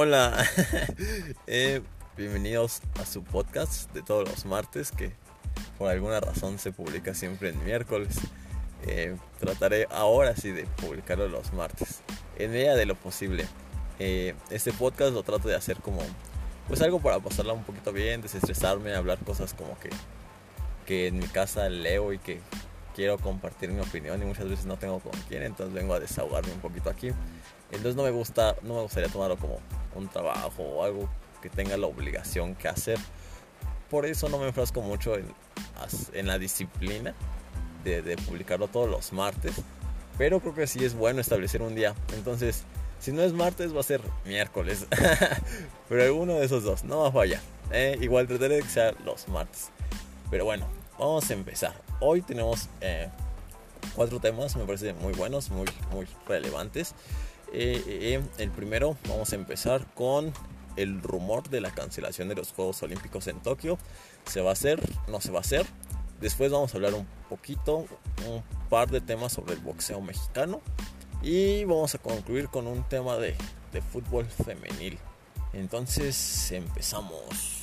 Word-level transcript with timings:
Hola, 0.00 0.48
eh, 1.48 1.82
bienvenidos 2.16 2.82
a 3.00 3.04
su 3.04 3.24
podcast 3.24 3.92
de 3.92 4.00
todos 4.00 4.28
los 4.28 4.46
martes 4.46 4.92
que 4.92 5.10
por 5.76 5.90
alguna 5.90 6.20
razón 6.20 6.60
se 6.60 6.70
publica 6.70 7.14
siempre 7.14 7.48
en 7.48 7.64
miércoles. 7.64 8.16
Eh, 8.86 9.16
trataré 9.40 9.88
ahora 9.90 10.36
sí 10.36 10.52
de 10.52 10.66
publicarlo 10.80 11.26
los 11.26 11.52
martes, 11.52 12.02
en 12.36 12.52
medida 12.52 12.76
de 12.76 12.86
lo 12.86 12.94
posible. 12.94 13.44
Eh, 13.98 14.36
este 14.50 14.72
podcast 14.72 15.14
lo 15.14 15.24
trato 15.24 15.48
de 15.48 15.56
hacer 15.56 15.78
como 15.78 15.98
pues 16.68 16.80
algo 16.80 17.00
para 17.00 17.18
pasarla 17.18 17.52
un 17.52 17.64
poquito 17.64 17.92
bien, 17.92 18.22
desestresarme, 18.22 18.94
hablar 18.94 19.18
cosas 19.24 19.52
como 19.52 19.76
que, 19.80 19.90
que 20.86 21.08
en 21.08 21.18
mi 21.18 21.26
casa 21.26 21.68
leo 21.68 22.12
y 22.12 22.20
que 22.20 22.40
quiero 22.94 23.18
compartir 23.18 23.70
mi 23.70 23.80
opinión 23.80 24.22
y 24.22 24.26
muchas 24.26 24.48
veces 24.48 24.64
no 24.64 24.76
tengo 24.76 25.00
con 25.00 25.12
quién, 25.28 25.42
entonces 25.42 25.74
vengo 25.74 25.94
a 25.94 25.98
desahogarme 25.98 26.52
un 26.52 26.60
poquito 26.60 26.88
aquí. 26.88 27.08
Entonces 27.72 27.96
no 27.96 28.04
me 28.04 28.10
gusta, 28.10 28.54
no 28.62 28.74
me 28.74 28.82
gustaría 28.82 29.08
tomarlo 29.08 29.36
como 29.36 29.58
un 29.94 30.08
trabajo 30.08 30.62
o 30.62 30.84
algo 30.84 31.08
que 31.42 31.50
tenga 31.50 31.76
la 31.76 31.86
obligación 31.86 32.54
que 32.54 32.68
hacer. 32.68 32.98
Por 33.90 34.06
eso 34.06 34.28
no 34.28 34.38
me 34.38 34.48
enfrasco 34.48 34.82
mucho 34.82 35.16
en, 35.16 35.26
en 36.12 36.26
la 36.26 36.38
disciplina 36.38 37.14
de, 37.84 38.16
publicarlo 38.16 38.68
todos 38.68 38.88
los 38.88 39.12
martes. 39.12 39.54
Pero 40.16 40.40
creo 40.40 40.54
que 40.54 40.66
sí 40.66 40.84
es 40.84 40.94
bueno 40.94 41.20
establecer 41.20 41.62
un 41.62 41.74
día. 41.74 41.94
Entonces, 42.14 42.64
si 42.98 43.12
no 43.12 43.22
es 43.22 43.32
martes, 43.32 43.74
va 43.74 43.80
a 43.80 43.84
ser 43.84 44.00
miércoles. 44.24 44.86
Pero 45.88 46.02
alguno 46.02 46.34
de 46.34 46.44
esos 46.44 46.64
dos, 46.64 46.84
no 46.84 47.00
va 47.00 47.08
a 47.08 47.12
fallar. 47.12 47.40
Eh, 47.70 47.96
igual 48.00 48.26
trataré 48.26 48.56
de 48.56 48.62
que 48.62 48.68
sea 48.68 48.92
los 49.04 49.28
martes. 49.28 49.70
Pero 50.30 50.44
bueno, 50.44 50.66
vamos 50.98 51.30
a 51.30 51.34
empezar. 51.34 51.72
Hoy 52.00 52.22
tenemos 52.22 52.68
eh, 52.80 53.08
cuatro 53.94 54.18
temas, 54.18 54.56
me 54.56 54.64
parecen 54.64 54.98
muy 54.98 55.12
buenos, 55.12 55.50
muy, 55.50 55.66
muy 55.92 56.06
relevantes. 56.26 56.94
Eh, 57.52 57.82
eh, 57.86 58.22
el 58.38 58.50
primero, 58.50 58.96
vamos 59.08 59.32
a 59.32 59.36
empezar 59.36 59.86
con 59.94 60.32
el 60.76 61.02
rumor 61.02 61.48
de 61.48 61.60
la 61.60 61.70
cancelación 61.70 62.28
de 62.28 62.34
los 62.34 62.52
Juegos 62.52 62.82
Olímpicos 62.82 63.26
en 63.26 63.40
Tokio. 63.40 63.78
¿Se 64.26 64.40
va 64.40 64.50
a 64.50 64.52
hacer? 64.52 64.80
¿No 65.08 65.20
se 65.20 65.30
va 65.30 65.38
a 65.38 65.40
hacer? 65.40 65.66
Después 66.20 66.50
vamos 66.50 66.72
a 66.72 66.76
hablar 66.76 66.94
un 66.94 67.06
poquito, 67.28 67.86
un 68.26 68.42
par 68.68 68.90
de 68.90 69.00
temas 69.00 69.32
sobre 69.32 69.54
el 69.54 69.60
boxeo 69.60 70.00
mexicano. 70.00 70.60
Y 71.22 71.64
vamos 71.64 71.94
a 71.94 71.98
concluir 71.98 72.48
con 72.48 72.66
un 72.66 72.84
tema 72.84 73.16
de, 73.16 73.34
de 73.72 73.82
fútbol 73.82 74.26
femenil. 74.26 74.98
Entonces 75.52 76.52
empezamos. 76.52 77.57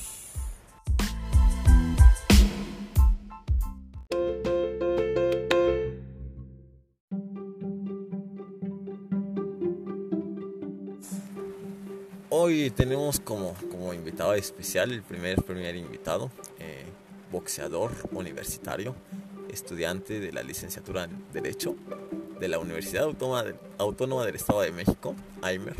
Hoy 12.46 12.70
tenemos 12.70 13.18
como, 13.18 13.54
como 13.72 13.92
invitado 13.92 14.32
especial 14.34 14.92
el 14.92 15.02
primer, 15.02 15.42
primer 15.42 15.74
invitado, 15.74 16.30
eh, 16.60 16.84
boxeador 17.32 17.90
universitario, 18.12 18.94
estudiante 19.50 20.20
de 20.20 20.30
la 20.30 20.44
licenciatura 20.44 21.02
en 21.02 21.24
Derecho 21.32 21.74
de 22.38 22.46
la 22.46 22.60
Universidad 22.60 23.02
Autónoma, 23.02 23.42
de, 23.42 23.56
Autónoma 23.78 24.24
del 24.24 24.36
Estado 24.36 24.60
de 24.60 24.70
México, 24.70 25.16
Aimer, 25.42 25.74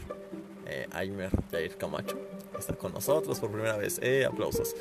eh, 0.66 0.88
Aimer 0.90 1.30
Jair 1.52 1.76
Camacho, 1.76 2.18
está 2.58 2.74
con 2.74 2.92
nosotros 2.92 3.38
por 3.38 3.52
primera 3.52 3.76
vez. 3.76 4.00
Eh, 4.02 4.26
aplausos. 4.28 4.74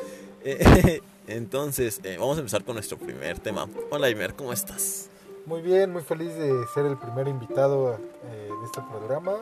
Eh, 0.44 1.02
entonces, 1.28 2.02
eh, 2.04 2.18
vamos 2.20 2.38
a 2.38 2.40
empezar 2.40 2.64
con 2.64 2.74
nuestro 2.74 2.98
primer 2.98 3.38
tema. 3.38 3.70
Hola 3.92 4.08
Aimer, 4.08 4.34
¿cómo 4.34 4.52
estás? 4.52 5.12
Muy 5.46 5.62
bien, 5.62 5.94
muy 5.94 6.02
feliz 6.02 6.34
de 6.34 6.66
ser 6.74 6.88
el 6.88 6.98
primer 6.98 7.28
invitado 7.28 7.94
eh, 7.94 8.50
de 8.60 8.66
este 8.66 8.82
programa 8.90 9.36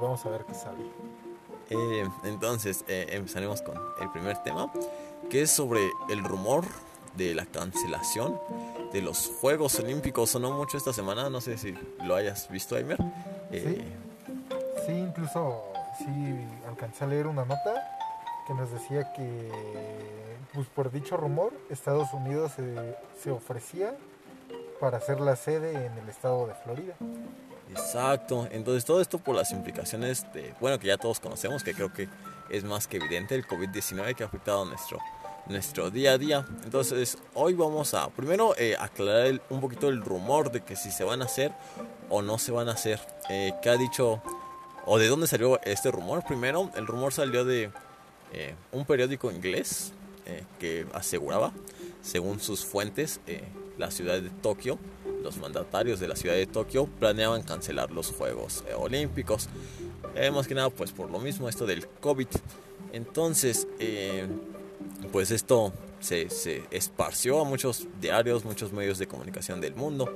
vamos 0.00 0.24
a 0.26 0.30
ver 0.30 0.44
qué 0.44 0.54
sale. 0.54 0.82
Eh, 1.70 2.08
entonces, 2.24 2.84
eh, 2.88 3.06
empezaremos 3.10 3.62
con 3.62 3.76
el 4.00 4.10
primer 4.10 4.38
tema, 4.38 4.72
que 5.28 5.42
es 5.42 5.50
sobre 5.50 5.80
el 6.08 6.24
rumor 6.24 6.64
de 7.16 7.34
la 7.34 7.46
cancelación 7.46 8.40
de 8.92 9.02
los 9.02 9.30
Juegos 9.40 9.78
Olímpicos. 9.78 10.30
Sonó 10.30 10.50
mucho 10.50 10.76
esta 10.76 10.92
semana, 10.92 11.30
no 11.30 11.40
sé 11.40 11.56
si 11.58 11.74
lo 12.04 12.14
hayas 12.16 12.48
visto, 12.48 12.74
Aimer. 12.74 12.98
Eh, 13.52 13.84
sí. 14.46 14.86
sí, 14.86 14.92
incluso 14.92 15.64
sí 15.98 16.04
alcancé 16.68 17.04
a 17.04 17.06
leer 17.06 17.26
una 17.26 17.44
nota 17.44 17.96
que 18.46 18.54
nos 18.54 18.70
decía 18.72 19.12
que, 19.12 19.50
pues 20.52 20.66
por 20.68 20.90
dicho 20.90 21.16
rumor, 21.16 21.52
Estados 21.68 22.12
Unidos 22.12 22.52
se, 22.56 22.96
se 23.22 23.30
ofrecía 23.30 23.94
para 24.80 24.96
hacer 24.96 25.20
la 25.20 25.36
sede 25.36 25.86
en 25.86 25.98
el 25.98 26.08
estado 26.08 26.46
de 26.48 26.54
Florida. 26.54 26.94
Exacto, 27.70 28.48
entonces 28.50 28.84
todo 28.84 29.00
esto 29.00 29.18
por 29.18 29.36
las 29.36 29.52
implicaciones 29.52 30.26
de, 30.32 30.54
bueno, 30.60 30.78
que 30.78 30.88
ya 30.88 30.96
todos 30.96 31.20
conocemos, 31.20 31.62
que 31.62 31.74
creo 31.74 31.92
que 31.92 32.08
es 32.48 32.64
más 32.64 32.86
que 32.86 32.96
evidente 32.96 33.34
el 33.34 33.46
COVID-19 33.46 34.14
que 34.14 34.24
ha 34.24 34.26
afectado 34.26 34.64
nuestro, 34.64 34.98
nuestro 35.46 35.90
día 35.90 36.12
a 36.12 36.18
día. 36.18 36.46
Entonces 36.64 37.18
hoy 37.34 37.54
vamos 37.54 37.94
a 37.94 38.08
primero 38.10 38.54
eh, 38.58 38.76
aclarar 38.78 39.26
el, 39.26 39.40
un 39.50 39.60
poquito 39.60 39.88
el 39.88 40.02
rumor 40.02 40.50
de 40.50 40.62
que 40.62 40.74
si 40.74 40.90
se 40.90 41.04
van 41.04 41.22
a 41.22 41.26
hacer 41.26 41.52
o 42.08 42.22
no 42.22 42.38
se 42.38 42.50
van 42.52 42.68
a 42.68 42.72
hacer. 42.72 43.00
Eh, 43.28 43.52
¿Qué 43.62 43.70
ha 43.70 43.76
dicho 43.76 44.20
o 44.84 44.98
de 44.98 45.06
dónde 45.08 45.28
salió 45.28 45.60
este 45.62 45.90
rumor? 45.90 46.24
Primero, 46.26 46.70
el 46.74 46.86
rumor 46.86 47.12
salió 47.12 47.44
de 47.44 47.70
eh, 48.32 48.54
un 48.72 48.84
periódico 48.84 49.30
inglés 49.30 49.92
eh, 50.26 50.44
que 50.60 50.86
aseguraba, 50.92 51.52
según 52.02 52.38
sus 52.40 52.64
fuentes, 52.64 53.20
eh, 53.26 53.42
la 53.80 53.90
ciudad 53.90 54.20
de 54.20 54.28
Tokio, 54.28 54.78
los 55.24 55.38
mandatarios 55.38 55.98
de 55.98 56.06
la 56.06 56.14
ciudad 56.14 56.36
de 56.36 56.46
Tokio 56.46 56.86
planeaban 56.86 57.42
cancelar 57.42 57.90
los 57.90 58.12
Juegos 58.12 58.62
eh, 58.68 58.74
Olímpicos. 58.74 59.48
Eh, 60.14 60.30
más 60.30 60.46
que 60.46 60.54
nada, 60.54 60.70
pues 60.70 60.92
por 60.92 61.10
lo 61.10 61.18
mismo, 61.18 61.48
esto 61.48 61.66
del 61.66 61.88
COVID. 61.88 62.28
Entonces, 62.92 63.66
eh, 63.78 64.26
pues 65.12 65.30
esto 65.30 65.72
se, 65.98 66.28
se, 66.30 66.62
esparció 66.70 67.40
a 67.40 67.44
muchos 67.44 67.86
diarios, 68.00 68.44
muchos 68.44 68.72
medios 68.72 68.98
de 68.98 69.06
comunicación 69.06 69.60
del 69.60 69.74
mundo. 69.74 70.14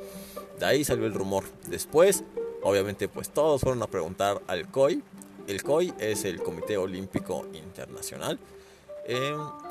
De 0.58 0.66
ahí 0.66 0.84
salió 0.84 1.06
el 1.06 1.14
rumor. 1.14 1.44
Después, 1.68 2.22
obviamente, 2.62 3.08
pues 3.08 3.30
todos 3.30 3.62
fueron 3.62 3.82
a 3.82 3.86
preguntar 3.86 4.42
al 4.46 4.70
COI. 4.70 5.02
El 5.46 5.62
COI 5.62 5.94
es 5.98 6.24
el 6.24 6.42
Comité 6.42 6.76
Olímpico 6.76 7.46
Internacional. 7.54 8.38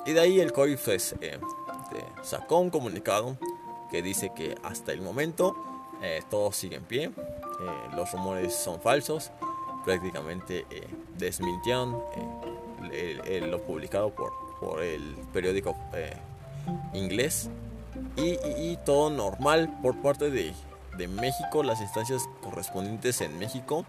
y 0.05 0.11
de 0.13 0.19
ahí 0.19 0.39
el 0.39 0.51
COI 0.51 0.77
pues, 0.77 1.15
sacó 2.21 2.59
un 2.59 2.69
comunicado 2.69 3.37
que 3.93 4.01
dice 4.01 4.31
que 4.35 4.57
hasta 4.63 4.91
el 4.91 5.03
momento 5.03 5.55
eh, 6.01 6.23
todo 6.27 6.51
sigue 6.51 6.77
en 6.77 6.83
pie, 6.83 7.03
eh, 7.03 7.11
los 7.95 8.11
rumores 8.11 8.55
son 8.55 8.81
falsos, 8.81 9.29
prácticamente 9.85 10.65
eh, 10.71 10.87
desmintieron 11.15 12.01
el, 12.91 13.51
lo 13.51 13.61
publicado 13.61 14.09
por, 14.09 14.33
por 14.59 14.81
el 14.81 15.15
periódico 15.31 15.77
inglés. 16.95 17.51
Y, 18.15 18.31
y, 18.31 18.71
y, 18.71 18.79
todo 18.83 19.11
normal 19.11 19.77
por 19.83 20.01
parte 20.01 20.31
de, 20.31 20.53
de, 20.97 21.07
México, 21.07 21.61
las 21.61 21.79
instancias 21.79 22.27
correspondientes 22.41 23.21
en 23.21 23.37
México. 23.37 23.85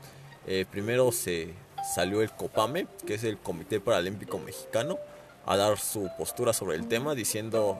primero 0.70 1.12
se 1.12 1.54
salió 1.94 2.20
el 2.20 2.31
COPAME, 2.31 2.87
que 3.06 3.14
es 3.14 3.25
el 3.25 3.38
Comité 3.38 3.81
Paralímpico 3.81 4.38
Mexicano, 4.38 4.98
a 5.47 5.56
dar 5.56 5.78
su 5.78 6.10
postura 6.19 6.53
sobre 6.53 6.76
el 6.76 6.88
tema 6.88 7.14
diciendo 7.14 7.78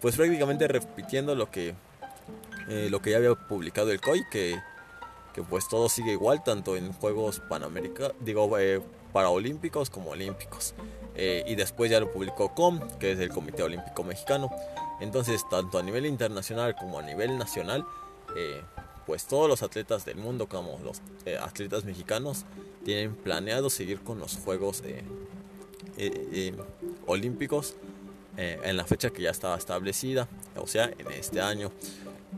pues 0.00 0.16
prácticamente 0.16 0.68
repitiendo 0.68 1.34
lo 1.34 1.50
que 1.50 1.74
eh, 2.68 2.88
lo 2.90 3.00
que 3.00 3.12
ya 3.12 3.16
había 3.16 3.34
publicado 3.34 3.90
el 3.90 4.00
COI 4.00 4.24
que, 4.30 4.60
que 5.32 5.42
pues 5.42 5.68
todo 5.68 5.88
sigue 5.88 6.12
igual 6.12 6.44
tanto 6.44 6.76
en 6.76 6.92
juegos 6.92 7.40
panamericanos 7.40 8.12
digo 8.20 8.58
eh, 8.58 8.82
paraolímpicos 9.12 9.88
como 9.90 10.10
olímpicos. 10.10 10.74
Eh, 11.14 11.42
y 11.48 11.56
después 11.56 11.90
ya 11.90 11.98
lo 11.98 12.12
publicó 12.12 12.54
COM 12.54 12.80
que 13.00 13.12
es 13.12 13.18
el 13.18 13.30
Comité 13.30 13.62
Olímpico 13.62 14.04
Mexicano. 14.04 14.50
Entonces 15.00 15.48
tanto 15.48 15.78
a 15.78 15.82
nivel 15.82 16.06
internacional 16.06 16.76
como 16.76 16.98
a 16.98 17.02
nivel 17.02 17.38
nacional 17.38 17.84
eh, 18.36 18.62
pues 19.06 19.26
todos 19.26 19.48
los 19.48 19.62
atletas 19.62 20.04
del 20.04 20.16
mundo 20.16 20.48
como 20.48 20.78
los 20.84 21.00
atletas 21.40 21.84
mexicanos 21.84 22.44
tienen 22.84 23.14
planeado 23.14 23.70
seguir 23.70 24.00
con 24.02 24.18
los 24.18 24.36
juegos 24.36 24.82
olímpicos 27.06 27.74
eh, 28.40 28.60
en 28.62 28.76
la 28.76 28.84
fecha 28.84 29.10
que 29.10 29.22
ya 29.22 29.30
estaba 29.30 29.58
establecida, 29.58 30.28
o 30.56 30.68
sea, 30.68 30.84
en 30.96 31.10
este 31.10 31.40
año. 31.40 31.72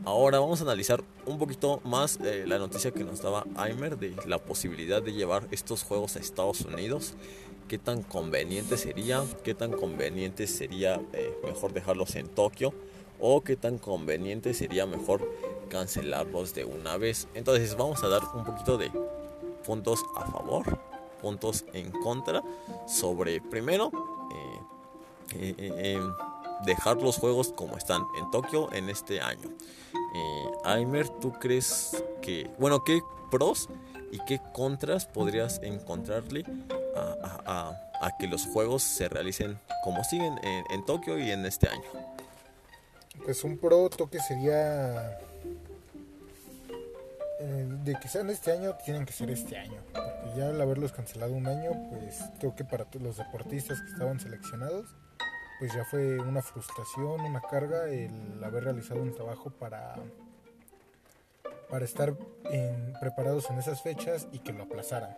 Ahora 0.03 0.39
vamos 0.39 0.59
a 0.59 0.63
analizar 0.63 1.03
un 1.27 1.37
poquito 1.37 1.79
más 1.83 2.17
eh, 2.23 2.45
la 2.47 2.57
noticia 2.57 2.89
que 2.89 3.03
nos 3.03 3.21
daba 3.21 3.45
Aimer 3.55 3.99
de 3.99 4.15
la 4.25 4.39
posibilidad 4.39 5.03
de 5.03 5.13
llevar 5.13 5.47
estos 5.51 5.83
juegos 5.83 6.15
a 6.15 6.19
Estados 6.19 6.61
Unidos. 6.61 7.13
Qué 7.67 7.77
tan 7.77 8.01
conveniente 8.01 8.77
sería, 8.77 9.23
qué 9.43 9.53
tan 9.53 9.73
conveniente 9.73 10.47
sería 10.47 10.99
eh, 11.13 11.37
mejor 11.43 11.71
dejarlos 11.71 12.15
en 12.15 12.27
Tokio 12.27 12.73
o 13.19 13.41
qué 13.41 13.55
tan 13.55 13.77
conveniente 13.77 14.55
sería 14.55 14.87
mejor 14.87 15.21
cancelarlos 15.69 16.55
de 16.55 16.65
una 16.65 16.97
vez. 16.97 17.27
Entonces 17.35 17.77
vamos 17.77 18.03
a 18.03 18.07
dar 18.07 18.23
un 18.33 18.43
poquito 18.43 18.79
de 18.79 18.91
puntos 19.63 20.03
a 20.15 20.25
favor, 20.31 20.79
puntos 21.21 21.63
en 21.73 21.91
contra 21.91 22.41
sobre 22.87 23.39
primero 23.39 23.91
eh, 25.33 25.55
eh, 25.57 25.99
dejar 26.65 26.97
los 26.97 27.17
juegos 27.17 27.53
como 27.53 27.77
están 27.77 28.03
en 28.17 28.29
Tokio 28.31 28.71
en 28.73 28.89
este 28.89 29.21
año. 29.21 29.49
Eh, 30.15 30.51
Aimer, 30.63 31.09
¿tú 31.09 31.33
crees 31.33 32.03
que, 32.21 32.49
bueno, 32.59 32.83
qué 32.83 33.01
pros 33.29 33.69
y 34.11 34.19
qué 34.25 34.41
contras 34.53 35.05
podrías 35.05 35.59
encontrarle 35.63 36.45
a, 37.45 37.77
que 38.19 38.27
los 38.27 38.45
juegos 38.45 38.83
se 38.83 39.07
realicen 39.09 39.59
como 39.83 40.03
siguen 40.03 40.39
en, 40.43 40.85
Tokio 40.85 41.17
y 41.17 41.31
en 41.31 41.45
este 41.45 41.67
año. 41.69 41.83
Pues 43.23 43.43
un 43.43 43.57
pro 43.57 43.89
toque 43.89 44.19
sería 44.19 45.19
eh, 47.39 47.67
de 47.83 47.95
que 47.95 48.07
sean 48.07 48.29
este 48.29 48.51
año, 48.51 48.75
tienen 48.85 49.05
que 49.05 49.13
ser 49.13 49.31
este 49.31 49.57
año. 49.57 49.81
Porque 49.93 50.37
ya 50.37 50.49
al 50.49 50.61
haberlos 50.61 50.91
cancelado 50.91 51.33
un 51.33 51.47
año, 51.47 51.71
pues 51.89 52.19
creo 52.39 52.55
que 52.55 52.63
para 52.63 52.85
los 52.99 53.17
deportistas 53.17 53.81
que 53.81 53.91
estaban 53.91 54.19
seleccionados, 54.19 54.95
pues 55.61 55.75
ya 55.75 55.85
fue 55.85 56.19
una 56.19 56.41
frustración, 56.41 57.21
una 57.21 57.39
carga 57.39 57.87
el 57.87 58.43
haber 58.43 58.63
realizado 58.63 58.99
un 58.99 59.13
trabajo 59.13 59.51
para 59.51 59.93
para 61.69 61.85
estar 61.85 62.17
preparados 62.99 63.47
en 63.51 63.59
esas 63.59 63.79
fechas 63.83 64.27
y 64.31 64.39
que 64.39 64.53
lo 64.53 64.63
aplazaran. 64.63 65.15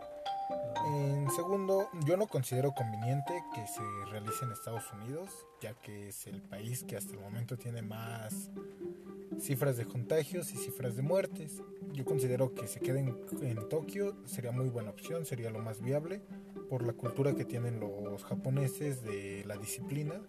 En 0.85 1.31
segundo, 1.31 1.87
yo 2.05 2.17
no 2.17 2.27
considero 2.27 2.73
conveniente 2.73 3.41
que 3.55 3.65
se 3.67 3.81
realice 4.11 4.43
en 4.43 4.51
Estados 4.51 4.83
Unidos, 4.91 5.29
ya 5.61 5.75
que 5.75 6.09
es 6.09 6.27
el 6.27 6.41
país 6.41 6.83
que 6.83 6.97
hasta 6.97 7.13
el 7.13 7.21
momento 7.21 7.57
tiene 7.57 7.81
más 7.81 8.49
cifras 9.39 9.77
de 9.77 9.85
contagios 9.85 10.51
y 10.51 10.57
cifras 10.57 10.97
de 10.97 11.03
muertes. 11.03 11.63
Yo 11.93 12.03
considero 12.03 12.53
que 12.53 12.67
se 12.67 12.81
queden 12.81 13.17
en 13.41 13.69
Tokio 13.69 14.17
sería 14.25 14.51
muy 14.51 14.67
buena 14.67 14.89
opción, 14.89 15.25
sería 15.25 15.49
lo 15.51 15.59
más 15.59 15.81
viable 15.81 16.21
por 16.73 16.87
la 16.87 16.93
cultura 16.93 17.35
que 17.35 17.45
tienen 17.45 17.79
los 17.79 18.23
japoneses 18.23 19.03
de 19.03 19.43
la 19.45 19.57
disciplina. 19.57 20.19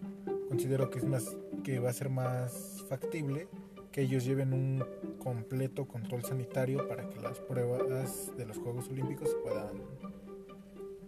Considero 0.46 0.90
que 0.90 0.98
es 0.98 1.04
más 1.06 1.34
que 1.62 1.78
va 1.78 1.88
a 1.88 1.92
ser 1.94 2.10
más 2.10 2.84
factible 2.86 3.48
que 3.90 4.02
ellos 4.02 4.26
lleven 4.26 4.52
un 4.52 4.84
completo 5.22 5.88
control 5.88 6.22
sanitario 6.22 6.86
para 6.86 7.08
que 7.08 7.18
las 7.18 7.38
pruebas 7.38 8.36
de 8.36 8.44
los 8.44 8.58
Juegos 8.58 8.90
Olímpicos 8.90 9.30
se 9.30 9.36
puedan 9.36 9.70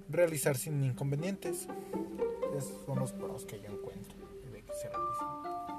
realizar 0.08 0.56
sin 0.56 0.82
inconvenientes. 0.82 1.68
Esos 2.56 2.86
son 2.86 3.00
los 3.00 3.12
pros 3.12 3.44
que 3.44 3.60
yo 3.60 3.66
encuentro 3.66 4.16
de 4.50 4.62
que 4.62 4.72
se 4.72 4.88
realicen. 4.88 5.26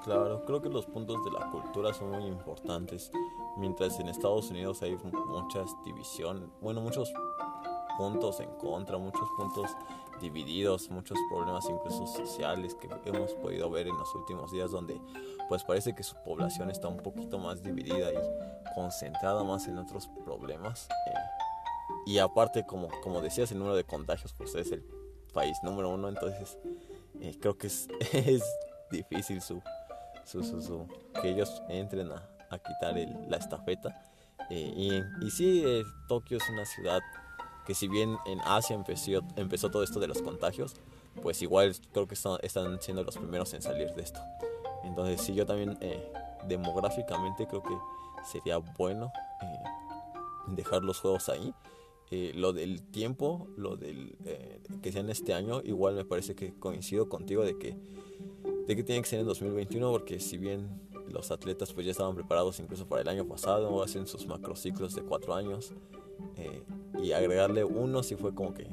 Claro, 0.03 0.45
creo 0.45 0.61
que 0.61 0.69
los 0.69 0.85
puntos 0.85 1.25
de 1.25 1.31
la 1.31 1.49
cultura 1.49 1.95
son 1.95 2.11
muy 2.11 2.27
importantes. 2.27 3.11
Mientras 3.57 3.99
en 3.99 4.09
Estados 4.09 4.51
Unidos 4.51 4.83
hay 4.83 4.95
muchas 5.29 5.75
divisiones, 5.83 6.47
bueno, 6.61 6.79
muchos 6.79 7.11
puntos 7.97 8.39
en 8.39 8.49
contra, 8.57 8.97
muchos 8.97 9.27
puntos 9.37 9.71
divididos, 10.21 10.89
muchos 10.89 11.17
problemas 11.29 11.65
incluso 11.69 12.07
sociales 12.07 12.75
que 12.75 12.89
hemos 13.05 13.33
podido 13.33 13.69
ver 13.69 13.87
en 13.87 13.97
los 13.97 14.13
últimos 14.15 14.51
días 14.51 14.71
donde 14.71 14.99
pues 15.47 15.63
parece 15.63 15.93
que 15.93 16.03
su 16.03 16.15
población 16.23 16.69
está 16.69 16.87
un 16.87 16.97
poquito 16.97 17.37
más 17.39 17.61
dividida 17.63 18.11
y 18.11 18.73
concentrada 18.75 19.43
más 19.43 19.67
en 19.67 19.77
otros 19.77 20.09
problemas. 20.25 20.87
Eh, 21.07 21.13
y 22.05 22.19
aparte, 22.19 22.65
como, 22.65 22.89
como 23.01 23.21
decías, 23.21 23.51
el 23.51 23.59
número 23.59 23.75
de 23.75 23.83
contagios 23.83 24.33
pues 24.33 24.55
es 24.55 24.71
el 24.71 24.83
país 25.33 25.57
número 25.63 25.89
uno, 25.89 26.09
entonces 26.09 26.57
eh, 27.21 27.37
creo 27.39 27.57
que 27.57 27.67
es, 27.67 27.87
es 28.13 28.43
difícil 28.91 29.41
su, 29.41 29.61
su, 30.25 30.43
su, 30.43 30.87
que 31.21 31.29
ellos 31.29 31.61
entren 31.69 32.11
a, 32.11 32.27
a 32.49 32.57
quitar 32.59 32.95
la 33.27 33.37
estafeta. 33.37 34.03
Eh, 34.49 34.73
y, 34.75 35.25
y 35.25 35.31
sí, 35.31 35.63
Tokio 36.07 36.37
es 36.37 36.49
una 36.49 36.65
ciudad 36.65 37.01
que 37.67 37.75
si 37.75 37.89
bien 37.89 38.17
en 38.25 38.39
Asia 38.45 38.77
empezó, 38.77 39.11
empezó 39.35 39.69
todo 39.69 39.83
esto 39.83 39.99
de 39.99 40.07
los 40.07 40.21
contagios, 40.21 40.75
pues 41.21 41.41
igual 41.41 41.75
creo 41.91 42.07
que 42.07 42.13
están, 42.13 42.81
siendo 42.81 43.03
los 43.03 43.17
primeros 43.17 43.53
en 43.53 43.61
salir 43.61 43.93
de 43.93 44.03
esto. 44.03 44.21
Entonces 44.85 45.19
sí, 45.19 45.33
yo 45.33 45.45
también 45.45 45.77
eh, 45.81 46.13
demográficamente 46.47 47.45
creo 47.45 47.61
que 47.61 47.77
sería 48.23 48.57
bueno 48.77 49.11
eh, 49.41 49.45
dejar 50.47 50.81
los 50.83 51.01
juegos 51.01 51.27
ahí. 51.27 51.53
Eh, 52.09 52.31
lo 52.35 52.53
del 52.53 52.81
tiempo, 52.83 53.47
lo 53.57 53.75
del 53.75 54.15
que 54.81 54.93
sea 54.93 55.01
en 55.01 55.09
este 55.09 55.33
año, 55.33 55.61
igual 55.65 55.95
me 55.95 56.05
parece 56.05 56.35
que 56.35 56.53
coincido 56.57 57.09
contigo 57.09 57.43
de 57.43 57.57
que, 57.57 57.75
de 58.65 58.75
que 58.77 58.83
tiene 58.83 59.01
que 59.01 59.09
ser 59.09 59.19
en 59.19 59.25
2021 59.25 59.91
porque 59.91 60.21
si 60.21 60.37
bien 60.37 60.69
los 61.09 61.31
atletas 61.31 61.73
pues 61.73 61.85
ya 61.85 61.91
estaban 61.91 62.15
preparados 62.15 62.61
incluso 62.61 62.87
para 62.87 63.01
el 63.01 63.09
año 63.09 63.27
pasado, 63.27 63.83
hacen 63.83 64.07
sus 64.07 64.25
macrociclos 64.25 64.95
de 64.95 65.01
cuatro 65.01 65.35
años, 65.35 65.73
eh, 66.35 66.63
y 67.01 67.11
agregarle 67.11 67.63
uno 67.63 68.03
si 68.03 68.15
fue 68.15 68.33
como 68.33 68.53
que 68.53 68.63
eh, 68.63 68.69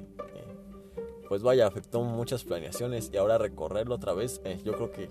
pues 1.28 1.42
vaya 1.42 1.66
afectó 1.66 2.02
muchas 2.02 2.44
planeaciones 2.44 3.10
y 3.12 3.16
ahora 3.16 3.38
recorrerlo 3.38 3.94
otra 3.94 4.14
vez 4.14 4.40
eh, 4.44 4.60
yo 4.64 4.74
creo 4.74 4.90
que 4.90 5.10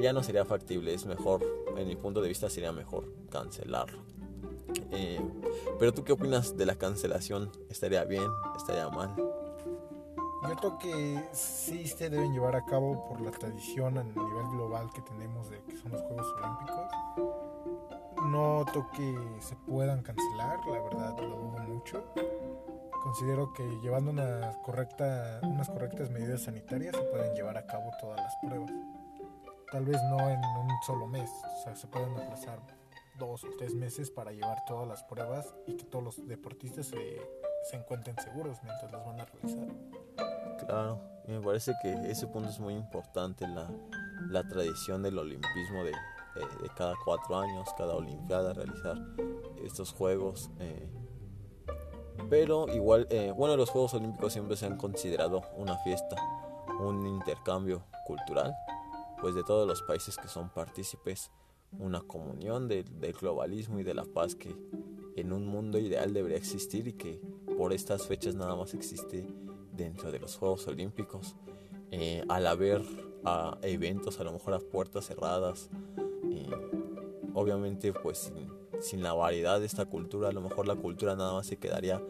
ya 0.00 0.12
no 0.12 0.22
sería 0.22 0.44
factible 0.44 0.92
es 0.92 1.06
mejor 1.06 1.42
en 1.76 1.88
mi 1.88 1.96
punto 1.96 2.20
de 2.20 2.28
vista 2.28 2.50
sería 2.50 2.72
mejor 2.72 3.04
cancelarlo. 3.30 4.04
Pero 5.78 5.94
tú 5.94 6.04
qué 6.04 6.12
opinas 6.12 6.56
de 6.56 6.66
la 6.66 6.76
cancelación 6.76 7.50
estaría 7.70 8.04
bien 8.04 8.28
estaría 8.56 8.88
mal 8.88 9.14
yo 10.48 10.54
creo 10.56 10.78
que 10.78 11.28
sí 11.32 11.86
se 11.86 12.08
deben 12.08 12.32
llevar 12.32 12.54
a 12.54 12.64
cabo 12.64 13.08
por 13.08 13.20
la 13.20 13.30
tradición 13.30 13.98
a 13.98 14.04
nivel 14.04 14.48
global 14.52 14.88
que 14.94 15.02
tenemos 15.02 15.50
de 15.50 15.60
que 15.62 15.76
son 15.76 15.92
los 15.92 16.00
Juegos 16.02 16.26
Olímpicos 16.40 17.95
noto 18.26 18.88
que 18.94 19.38
se 19.40 19.56
puedan 19.56 20.02
cancelar, 20.02 20.58
la 20.66 20.80
verdad 20.82 21.18
lo 21.18 21.36
dudo 21.36 21.58
mucho. 21.68 22.04
Considero 23.02 23.52
que 23.52 23.62
llevando 23.82 24.10
una 24.10 24.52
correcta, 24.64 25.40
unas 25.42 25.68
correctas 25.68 26.10
medidas 26.10 26.42
sanitarias 26.42 26.96
se 26.96 27.02
pueden 27.02 27.34
llevar 27.34 27.56
a 27.56 27.66
cabo 27.66 27.90
todas 28.00 28.20
las 28.20 28.34
pruebas. 28.42 28.72
Tal 29.70 29.84
vez 29.84 30.00
no 30.10 30.18
en 30.28 30.38
un 30.38 30.70
solo 30.84 31.06
mes, 31.06 31.30
o 31.30 31.62
sea, 31.62 31.76
se 31.76 31.86
pueden 31.86 32.12
aplazar 32.16 32.60
dos 33.18 33.44
o 33.44 33.48
tres 33.58 33.74
meses 33.74 34.10
para 34.10 34.32
llevar 34.32 34.64
todas 34.66 34.86
las 34.86 35.02
pruebas 35.04 35.54
y 35.66 35.76
que 35.76 35.84
todos 35.84 36.04
los 36.04 36.28
deportistas 36.28 36.86
se, 36.86 37.20
se 37.70 37.76
encuentren 37.76 38.16
seguros 38.18 38.58
mientras 38.62 38.90
las 38.92 39.04
van 39.04 39.20
a 39.20 39.24
realizar. 39.24 39.68
Claro, 40.66 41.00
me 41.26 41.40
parece 41.40 41.72
que 41.82 41.92
ese 42.10 42.26
punto 42.26 42.48
es 42.48 42.60
muy 42.60 42.74
importante, 42.74 43.46
la, 43.46 43.68
la 44.30 44.46
tradición 44.48 45.02
del 45.02 45.18
olimpismo 45.18 45.84
de 45.84 45.92
eh, 46.36 46.62
de 46.62 46.68
cada 46.70 46.94
cuatro 47.04 47.38
años, 47.38 47.68
cada 47.76 47.94
Olimpiada, 47.94 48.52
realizar 48.52 48.98
estos 49.64 49.92
Juegos. 49.92 50.50
Eh, 50.60 50.88
pero 52.28 52.66
igual, 52.74 53.06
eh, 53.10 53.32
bueno, 53.36 53.56
los 53.56 53.70
Juegos 53.70 53.94
Olímpicos 53.94 54.32
siempre 54.32 54.56
se 54.56 54.66
han 54.66 54.76
considerado 54.76 55.42
una 55.56 55.76
fiesta, 55.78 56.16
un 56.80 57.06
intercambio 57.06 57.84
cultural, 58.06 58.54
pues 59.20 59.34
de 59.34 59.44
todos 59.44 59.66
los 59.66 59.82
países 59.82 60.16
que 60.16 60.28
son 60.28 60.50
partícipes, 60.50 61.30
una 61.78 62.00
comunión 62.00 62.68
del 62.68 63.12
globalismo 63.20 63.80
y 63.80 63.82
de 63.82 63.94
la 63.94 64.04
paz 64.04 64.34
que 64.34 64.56
en 65.16 65.32
un 65.32 65.46
mundo 65.46 65.78
ideal 65.78 66.12
debería 66.12 66.38
existir 66.38 66.88
y 66.88 66.92
que 66.92 67.20
por 67.56 67.72
estas 67.72 68.06
fechas 68.06 68.34
nada 68.34 68.54
más 68.54 68.74
existe 68.74 69.26
dentro 69.72 70.10
de 70.10 70.18
los 70.18 70.36
Juegos 70.36 70.66
Olímpicos. 70.68 71.36
al 72.28 72.46
haber 72.46 72.82
a 73.26 73.58
eventos 73.62 74.20
a 74.20 74.24
lo 74.24 74.32
mejor 74.32 74.54
a 74.54 74.60
puertas 74.60 75.06
cerradas, 75.06 75.68
obviamente 77.34 77.92
pues 77.92 78.32
sin, 78.80 79.02
la 79.02 79.12
variedad 79.12 79.60
de 79.60 79.66
esta 79.66 79.86
cultura, 79.86 80.28
a 80.28 80.32
lo 80.32 80.40
mejor 80.40 80.66
la 80.66 80.76
cultura 80.76 81.14
nada 81.16 81.32
más 81.34 81.46
se 81.46 81.58
quedaría 81.58 82.02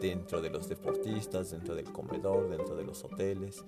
dentro 0.00 0.40
de 0.40 0.50
los 0.50 0.68
deportistas, 0.68 1.50
dentro 1.50 1.74
del 1.74 1.92
comedor, 1.92 2.48
dentro 2.50 2.76
de 2.76 2.84
los 2.84 3.04
hoteles, 3.04 3.64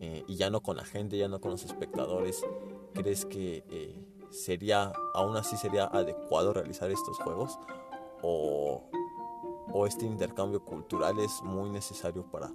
eh, 0.00 0.24
y 0.26 0.36
ya 0.36 0.50
no 0.50 0.60
con 0.62 0.76
la 0.76 0.84
gente, 0.84 1.16
ya 1.16 1.28
no 1.28 1.40
con 1.40 1.52
los 1.52 1.64
espectadores. 1.64 2.44
¿Crees 2.94 3.24
que 3.24 3.64
eh, 3.70 3.94
sería, 4.30 4.92
aún 5.14 5.36
así 5.36 5.56
sería 5.56 5.84
adecuado 5.84 6.52
realizar 6.52 6.90
estos 6.90 7.18
juegos? 7.18 7.58
¿O, 8.22 8.82
o 9.72 9.86
este 9.86 10.06
intercambio 10.06 10.64
cultural 10.64 11.18
es 11.18 11.42
muy 11.42 11.70
necesario 11.70 12.24
para, 12.30 12.50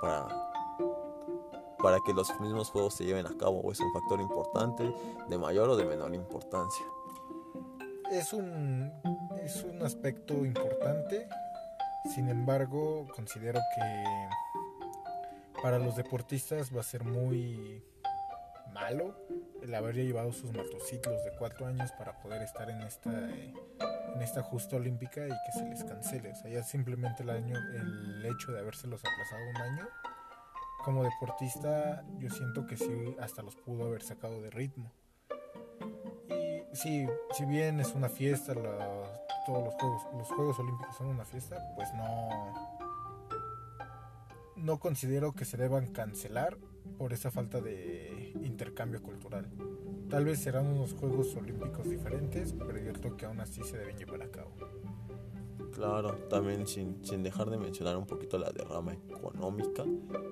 para, 0.00 0.53
para 1.84 2.00
que 2.00 2.14
los 2.14 2.40
mismos 2.40 2.70
juegos 2.70 2.94
se 2.94 3.04
lleven 3.04 3.26
a 3.26 3.36
cabo 3.36 3.70
es 3.70 3.78
un 3.78 3.92
factor 3.92 4.18
importante 4.18 4.90
de 5.28 5.36
mayor 5.36 5.68
o 5.68 5.76
de 5.76 5.84
menor 5.84 6.14
importancia. 6.14 6.82
Es 8.10 8.32
un, 8.32 8.90
es 9.42 9.62
un 9.64 9.82
aspecto 9.82 10.46
importante, 10.46 11.28
sin 12.14 12.30
embargo 12.30 13.06
considero 13.14 13.60
que 13.76 14.04
para 15.62 15.78
los 15.78 15.94
deportistas 15.94 16.74
va 16.74 16.80
a 16.80 16.84
ser 16.84 17.04
muy 17.04 17.84
malo 18.72 19.14
el 19.62 19.74
haber 19.74 19.96
llevado 19.96 20.32
sus 20.32 20.54
motociclos 20.54 21.22
de 21.22 21.32
cuatro 21.38 21.66
años 21.66 21.92
para 21.98 22.18
poder 22.18 22.40
estar 22.40 22.70
en 22.70 22.80
esta 22.80 23.10
en 23.10 24.22
esta 24.22 24.42
justa 24.42 24.76
olímpica 24.76 25.26
y 25.26 25.30
que 25.30 25.52
se 25.52 25.64
les 25.66 25.84
cancele. 25.84 26.32
O 26.32 26.34
sea, 26.34 26.50
ya 26.50 26.62
simplemente 26.62 27.24
el 27.24 27.28
año, 27.28 27.58
el 27.58 28.24
hecho 28.24 28.52
de 28.52 28.60
habérselos 28.60 29.02
aplazado 29.04 29.50
un 29.50 29.56
año 29.56 29.88
como 30.84 31.02
deportista 31.02 32.04
yo 32.18 32.28
siento 32.28 32.66
que 32.66 32.76
sí 32.76 33.16
hasta 33.18 33.42
los 33.42 33.56
pudo 33.56 33.86
haber 33.86 34.02
sacado 34.02 34.40
de 34.42 34.50
ritmo. 34.50 34.92
Y 36.28 36.76
sí, 36.76 37.06
si 37.32 37.44
bien 37.46 37.80
es 37.80 37.94
una 37.94 38.08
fiesta, 38.08 38.54
todos 39.46 39.64
los 39.64 39.74
juegos, 39.74 40.02
los 40.16 40.28
Juegos 40.28 40.58
Olímpicos 40.58 40.96
son 40.96 41.06
una 41.08 41.24
fiesta, 41.24 41.56
pues 41.74 41.88
no, 41.94 42.28
no 44.56 44.78
considero 44.78 45.32
que 45.32 45.44
se 45.44 45.56
deban 45.56 45.86
cancelar 45.92 46.58
por 46.98 47.12
esa 47.12 47.30
falta 47.30 47.60
de 47.60 48.32
intercambio 48.42 49.02
cultural. 49.02 49.48
Tal 50.10 50.24
vez 50.26 50.40
serán 50.40 50.66
unos 50.66 50.92
Juegos 50.92 51.34
Olímpicos 51.34 51.88
diferentes, 51.88 52.52
pero 52.52 52.78
yo 52.78 52.92
creo 52.92 53.16
que 53.16 53.26
aún 53.26 53.40
así 53.40 53.62
se 53.62 53.78
deben 53.78 53.96
llevar 53.96 54.22
a 54.22 54.30
cabo. 54.30 54.52
Claro, 55.74 56.14
también 56.30 56.68
sin, 56.68 57.02
dejar 57.24 57.50
de 57.50 57.58
mencionar 57.58 57.96
un 57.96 58.06
poquito 58.06 58.38
la 58.38 58.50
derrama 58.50 58.92
económica 58.92 59.84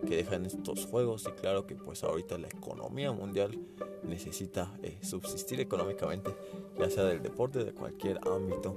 que 0.07 0.17
dejan 0.17 0.47
estos 0.47 0.87
juegos 0.87 1.27
y 1.29 1.33
claro 1.33 1.67
que 1.67 1.75
pues 1.75 2.05
ahorita 2.05 2.39
la 2.39 2.47
economía 2.47 3.11
mundial 3.11 3.59
necesita 4.05 4.73
eh, 4.85 4.99
subsistir 5.03 5.61
económicamente, 5.61 6.33
ya 6.79 6.89
sea 6.89 7.05
del 7.05 7.23
deporte, 7.23 7.65
de 7.65 7.73
cualquier 7.73 8.21
ámbito. 8.29 8.77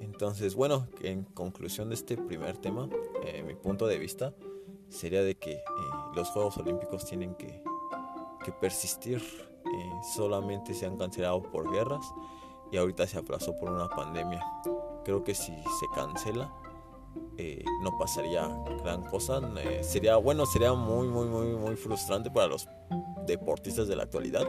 Entonces, 0.00 0.54
bueno, 0.54 0.86
en 1.00 1.24
conclusión 1.24 1.88
de 1.88 1.96
este 1.96 2.16
primer 2.16 2.56
tema, 2.56 2.88
eh, 3.24 3.42
mi 3.42 3.54
punto 3.54 3.88
de 3.88 3.98
vista 3.98 4.32
sería 4.88 5.24
de 5.24 5.34
que 5.34 5.54
eh, 5.54 5.62
los 6.14 6.28
Juegos 6.28 6.56
Olímpicos 6.58 7.04
tienen 7.04 7.34
que 7.34 7.62
persistir, 8.60 9.20
solamente 10.14 10.72
se 10.72 10.86
han 10.86 10.96
cancelado 10.96 11.42
por 11.42 11.72
guerras 11.72 12.06
y 12.70 12.76
ahorita 12.76 13.08
se 13.08 13.18
aplazó 13.18 13.56
por 13.58 13.72
una 13.72 13.88
pandemia 13.88 14.40
creo 15.06 15.22
que 15.22 15.36
si 15.36 15.52
se 15.52 15.86
cancela 15.94 16.52
eh, 17.38 17.64
no 17.80 17.96
pasaría 17.96 18.48
gran 18.82 19.04
cosa. 19.04 19.40
Eh, 19.58 19.84
sería 19.84 20.16
bueno, 20.16 20.44
sería 20.46 20.72
muy, 20.72 21.06
muy, 21.06 21.26
muy, 21.26 21.46
muy 21.54 21.76
frustrante 21.76 22.28
para 22.28 22.48
los 22.48 22.68
deportistas 23.24 23.86
de 23.86 23.94
la 23.94 24.02
actualidad. 24.02 24.44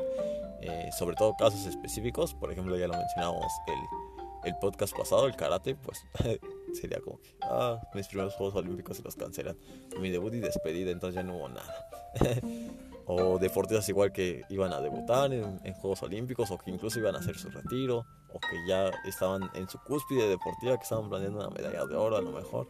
Eh, 0.62 0.90
sobre 0.98 1.16
todo 1.16 1.36
casos 1.38 1.66
específicos, 1.68 2.34
por 2.34 2.52
ejemplo, 2.52 2.76
ya 2.76 2.88
lo 2.88 2.98
mencionábamos 2.98 3.54
el, 3.68 4.50
el 4.50 4.58
podcast 4.58 4.98
pasado, 4.98 5.28
el 5.28 5.36
karate, 5.36 5.76
pues 5.76 6.00
sería 6.74 7.00
como 7.02 7.20
que, 7.20 7.36
ah, 7.44 7.80
mis 7.94 8.08
primeros 8.08 8.34
Juegos 8.34 8.56
Olímpicos 8.56 8.98
se 8.98 9.04
los 9.04 9.16
cancelan. 9.16 9.56
Mi 10.00 10.10
debut 10.10 10.34
y 10.34 10.40
despedida, 10.40 10.90
entonces 10.90 11.16
ya 11.16 11.24
no 11.24 11.38
hubo 11.38 11.50
nada. 11.50 11.90
o 13.06 13.38
deportistas 13.38 13.88
igual 13.90 14.12
que 14.12 14.44
iban 14.50 14.74
a 14.74 14.82
debutar 14.82 15.32
en, 15.32 15.60
Juegos 15.76 16.02
Olímpicos 16.04 16.50
o 16.52 16.58
que 16.58 16.72
incluso 16.72 17.00
iban 17.00 17.16
a 17.16 17.20
hacer 17.20 17.38
su 17.38 17.50
retiro 17.50 18.06
o 18.34 18.40
que 18.40 18.68
ya 18.68 18.92
estaban 19.06 19.50
en 19.54 19.70
su 19.70 19.80
cúspide 19.80 20.28
deportiva, 20.28 20.78
que 20.78 20.84
estaban 20.84 21.10
planeando 21.10 21.40
una 21.40 21.50
medalla 21.50 21.86
de 21.86 21.96
oro 21.96 22.18
a 22.18 22.22
lo 22.22 22.32
mejor 22.32 22.68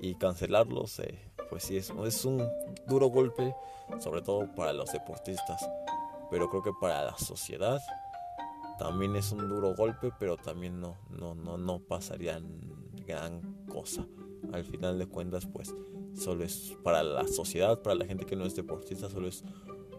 y 0.00 0.14
cancelarlos, 0.16 0.98
eh, 1.00 1.18
pues 1.48 1.64
sí, 1.64 1.76
es, 1.76 1.90
un 2.24 2.46
duro 2.86 3.08
golpe, 3.08 3.54
sobre 4.00 4.22
todo 4.22 4.54
para 4.54 4.72
los 4.72 4.92
deportistas, 4.92 5.68
pero 6.30 6.48
creo 6.50 6.62
que 6.62 6.72
para 6.80 7.04
la 7.04 7.18
sociedad 7.18 7.80
también 8.78 9.16
es 9.16 9.32
un 9.32 9.48
duro 9.48 9.74
golpe, 9.74 10.12
pero 10.18 10.36
también 10.36 10.80
no, 10.80 10.96
no, 11.10 11.34
no, 11.34 11.56
no 11.56 11.80
pasaría 11.80 12.40
gran 13.06 13.64
cosa. 13.66 14.06
Al 14.52 14.64
final 14.64 14.98
de 14.98 15.06
cuentas, 15.06 15.46
pues 15.46 15.74
solo 16.14 16.44
es 16.44 16.76
para 16.84 17.02
la 17.02 17.26
sociedad, 17.26 17.82
para 17.82 17.96
la 17.96 18.04
gente 18.04 18.24
que 18.24 18.36
no 18.36 18.44
es 18.44 18.54
deportista, 18.54 19.08
solo 19.08 19.26
es 19.26 19.42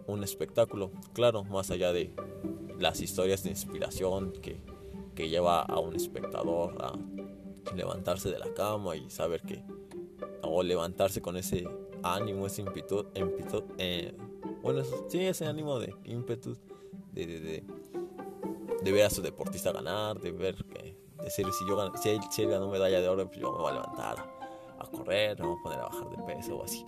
un 0.08 0.24
espectáculo. 0.24 0.92
Claro, 1.14 1.44
más 1.44 1.72
allá 1.72 1.92
de 1.92 2.14
las 2.80 3.02
historias 3.02 3.44
de 3.44 3.50
inspiración 3.50 4.32
que, 4.32 4.62
que 5.20 5.28
lleva 5.28 5.64
a 5.64 5.80
un 5.80 5.94
espectador 5.98 6.78
a 6.82 6.94
levantarse 7.76 8.30
de 8.30 8.40
la 8.40 8.54
cama 8.54 8.96
y 8.96 9.10
saber 9.10 9.42
que, 9.42 9.62
o 10.44 10.64
levantarse 10.64 11.22
con 11.22 11.36
ese 11.36 11.68
ánimo, 12.04 12.46
ese 12.46 12.62
ímpetu, 12.62 13.06
eh, 13.78 14.16
bueno, 14.62 14.82
sí, 15.10 15.20
ese 15.20 15.46
ánimo 15.46 15.78
de 15.78 15.94
ímpetu, 16.06 16.56
de, 17.12 17.26
de, 17.26 17.64
de, 18.82 18.92
ver 18.94 19.08
a 19.08 19.10
su 19.10 19.22
deportista 19.22 19.74
ganar, 19.74 20.22
de 20.22 20.32
ver 20.32 20.56
que, 20.64 20.96
decir, 21.22 21.46
si 21.52 21.68
yo 21.68 21.92
si 22.02 22.12
él, 22.12 22.22
si 22.32 22.44
él 22.44 22.52
ganó 22.52 22.70
medalla 22.70 23.02
de 23.02 23.10
oro, 23.10 23.28
pues 23.28 23.42
yo 23.42 23.52
me 23.52 23.58
voy 23.58 23.72
a 23.72 23.74
levantar 23.74 24.26
a 24.80 24.86
correr, 24.86 25.38
no 25.38 25.60
a 25.60 25.62
poner 25.62 25.80
a 25.80 25.90
bajar 25.90 26.10
de 26.12 26.24
peso 26.24 26.56
o 26.56 26.64
así. 26.64 26.86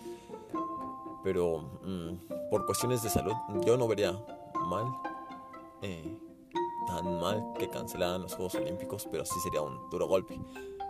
Pero 1.22 1.60
mm, 1.84 2.50
por 2.50 2.66
cuestiones 2.66 3.04
de 3.04 3.10
salud, 3.10 3.34
yo 3.66 3.76
no 3.76 3.90
vería 3.90 4.14
mal, 4.70 4.86
eh, 5.82 6.18
tan 6.88 7.20
mal 7.20 7.54
que 7.58 7.70
cancelaran 7.70 8.22
los 8.22 8.36
Juegos 8.36 8.56
Olímpicos, 8.56 9.08
pero 9.10 9.26
sí 9.26 9.40
sería 9.42 9.62
un 9.62 9.90
duro 9.90 10.08
golpe. 10.08 10.40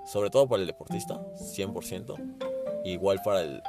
Sobre 0.05 0.29
todo 0.29 0.47
para 0.47 0.61
el 0.61 0.67
deportista, 0.67 1.21
100%. 1.35 2.83
Igual 2.85 3.21
para 3.23 3.41
el, 3.41 3.61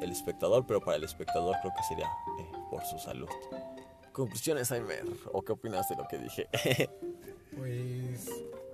el, 0.00 0.10
espectador, 0.10 0.66
pero 0.66 0.80
para 0.80 0.96
el 0.96 1.04
espectador 1.04 1.56
creo 1.60 1.72
que 1.74 1.82
sería 1.84 2.06
eh, 2.06 2.52
por 2.70 2.84
su 2.84 2.98
salud. 2.98 3.28
Conclusiones, 4.12 4.70
Aimer, 4.72 5.04
¿o 5.32 5.42
qué 5.42 5.52
opinas 5.52 5.88
de 5.88 5.96
lo 5.96 6.06
que 6.06 6.18
dije? 6.18 6.48
pues 7.56 8.28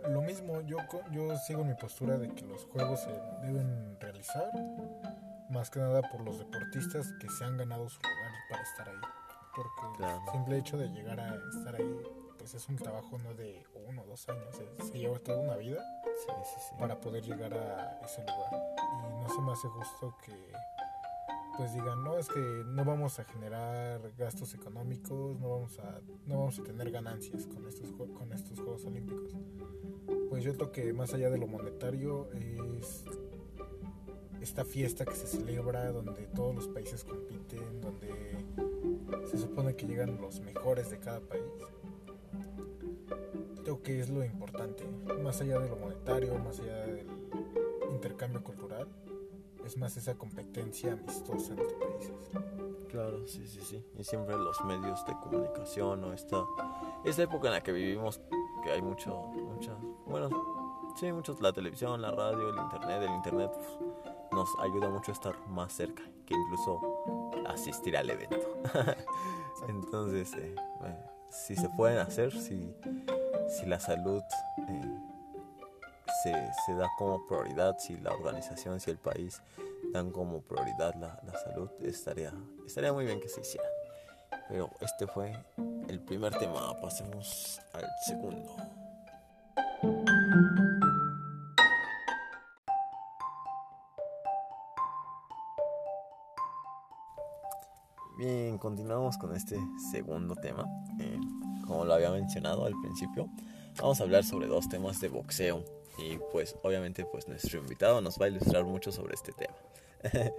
lo 0.08 0.20
mismo, 0.20 0.61
yo, 0.62 0.78
yo 1.12 1.37
sigo 1.38 1.64
mi 1.64 1.75
postura 1.75 2.18
de 2.18 2.28
que 2.28 2.44
los 2.44 2.64
juegos 2.66 3.00
se 3.00 3.11
deben 3.42 3.96
realizar, 4.00 4.50
más 5.49 5.70
que 5.70 5.78
nada 5.78 6.02
por 6.11 6.20
los 6.20 6.38
deportistas 6.38 7.12
que 7.20 7.28
se 7.30 7.44
han 7.44 7.56
ganado 7.56 7.88
su 7.88 7.99
lugar 8.02 8.32
para 8.50 8.62
estar 8.62 8.88
ahí. 8.88 9.00
Porque 9.54 10.04
el 10.04 10.32
simple 10.32 10.58
hecho 10.58 10.76
de 10.76 10.88
llegar 10.88 11.20
a 11.20 11.34
estar 11.56 11.76
ahí, 11.76 12.02
pues 12.44 12.56
es 12.56 12.68
un 12.68 12.76
trabajo 12.76 13.16
no 13.16 13.32
de 13.32 13.64
uno 13.88 14.02
o 14.02 14.06
dos 14.06 14.28
años, 14.28 14.54
se 14.92 14.98
lleva 14.98 15.18
toda 15.18 15.38
una 15.38 15.56
vida 15.56 15.82
para 16.78 17.00
poder 17.00 17.24
llegar 17.24 17.54
a 17.54 18.02
ese 18.04 18.20
lugar. 18.20 18.76
Y 18.76 19.22
no 19.22 19.28
se 19.34 19.40
me 19.40 19.52
hace 19.52 19.66
justo 19.68 20.14
que 20.22 20.52
pues 21.56 21.72
digan, 21.72 22.04
no, 22.04 22.18
es 22.18 22.28
que 22.28 22.40
no 22.66 22.84
vamos 22.84 23.18
a 23.18 23.24
generar 23.24 24.12
gastos 24.18 24.52
económicos, 24.52 25.40
no 25.40 25.52
vamos 25.52 25.78
a, 25.78 26.02
no 26.26 26.40
vamos 26.40 26.58
a 26.58 26.64
tener 26.64 26.90
ganancias 26.90 27.46
con 27.46 27.66
estos, 27.66 27.90
con 27.92 28.30
estos 28.34 28.60
Juegos 28.60 28.84
Olímpicos. 28.84 29.32
Pues 30.28 30.44
yo 30.44 30.54
creo 30.54 30.70
que 30.70 30.92
más 30.92 31.14
allá 31.14 31.30
de 31.30 31.38
lo 31.38 31.46
monetario 31.46 32.28
es 32.34 33.06
esta 34.42 34.66
fiesta 34.66 35.06
que 35.06 35.14
se 35.14 35.28
celebra 35.28 35.90
donde 35.92 36.26
todos 36.34 36.54
los 36.54 36.68
países 36.68 37.04
compiten, 37.04 37.80
donde 37.80 38.12
se 39.30 39.38
supone 39.38 39.74
que 39.74 39.86
llegan 39.86 40.20
los 40.20 40.40
mejores 40.40 40.90
de 40.90 40.98
cada 40.98 41.20
país. 41.20 41.42
Creo 43.64 43.83
que 43.83 43.99
es 43.99 44.11
lo 44.11 44.25
importante, 44.25 44.87
más 45.23 45.40
allá 45.40 45.59
de 45.59 45.68
lo 45.68 45.76
monetario, 45.76 46.38
más 46.38 46.61
allá 46.61 46.87
del 46.87 47.06
intercambio 47.90 48.44
cultural 48.44 48.87
es 49.64 49.78
más 49.78 49.97
esa 49.97 50.14
competencia 50.14 50.92
amistosa 50.92 51.54
entre 51.54 51.75
países. 51.76 52.12
Claro, 52.88 53.26
sí, 53.26 53.47
sí, 53.47 53.61
sí. 53.62 53.85
Y 53.99 54.04
siempre 54.04 54.37
los 54.37 54.62
medios 54.64 55.04
de 55.06 55.14
comunicación 55.14 56.04
o 56.04 56.12
esta, 56.12 56.44
esta 57.04 57.23
época 57.23 57.49
en 57.49 57.54
la 57.54 57.62
que 57.62 57.73
vivimos, 57.73 58.21
que 58.62 58.71
hay 58.71 58.83
mucho, 58.83 59.16
muchas, 59.35 59.76
bueno, 60.06 60.28
sí, 60.97 61.11
muchos, 61.12 61.40
la 61.40 61.52
televisión, 61.52 62.00
la 62.02 62.11
radio, 62.11 62.50
el 62.50 62.56
internet, 62.56 63.02
el 63.02 63.14
internet 63.14 63.50
pues, 63.54 63.68
nos 64.33 64.49
ayuda 64.61 64.90
mucho 64.90 65.11
a 65.11 65.14
estar 65.14 65.49
más 65.49 65.73
cerca 65.73 66.02
que 66.26 66.35
incluso 66.35 67.30
asistir 67.47 67.97
al 67.97 68.11
evento. 68.11 68.62
Entonces, 69.68 70.33
eh, 70.35 70.54
si 71.30 71.56
se 71.56 71.68
pueden 71.71 71.99
hacer, 71.99 72.33
si, 72.33 72.73
si 73.58 73.66
la 73.66 73.80
salud... 73.80 74.23
Eh, 74.68 75.14
se, 76.64 76.75
da 76.75 76.88
como 76.96 77.26
prioridad, 77.26 77.76
si 77.78 77.96
la 77.99 78.12
organización, 78.12 78.80
si 78.80 78.90
el 78.90 78.99
país 78.99 79.42
dan 79.92 80.11
como 80.11 80.40
prioridad 80.40 80.94
la, 80.94 81.20
salud, 81.44 81.70
estaría, 81.82 82.32
estaría 82.66 82.92
muy 82.92 83.04
bien 83.04 83.20
que 83.20 83.28
se 83.28 83.40
hiciera. 83.40 83.68
Pero 84.49 84.70
este 84.80 85.06
fue 85.06 85.32
el 85.88 86.00
primer 86.00 86.37
tema, 86.38 86.80
pasemos 86.80 87.61
al 87.73 87.87
segundo. 88.06 88.56
Bien, 98.16 98.58
continuamos 98.58 99.18
con 99.18 99.34
este 99.34 99.58
segundo 99.90 100.34
tema. 100.37 100.64
Eh, 101.00 101.18
como 101.74 101.86
lo 101.86 101.94
había 101.94 102.12
mencionado 102.12 102.66
al 102.66 102.80
principio, 102.80 103.28
vamos 103.80 103.98
a 104.00 104.04
hablar 104.04 104.22
sobre 104.22 104.46
dos 104.46 104.68
temas 104.68 105.00
de 105.00 105.08
boxeo 105.08 105.64
y 105.98 106.18
pues 106.30 106.56
obviamente 106.62 107.04
pues 107.04 107.26
nuestro 107.26 107.58
invitado 107.58 108.00
nos 108.00 108.16
va 108.16 108.26
a 108.26 108.28
ilustrar 108.28 108.64
mucho 108.64 108.92
sobre 108.92 109.14
este 109.14 109.32
tema. 109.32 109.56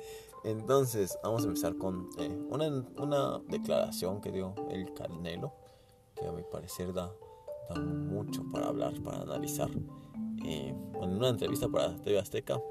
Entonces 0.45 1.17
vamos 1.21 1.43
a 1.43 1.47
empezar 1.47 1.75
con 1.77 2.07
eh, 2.19 2.29
una, 2.47 3.39
declaración 3.49 4.21
que 4.21 4.31
dio 4.31 4.55
el 4.71 4.93
Canelo, 4.93 5.51
que 6.15 6.25
a 6.25 6.31
mi 6.31 6.43
parecer 6.43 6.93
da, 6.93 7.11
mucho 7.81 8.41
para 8.53 8.67
hablar, 8.67 8.93
para 9.03 9.17
analizar. 9.17 9.69
Eh, 10.45 10.69
en 10.69 11.17
una 11.17 11.27
entrevista 11.27 11.67
para 11.67 11.97
TV 11.97 12.17
Azteca, 12.17 12.61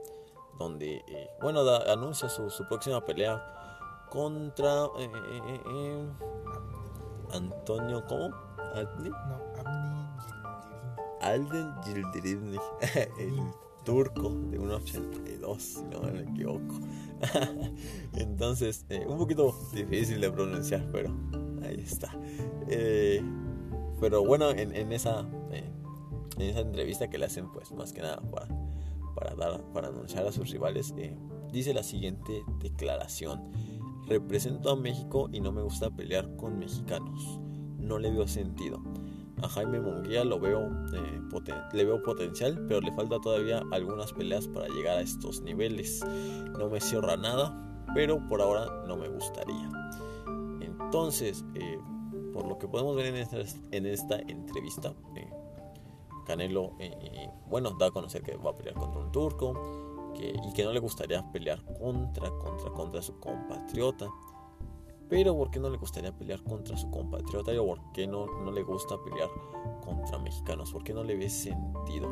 donde, 0.58 1.04
eh, 1.06 1.28
bueno, 1.42 1.68
anuncia 1.68 2.30
su, 2.30 2.48
próxima 2.66 3.04
pelea 3.04 4.06
contra 4.08 4.86
Antonio, 7.30 8.04
¿cómo? 8.08 8.43
No, 8.74 9.40
Alden 11.20 11.74
Yildirimni, 11.86 12.58
el 13.20 13.40
turco 13.84 14.30
de 14.30 14.58
1.82, 14.58 15.58
si 15.58 15.82
no 15.84 16.00
me 16.00 16.22
equivoco. 16.22 16.80
Entonces, 18.14 18.84
eh, 18.88 19.04
un 19.06 19.18
poquito 19.18 19.54
difícil 19.72 20.20
de 20.20 20.30
pronunciar, 20.30 20.84
pero 20.90 21.14
ahí 21.62 21.80
está. 21.80 22.10
Eh, 22.68 23.22
pero 24.00 24.24
bueno, 24.24 24.50
en, 24.50 24.92
esa, 24.92 25.24
eh, 25.52 25.70
en 26.36 26.42
esa 26.42 26.60
entrevista 26.60 27.08
que 27.08 27.18
le 27.18 27.26
hacen, 27.26 27.50
pues 27.52 27.70
más 27.72 27.92
que 27.92 28.02
nada 28.02 28.20
para, 28.30 28.48
para, 29.14 29.34
dar, 29.36 29.62
para 29.72 29.88
anunciar 29.88 30.26
a 30.26 30.32
sus 30.32 30.50
rivales, 30.50 30.94
dice 31.52 31.72
la 31.74 31.84
siguiente 31.84 32.42
declaración. 32.58 33.52
Represento 34.08 34.70
a 34.70 34.76
México 34.76 35.30
y 35.32 35.40
no 35.40 35.52
me 35.52 35.62
gusta 35.62 35.90
pelear 35.90 36.36
con 36.36 36.58
mexicanos. 36.58 37.40
No 37.84 37.98
le 37.98 38.10
veo 38.10 38.26
sentido 38.26 38.82
a 39.44 39.48
Jaime 39.48 39.80
Munguía 39.80 40.24
lo 40.24 40.38
veo, 40.40 40.70
eh, 40.94 41.20
le 41.72 41.84
veo 41.84 42.02
potencial, 42.02 42.64
pero 42.66 42.80
le 42.80 42.92
falta 42.92 43.20
todavía 43.20 43.62
algunas 43.72 44.12
peleas 44.12 44.48
para 44.48 44.68
llegar 44.68 44.98
a 44.98 45.00
estos 45.00 45.42
niveles. 45.42 46.04
No 46.58 46.68
me 46.68 46.80
cierra 46.80 47.16
nada, 47.16 47.84
pero 47.94 48.26
por 48.26 48.40
ahora 48.40 48.66
no 48.86 48.96
me 48.96 49.08
gustaría. 49.08 49.70
Entonces, 50.60 51.44
eh, 51.54 51.78
por 52.32 52.46
lo 52.46 52.58
que 52.58 52.68
podemos 52.68 52.96
ver 52.96 53.06
en 53.06 53.16
esta, 53.16 53.38
en 53.70 53.86
esta 53.86 54.18
entrevista, 54.20 54.94
eh, 55.16 55.30
Canelo, 56.26 56.72
bueno, 57.48 57.76
da 57.78 57.88
a 57.88 57.90
conocer 57.90 58.22
que 58.22 58.36
va 58.36 58.50
a 58.50 58.54
pelear 58.54 58.74
contra 58.74 59.00
un 59.00 59.12
turco 59.12 59.52
y 60.16 60.52
que 60.54 60.64
no 60.64 60.72
le 60.72 60.80
gustaría 60.80 61.22
pelear 61.32 61.62
contra, 61.78 62.30
contra, 62.30 62.70
contra 62.70 63.02
su 63.02 63.18
compatriota. 63.20 64.08
Pero 65.14 65.36
¿por 65.36 65.48
qué 65.48 65.60
no 65.60 65.70
le 65.70 65.76
gustaría 65.76 66.10
pelear 66.10 66.42
contra 66.42 66.76
su 66.76 66.90
compatriota? 66.90 67.52
¿O 67.60 67.66
por 67.66 67.92
qué 67.92 68.04
no, 68.04 68.26
no 68.26 68.50
le 68.50 68.64
gusta 68.64 68.96
pelear 69.04 69.28
contra 69.84 70.18
mexicanos? 70.18 70.72
¿Por 70.72 70.82
qué 70.82 70.92
no 70.92 71.04
le 71.04 71.14
ve 71.14 71.30
sentido? 71.30 72.08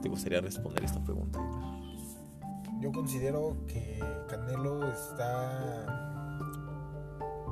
¿Te 0.00 0.08
gustaría 0.08 0.40
responder 0.40 0.82
esta 0.84 1.04
pregunta? 1.04 1.38
Yo 2.80 2.90
considero 2.92 3.58
que 3.66 4.02
Canelo 4.26 4.90
está 4.90 5.84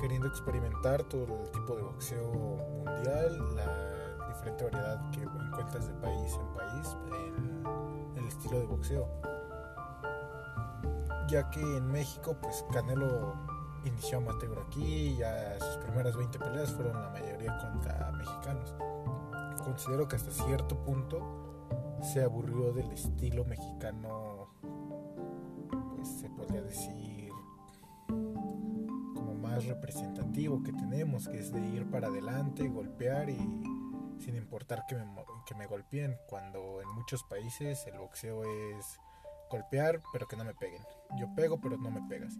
queriendo 0.00 0.26
experimentar 0.28 1.04
todo 1.04 1.42
el 1.42 1.50
tipo 1.50 1.76
de 1.76 1.82
boxeo 1.82 2.32
mundial, 2.32 3.56
la 3.56 4.26
diferente 4.28 4.64
variedad 4.64 5.10
que 5.10 5.20
encuentras 5.20 5.86
de 5.86 5.92
país 6.00 6.32
en 6.40 6.54
país 6.54 6.96
en 8.14 8.22
el 8.22 8.26
estilo 8.26 8.58
de 8.58 8.64
boxeo. 8.64 9.06
Ya 11.28 11.50
que 11.50 11.60
en 11.60 11.92
México, 11.92 12.38
pues 12.40 12.64
Canelo 12.72 13.54
inició 13.86 14.18
amateur 14.18 14.58
aquí, 14.66 15.16
ya 15.18 15.58
sus 15.58 15.76
primeras 15.84 16.16
20 16.16 16.38
peleas 16.38 16.72
fueron 16.72 17.00
la 17.00 17.10
mayoría 17.10 17.56
contra 17.58 18.12
mexicanos. 18.12 18.74
Considero 19.64 20.08
que 20.08 20.16
hasta 20.16 20.30
cierto 20.30 20.76
punto 20.84 21.96
se 22.02 22.22
aburrió 22.22 22.72
del 22.72 22.90
estilo 22.92 23.44
mexicano, 23.44 24.48
pues 25.94 26.08
se 26.08 26.28
podría 26.30 26.62
decir, 26.62 27.30
como 28.06 29.34
más 29.34 29.64
representativo 29.66 30.62
que 30.62 30.72
tenemos, 30.72 31.28
que 31.28 31.38
es 31.38 31.52
de 31.52 31.60
ir 31.60 31.90
para 31.90 32.08
adelante, 32.08 32.68
golpear 32.68 33.30
y 33.30 33.62
sin 34.18 34.36
importar 34.36 34.84
que 34.86 34.94
me, 34.94 35.04
que 35.46 35.54
me 35.54 35.66
golpeen, 35.66 36.16
cuando 36.28 36.80
en 36.80 36.88
muchos 36.90 37.22
países 37.24 37.86
el 37.86 37.98
boxeo 37.98 38.44
es 38.44 38.98
golpear 39.50 40.02
pero 40.12 40.26
que 40.26 40.36
no 40.36 40.44
me 40.44 40.54
peguen. 40.54 40.82
Yo 41.18 41.32
pego 41.34 41.60
pero 41.60 41.76
no 41.76 41.90
me 41.90 42.02
pegas. 42.08 42.38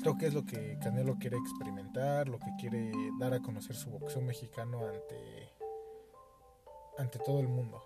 Creo 0.00 0.16
que 0.16 0.26
es 0.26 0.34
lo 0.34 0.46
que 0.46 0.78
Canelo 0.82 1.16
quiere 1.18 1.36
experimentar, 1.36 2.28
lo 2.28 2.38
que 2.38 2.50
quiere 2.58 2.90
dar 3.18 3.34
a 3.34 3.40
conocer 3.40 3.76
su 3.76 3.90
boxeo 3.90 4.22
mexicano 4.22 4.86
ante, 4.86 5.52
ante 6.96 7.18
todo 7.18 7.40
el 7.40 7.48
mundo. 7.48 7.82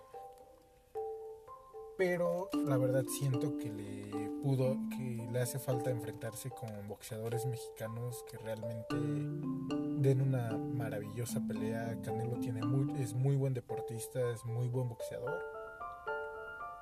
Pero 1.97 2.49
la 2.53 2.77
verdad 2.77 3.03
siento 3.05 3.57
que 3.57 3.71
le 3.71 4.29
pudo, 4.41 4.77
que 4.89 5.27
le 5.29 5.41
hace 5.41 5.59
falta 5.59 5.89
enfrentarse 5.89 6.49
con 6.49 6.87
boxeadores 6.87 7.45
mexicanos 7.45 8.23
que 8.29 8.37
realmente 8.37 8.95
den 8.95 10.21
una 10.21 10.57
maravillosa 10.57 11.41
pelea. 11.45 12.01
Canelo 12.01 12.39
tiene 12.39 12.61
muy, 12.65 13.01
es 13.01 13.13
muy 13.13 13.35
buen 13.35 13.53
deportista, 13.53 14.29
es 14.31 14.45
muy 14.45 14.67
buen 14.69 14.87
boxeador 14.87 15.54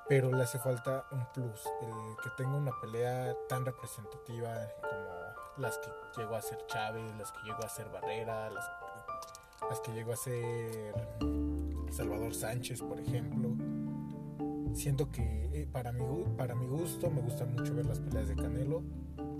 pero 0.08 0.30
le 0.30 0.42
hace 0.42 0.58
falta 0.58 1.06
un 1.12 1.24
plus, 1.32 1.64
el 1.82 2.16
que 2.22 2.30
tenga 2.36 2.56
una 2.56 2.72
pelea 2.80 3.34
tan 3.48 3.64
representativa 3.64 4.68
como 4.80 5.04
las 5.58 5.78
que 5.78 5.90
llegó 6.20 6.36
a 6.36 6.42
ser 6.42 6.58
Chávez, 6.66 7.16
las 7.16 7.32
que 7.32 7.38
llegó 7.44 7.64
a 7.64 7.68
ser 7.68 7.88
Barrera, 7.90 8.50
las, 8.50 9.80
que 9.80 9.92
llegó 9.92 10.12
a 10.12 10.16
ser 10.16 10.94
Salvador 11.90 12.34
Sánchez, 12.34 12.82
por 12.82 13.00
ejemplo. 13.00 13.50
Siento 14.74 15.10
que 15.10 15.50
eh, 15.52 15.68
para, 15.70 15.92
mi, 15.92 16.02
para 16.36 16.54
mi 16.54 16.66
gusto 16.66 17.08
me 17.10 17.20
gusta 17.20 17.44
mucho 17.46 17.74
ver 17.74 17.86
las 17.86 18.00
peleas 18.00 18.28
de 18.28 18.34
Canelo, 18.34 18.82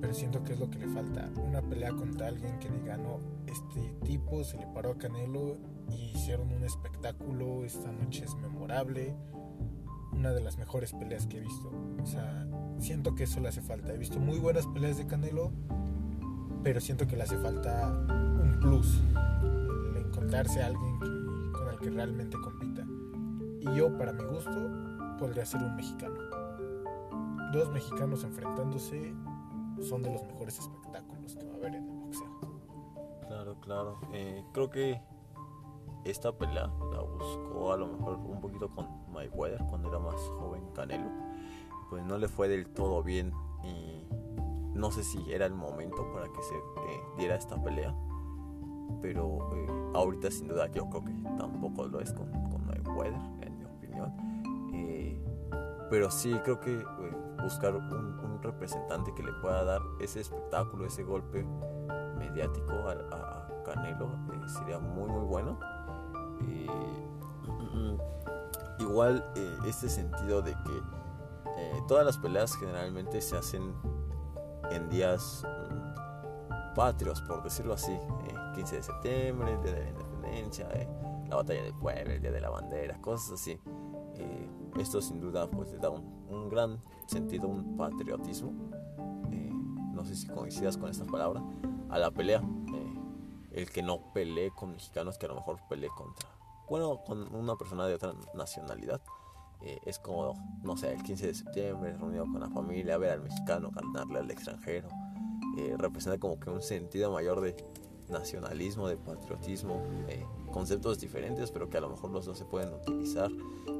pero 0.00 0.14
siento 0.14 0.44
que 0.44 0.52
es 0.52 0.60
lo 0.60 0.70
que 0.70 0.78
le 0.78 0.88
falta. 0.88 1.28
Una 1.36 1.60
pelea 1.60 1.90
contra 1.90 2.28
alguien 2.28 2.58
que 2.60 2.70
diga, 2.70 2.96
no, 2.96 3.20
este 3.46 3.94
tipo 4.04 4.44
se 4.44 4.56
le 4.56 4.66
paró 4.68 4.92
a 4.92 4.98
Canelo 4.98 5.56
y 5.90 6.12
hicieron 6.14 6.52
un 6.52 6.62
espectáculo, 6.62 7.64
esta 7.64 7.90
noche 7.90 8.24
es 8.24 8.34
memorable, 8.36 9.16
una 10.24 10.32
de 10.32 10.40
las 10.40 10.56
mejores 10.56 10.94
peleas 10.94 11.26
que 11.26 11.36
he 11.36 11.40
visto. 11.40 11.70
O 12.02 12.06
sea, 12.06 12.46
siento 12.78 13.14
que 13.14 13.24
eso 13.24 13.40
le 13.40 13.48
hace 13.48 13.60
falta. 13.60 13.92
He 13.92 13.98
visto 13.98 14.18
muy 14.18 14.38
buenas 14.38 14.66
peleas 14.66 14.96
de 14.96 15.06
Canelo, 15.06 15.52
pero 16.62 16.80
siento 16.80 17.06
que 17.06 17.14
le 17.14 17.24
hace 17.24 17.36
falta 17.36 17.88
un 17.90 18.58
plus, 18.58 19.02
el 19.90 19.98
encontrarse 19.98 20.62
a 20.62 20.68
alguien 20.68 20.98
con 21.52 21.68
el 21.68 21.78
que 21.78 21.90
realmente 21.90 22.38
compita. 22.42 22.86
Y 23.60 23.76
yo, 23.76 23.98
para 23.98 24.14
mi 24.14 24.24
gusto, 24.24 24.70
podría 25.18 25.44
ser 25.44 25.62
un 25.62 25.76
mexicano. 25.76 26.16
Dos 27.52 27.70
mexicanos 27.70 28.24
enfrentándose 28.24 29.14
son 29.82 30.02
de 30.02 30.10
los 30.10 30.22
mejores 30.24 30.58
espectáculos 30.58 31.36
que 31.36 31.44
va 31.44 31.52
a 31.52 31.56
haber 31.56 31.74
en 31.74 31.84
el 31.84 31.98
boxeo. 31.98 32.40
Claro, 33.28 33.60
claro. 33.60 33.98
Eh, 34.14 34.42
creo 34.54 34.70
que 34.70 35.02
esta 36.06 36.32
pelea 36.32 36.70
la 36.92 37.02
buscó 37.02 37.74
a 37.74 37.76
lo 37.76 37.88
mejor 37.88 38.14
un 38.16 38.40
poquito 38.40 38.70
con 38.70 39.03
Mayweather 39.14 39.60
cuando 39.70 39.88
era 39.88 39.98
más 39.98 40.20
joven 40.38 40.62
Canelo. 40.74 41.10
Pues 41.88 42.04
no 42.04 42.18
le 42.18 42.28
fue 42.28 42.48
del 42.48 42.66
todo 42.68 43.02
bien 43.02 43.32
y 43.62 44.04
no 44.74 44.90
sé 44.90 45.04
si 45.04 45.32
era 45.32 45.46
el 45.46 45.54
momento 45.54 46.12
para 46.12 46.26
que 46.26 46.42
se 46.42 46.54
eh, 46.54 47.00
diera 47.16 47.36
esta 47.36 47.62
pelea. 47.62 47.94
Pero 49.00 49.38
eh, 49.54 49.92
ahorita 49.94 50.30
sin 50.30 50.48
duda 50.48 50.66
yo 50.72 50.88
creo 50.90 51.04
que 51.04 51.12
tampoco 51.38 51.86
lo 51.86 52.00
es 52.00 52.12
con, 52.12 52.30
con 52.50 52.66
Mayweather, 52.66 53.20
en 53.42 53.58
mi 53.58 53.64
opinión. 53.64 54.12
Eh, 54.74 55.22
pero 55.90 56.10
sí 56.10 56.34
creo 56.44 56.60
que 56.60 56.84
buscar 57.42 57.74
un, 57.76 58.14
representante 58.42 59.14
que 59.14 59.22
le 59.22 59.32
pueda 59.40 59.64
dar 59.64 59.80
ese 60.00 60.20
espectáculo, 60.20 60.84
ese 60.84 61.02
golpe 61.02 61.46
mediático 62.18 62.72
a, 62.72 63.48
Canelo 63.64 64.10
sería 64.46 64.78
muy 64.78 65.08
muy 65.08 65.24
bueno. 65.24 65.58
Igual 68.78 69.24
este 69.66 69.88
sentido 69.88 70.42
de 70.42 70.52
que 70.52 70.82
todas 71.88 72.04
las 72.04 72.18
peleas 72.18 72.56
generalmente 72.56 73.20
se 73.20 73.36
hacen 73.36 73.74
en 74.70 74.88
días 74.88 75.44
mm, 75.44 76.74
patrios, 76.74 77.20
por 77.22 77.42
decirlo 77.42 77.74
así, 77.74 77.96
15 78.54 78.74
eh, 78.74 78.78
de 78.78 78.82
septiembre, 78.82 79.52
el 79.52 79.62
Día 79.62 79.72
de 79.72 79.80
la 79.82 79.90
Independencia, 79.90 80.68
eh, 80.72 80.88
la 81.28 81.36
Batalla 81.36 81.62
del 81.62 81.74
Pueblo, 81.74 82.12
el 82.12 82.20
Día 82.20 82.32
de 82.32 82.40
la 82.40 82.50
Bandera, 82.50 83.00
cosas 83.00 83.40
así. 83.40 83.58
Eh, 84.16 84.48
esto 84.78 85.00
sin 85.00 85.20
duda 85.20 85.48
pues 85.48 85.70
le 85.70 85.78
da 85.78 85.90
un, 85.90 86.48
gran 86.48 86.80
sentido, 87.06 87.48
un 87.48 87.76
patriotismo, 87.76 88.52
no 89.92 90.04
sé 90.04 90.16
si 90.16 90.26
coincidas 90.26 90.76
con 90.76 90.90
esta 90.90 91.04
palabra, 91.04 91.42
a 91.88 91.98
la 91.98 92.10
pelea. 92.10 92.42
el 93.52 93.70
que 93.70 93.82
no 93.84 94.12
pelee 94.12 94.50
con 94.50 94.72
mexicanos, 94.72 95.16
que 95.16 95.26
a 95.26 95.28
lo 95.28 95.36
mejor 95.36 95.60
pelee 95.68 95.88
contra, 95.96 96.28
bueno, 96.68 97.02
con 97.04 97.34
una 97.34 97.56
persona 97.56 97.86
de 97.86 97.94
otra 97.94 98.14
nacionalidad. 98.34 99.00
Eh, 99.62 99.78
es 99.86 99.98
como, 99.98 100.34
no 100.62 100.76
sé, 100.76 100.92
el 100.92 101.02
15 101.02 101.28
de 101.28 101.34
septiembre, 101.34 101.96
reunido 101.96 102.24
con 102.24 102.40
la 102.40 102.50
familia, 102.50 102.98
ver 102.98 103.12
al 103.12 103.22
mexicano 103.22 103.70
ganarle 103.70 104.18
al 104.18 104.30
extranjero. 104.30 104.88
Eh, 105.56 105.74
representa 105.78 106.18
como 106.18 106.38
que 106.38 106.50
un 106.50 106.62
sentido 106.62 107.10
mayor 107.12 107.40
de 107.40 107.56
nacionalismo, 108.08 108.88
de 108.88 108.96
patriotismo, 108.96 109.80
eh, 110.08 110.26
conceptos 110.52 110.98
diferentes, 111.00 111.50
pero 111.50 111.70
que 111.70 111.78
a 111.78 111.80
lo 111.80 111.90
mejor 111.90 112.10
los 112.10 112.26
dos 112.26 112.36
se 112.38 112.44
pueden 112.44 112.74
utilizar. 112.74 113.30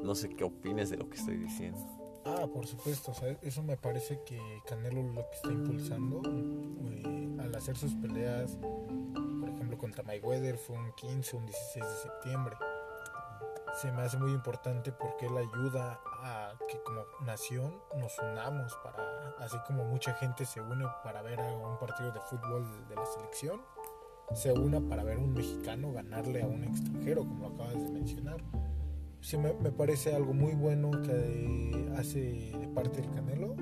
No 0.03 0.15
sé 0.15 0.31
qué 0.31 0.45
opines 0.45 0.91
de 0.91 0.97
lo 0.97 1.09
que 1.09 1.17
estoy 1.17 1.37
diciendo. 1.37 2.04
Ah, 2.27 2.47
por 2.53 2.67
supuesto, 2.67 3.13
eso 3.43 3.63
me 3.63 3.77
parece 3.77 4.21
que 4.25 4.39
Canelo 4.67 5.03
lo 5.03 5.29
que 5.29 5.37
está 5.37 5.53
impulsando 5.53 6.23
al 7.43 7.55
hacer 7.55 7.77
sus 7.77 7.95
peleas, 7.95 8.57
por 9.41 9.49
ejemplo, 9.49 9.77
contra 9.79 10.03
Mayweather 10.05 10.57
fue 10.57 10.77
un 10.77 10.93
15, 10.93 11.37
un 11.37 11.47
16 11.47 11.85
de 11.85 11.97
septiembre 11.97 12.57
se 13.75 13.91
me 13.91 14.03
hace 14.03 14.17
muy 14.19 14.33
importante 14.33 14.93
porque 14.93 15.27
él 15.27 15.37
ayuda 15.37 16.01
a 16.23 16.53
que 16.69 16.81
como 16.83 17.03
nación 17.27 17.75
nos 17.99 18.17
unamos 18.19 18.73
para, 18.85 19.35
así 19.41 19.57
como 19.67 19.85
mucha 19.85 20.15
gente 20.15 20.45
se 20.45 20.61
une 20.61 20.87
para 21.03 21.23
ver 21.23 21.41
a 21.41 21.57
un 21.57 21.79
partido 21.79 22.13
de 22.13 22.21
fútbol 22.21 22.65
de 22.89 22.95
la 22.95 23.05
selección, 23.05 23.61
se 24.33 24.53
una 24.53 24.81
para 24.81 25.03
ver 25.03 25.19
a 25.19 25.21
un 25.21 25.35
mexicano 25.35 25.93
ganarle 25.93 26.43
a 26.43 26.47
un 26.47 26.65
extranjero, 26.65 27.23
como 27.23 27.49
lo 27.49 27.55
acabas 27.55 27.83
de 27.85 27.91
mencionar. 27.91 28.37
Sí, 29.25 29.39
me, 29.39 29.55
me 29.55 29.73
parece 29.73 30.15
algo 30.15 30.35
muy 30.35 30.53
bueno 30.53 30.91
que 31.01 31.91
hace 31.97 32.53
de 32.61 32.69
parte 32.69 33.01
del 33.01 33.11
Canelo, 33.11 33.57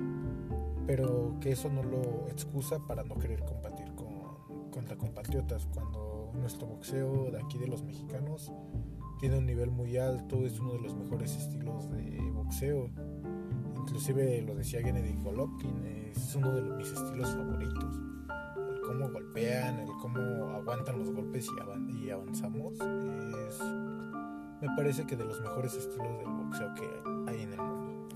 pero 0.85 1.37
que 1.39 1.53
eso 1.53 1.69
no 1.69 1.81
lo 1.81 2.27
excusa 2.27 2.85
para 2.85 3.05
no 3.05 3.17
querer 3.17 3.45
combatir 3.45 3.95
con, 3.95 4.69
contra 4.71 4.97
compatriotas, 4.97 5.65
cuando 5.73 6.33
nuestro 6.33 6.67
boxeo 6.67 7.31
de 7.31 7.39
aquí 7.39 7.57
de 7.57 7.67
los 7.67 7.81
mexicanos 7.81 8.51
tiene 9.21 9.37
un 9.37 9.45
nivel 9.45 9.71
muy 9.71 9.95
alto, 9.95 10.45
es 10.45 10.59
uno 10.59 10.73
de 10.73 10.81
los 10.81 10.95
mejores 10.95 11.33
estilos 11.33 11.89
de 11.91 12.19
boxeo. 12.33 12.89
Inclusive 13.77 14.41
lo 14.41 14.55
decía 14.55 14.81
Gennady 14.81 15.13
Golovkin, 15.23 15.85
es 16.11 16.35
uno 16.35 16.51
de 16.51 16.61
mis 16.75 16.91
estilos 16.91 17.33
favoritos. 17.33 18.01
El 18.69 18.81
cómo 18.81 19.09
golpean, 19.09 19.79
el 19.79 19.91
cómo 20.01 20.19
aguantan 20.49 20.99
los 20.99 21.09
golpes 21.13 21.47
y, 21.47 22.09
avanzamos. 22.09 22.73
Es, 22.73 23.22
me 24.63 24.75
parece 24.77 25.05
que 25.05 25.17
de 25.17 25.25
los 25.25 25.41
mejores 25.41 25.73
estilos 25.73 26.17
del 26.19 26.27
boxeo 26.27 26.73
que 26.75 27.29
hay 27.29 27.41
en 27.41 27.53
el 27.53 27.61
mundo. 27.61 28.07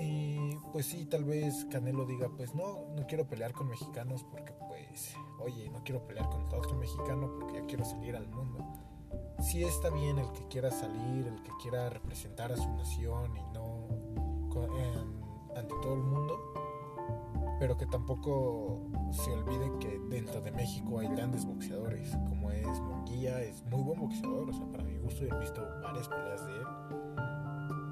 Y 0.00 0.56
pues 0.72 0.86
sí, 0.86 1.04
tal 1.04 1.24
vez 1.24 1.66
Canelo 1.70 2.06
diga, 2.06 2.30
pues 2.34 2.54
no, 2.54 2.86
no 2.96 3.06
quiero 3.06 3.26
pelear 3.26 3.52
con 3.52 3.68
mexicanos 3.68 4.24
porque 4.24 4.54
pues, 4.68 5.14
oye, 5.40 5.68
no 5.68 5.84
quiero 5.84 6.06
pelear 6.06 6.30
con 6.30 6.46
otro 6.46 6.74
mexicano 6.76 7.30
porque 7.38 7.60
ya 7.60 7.66
quiero 7.66 7.84
salir 7.84 8.16
al 8.16 8.26
mundo. 8.28 8.66
Sí 9.40 9.62
está 9.62 9.90
bien 9.90 10.18
el 10.18 10.32
que 10.32 10.48
quiera 10.48 10.70
salir, 10.70 11.26
el 11.26 11.42
que 11.42 11.50
quiera 11.60 11.90
representar 11.90 12.50
a 12.50 12.56
su 12.56 12.68
nación 12.72 13.36
y 13.36 13.42
no 13.54 13.86
ante 15.54 15.74
todo 15.82 15.94
el 15.94 16.02
mundo, 16.02 16.52
pero 17.58 17.76
que 17.76 17.86
tampoco 17.86 18.80
se 19.10 19.30
olvide 19.30 19.70
que 19.80 19.98
dentro 20.08 20.40
de 20.40 20.52
México 20.52 21.00
hay 21.00 21.08
grandes 21.08 21.44
boxeadores, 21.44 22.10
como 22.28 22.50
es 22.50 22.80
Monguía, 22.80 23.40
es 23.42 23.64
muy 23.64 23.82
buen 23.82 24.00
boxeador, 24.00 24.50
o 24.50 24.52
sea, 24.52 24.66
gusto 25.08 25.24
he 25.24 25.38
visto 25.38 25.66
varias 25.82 26.06
peleas 26.06 26.44
de 26.44 26.54
él, 26.54 26.66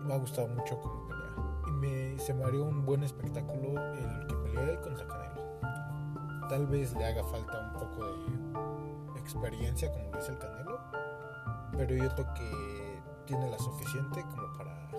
me 0.05 0.13
ha 0.13 0.19
gustado 0.19 0.49
mucho 0.49 0.79
como 0.79 1.09
pelea, 1.09 1.35
y 1.67 1.71
me, 1.71 2.19
se 2.19 2.35
me 2.35 2.45
haría 2.45 2.61
un 2.61 2.85
buen 2.85 3.03
espectáculo 3.03 3.81
el 3.95 4.27
que 4.27 4.35
peleó 4.35 4.61
él 4.61 4.81
contra 4.83 5.07
Canelo. 5.07 6.49
Tal 6.51 6.67
vez 6.67 6.93
le 6.95 7.07
haga 7.07 7.25
falta 7.25 7.59
un 7.59 7.73
poco 7.73 8.05
de 8.05 9.19
experiencia, 9.19 9.91
como 9.91 10.15
dice 10.15 10.33
el 10.33 10.39
Canelo, 10.39 10.79
pero 11.79 11.97
yo 11.97 12.15
creo 12.15 12.35
que 12.35 13.03
tiene 13.25 13.51
la 13.51 13.59
suficiente 13.59 14.23
como 14.23 14.53
para 14.59 14.91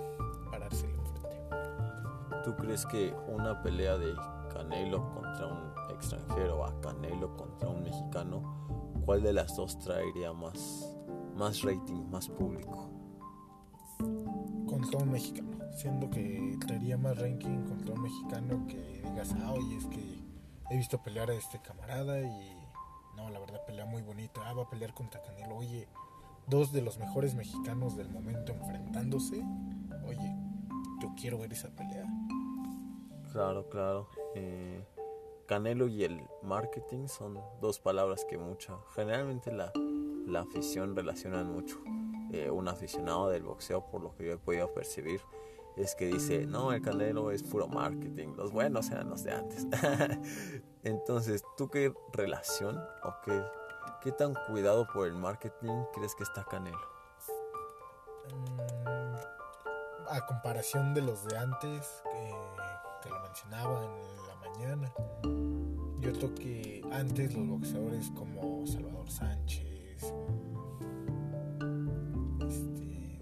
pararse 0.50 0.88
enfrente. 0.90 1.40
¿Tú 2.44 2.56
crees 2.56 2.84
que 2.88 3.16
una 3.28 3.62
pelea 3.62 3.96
de 3.96 4.16
Canelo 4.52 5.08
contra 5.14 5.46
un 5.46 5.72
extranjero 5.92 6.66
a 6.66 6.82
Canelo 6.82 7.38
contra 7.38 7.70
un 7.70 7.84
mexicano, 7.84 9.04
¿cuál 9.06 9.22
de 9.22 9.34
las 9.34 9.56
dos 9.56 9.78
traería 9.78 10.34
más, 10.34 10.98
más 11.38 11.62
rating, 11.62 12.10
más 12.10 12.28
público? 12.28 12.90
Contra 14.68 15.00
un 15.00 15.12
mexicano, 15.12 15.58
siendo 15.76 16.10
que 16.10 16.58
traería 16.66 16.98
más 16.98 17.18
ranking 17.18 17.64
contra 17.66 17.94
un 17.94 18.02
mexicano 18.02 18.66
que 18.68 19.04
digas, 19.04 19.36
ah, 19.42 19.54
oye, 19.54 19.78
es 19.78 19.86
que 19.86 20.20
he 20.70 20.78
visto 20.78 21.02
pelear 21.02 21.30
a 21.30 21.36
este 21.36 21.62
camarada 21.62 22.20
y 22.20 22.58
no, 23.16 23.30
la 23.30 23.40
verdad 23.40 23.64
pelea 23.66 23.86
muy 23.86 24.02
bonita, 24.02 24.42
ah, 24.46 24.54
va 24.54 24.64
a 24.64 24.70
pelear 24.70 24.94
contra 24.94 25.22
Canelo, 25.22 25.56
oye, 25.58 25.88
dos 26.48 26.72
de 26.72 26.82
los 26.82 26.98
mejores 26.98 27.36
mexicanos 27.36 27.96
del 27.96 28.10
momento 28.10 28.54
enfrentándose, 28.54 29.44
oye, 30.08 30.36
yo 31.02 31.14
quiero 31.16 31.38
ver 31.38 31.54
esa 31.54 31.70
pelea. 31.70 32.06
Claro, 33.32 33.70
claro. 33.70 34.10
Eh, 34.34 34.84
Canelo 35.46 35.88
y 35.88 36.04
el 36.04 36.22
marketing 36.42 37.08
son 37.08 37.40
dos 37.62 37.80
palabras 37.80 38.26
que 38.26 38.38
mucha, 38.38 38.78
generalmente 38.96 39.52
la, 39.52 39.72
la 40.28 40.42
afición 40.42 40.96
relacionan 40.96 41.52
mucho. 41.52 41.78
Eh, 42.32 42.50
un 42.50 42.68
aficionado 42.68 43.30
del 43.30 43.44
boxeo, 43.44 43.86
por 43.90 44.02
lo 44.02 44.14
que 44.16 44.26
yo 44.26 44.34
he 44.34 44.38
podido 44.38 44.74
percibir, 44.74 45.22
es 45.78 45.96
que 45.96 46.08
dice, 46.08 46.46
no, 46.46 46.74
el 46.74 46.82
Canelo 46.82 47.32
es 47.32 47.44
puro 47.44 47.68
marketing, 47.68 48.30
los 48.36 48.52
buenos 48.52 48.90
eran 48.90 49.10
los 49.10 49.24
de 49.24 49.32
antes. 49.32 49.66
Entonces, 50.84 51.44
¿tú 51.56 51.70
qué 51.70 51.94
relación 52.14 52.78
o 53.04 53.14
qué, 53.24 53.42
qué 54.02 54.12
tan 54.12 54.34
cuidado 54.50 54.88
por 54.94 55.08
el 55.08 55.14
marketing 55.14 55.84
crees 55.94 56.16
que 56.16 56.24
está 56.24 56.44
Canelo? 56.44 56.78
Mm, 58.34 60.10
a 60.10 60.26
comparación 60.26 60.94
de 60.94 61.02
los 61.02 61.26
de 61.26 61.38
antes, 61.38 62.04
que 63.02 63.10
lo 63.10 63.20
mencionaba 63.22 63.86
en 63.86 64.28
la 64.28 64.36
mañana, 64.36 64.94
yo 66.00 66.12
creo 66.14 66.36
que 66.36 66.82
antes 66.92 67.34
los 67.34 67.48
boxeadores 67.48 68.12
como 68.12 68.66
Salvador 68.66 69.10
Sánchez, 69.10 69.77
este, 72.48 73.20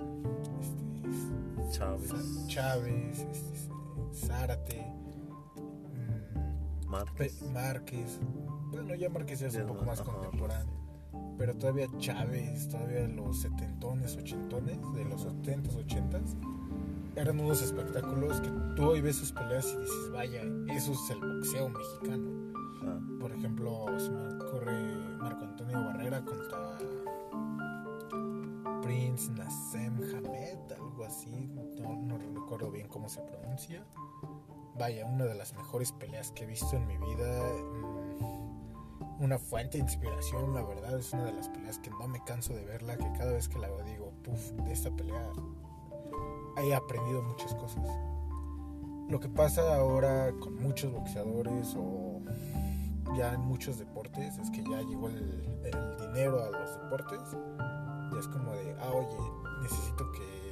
este, 0.60 1.70
Chávez, 1.72 2.48
Chávez 2.48 3.20
este, 3.20 3.56
Zárate, 4.14 4.86
mm, 5.56 6.88
Márquez. 6.88 7.42
Márquez. 7.52 8.20
Bueno, 8.72 8.96
ya 8.96 9.10
Márquez 9.10 9.42
es 9.42 9.56
un 9.56 9.68
poco 9.68 9.86
más 9.86 10.02
contemporáneo. 10.02 10.74
Pero 11.38 11.54
todavía 11.56 11.88
Chávez, 11.98 12.70
todavía 12.70 13.08
los 13.08 13.42
setentones, 13.42 14.16
ochentones, 14.16 14.78
de 14.94 15.06
los 15.06 15.24
setentas, 15.24 15.76
ochentas, 15.76 16.36
eran 17.16 17.40
unos 17.40 17.62
espectáculos 17.62 18.42
que 18.42 18.50
tú 18.76 18.90
hoy 18.90 19.02
ves 19.02 19.16
sus 19.16 19.32
peleas 19.32 19.66
y 19.66 19.78
dices, 19.78 20.12
vaya, 20.12 20.42
eso 20.74 20.92
es 20.92 21.10
el 21.10 21.20
boxeo 21.20 21.70
mexicano. 21.70 22.54
Ah. 22.84 23.00
Por 23.20 23.32
ejemplo, 23.32 23.88
se 23.98 24.10
me 24.10 24.36
ocurre 24.36 25.18
Antonio 25.76 25.92
Barrera 25.92 26.22
contra 26.24 26.78
Prince 28.82 29.32
Nasem 29.32 29.98
Hamed, 29.98 30.72
algo 30.72 31.04
así, 31.04 31.50
no, 31.82 31.96
no 31.96 32.18
recuerdo 32.18 32.72
bien 32.72 32.88
cómo 32.88 33.10
se 33.10 33.22
pronuncia. 33.22 33.84
Vaya, 34.78 35.06
una 35.06 35.26
de 35.26 35.36
las 35.36 35.54
mejores 35.54 35.92
peleas 35.92 36.32
que 36.32 36.44
he 36.44 36.48
visto 36.48 36.76
en 36.76 36.88
mi 36.88 36.98
vida. 36.98 37.44
mm, 38.20 39.22
Una 39.24 39.38
fuente 39.38 39.78
de 39.78 39.84
inspiración, 39.84 40.54
la 40.54 40.64
verdad, 40.64 40.98
es 40.98 41.12
una 41.14 41.26
de 41.26 41.34
las 41.34 41.50
peleas 41.50 41.80
que 41.80 41.90
no 41.90 42.08
me 42.08 42.24
canso 42.24 42.54
de 42.54 42.64
verla, 42.66 42.98
que 42.98 43.12
cada 43.14 43.32
vez 43.34 43.50
que 43.50 43.60
la 43.60 43.68
veo 43.68 43.84
digo, 43.84 44.12
puff, 44.24 44.52
de 44.52 44.72
esta 44.72 44.92
pelea 44.92 45.32
he 46.58 46.74
aprendido 46.74 47.22
muchas 47.22 47.54
cosas. 47.56 47.86
Lo 49.10 49.20
que 49.20 49.28
pasa 49.30 49.76
ahora 49.76 50.34
con 50.40 50.56
muchos 50.56 50.92
boxeadores 50.92 51.76
o 51.78 52.05
ya 53.18 53.34
en 53.34 53.42
muchos 53.42 53.78
deportes 53.78 54.38
es 54.38 54.50
que 54.52 54.64
ya 54.64 54.82
llegó 54.82 55.08
el, 55.10 55.60
el 55.64 55.98
dinero 55.98 56.44
a 56.44 56.50
los 56.50 56.82
deportes. 56.82 57.22
Y 58.12 58.18
es 58.18 58.28
como 58.28 58.52
de, 58.54 58.76
ah, 58.80 58.92
oye, 58.94 59.18
necesito 59.62 60.12
que 60.12 60.46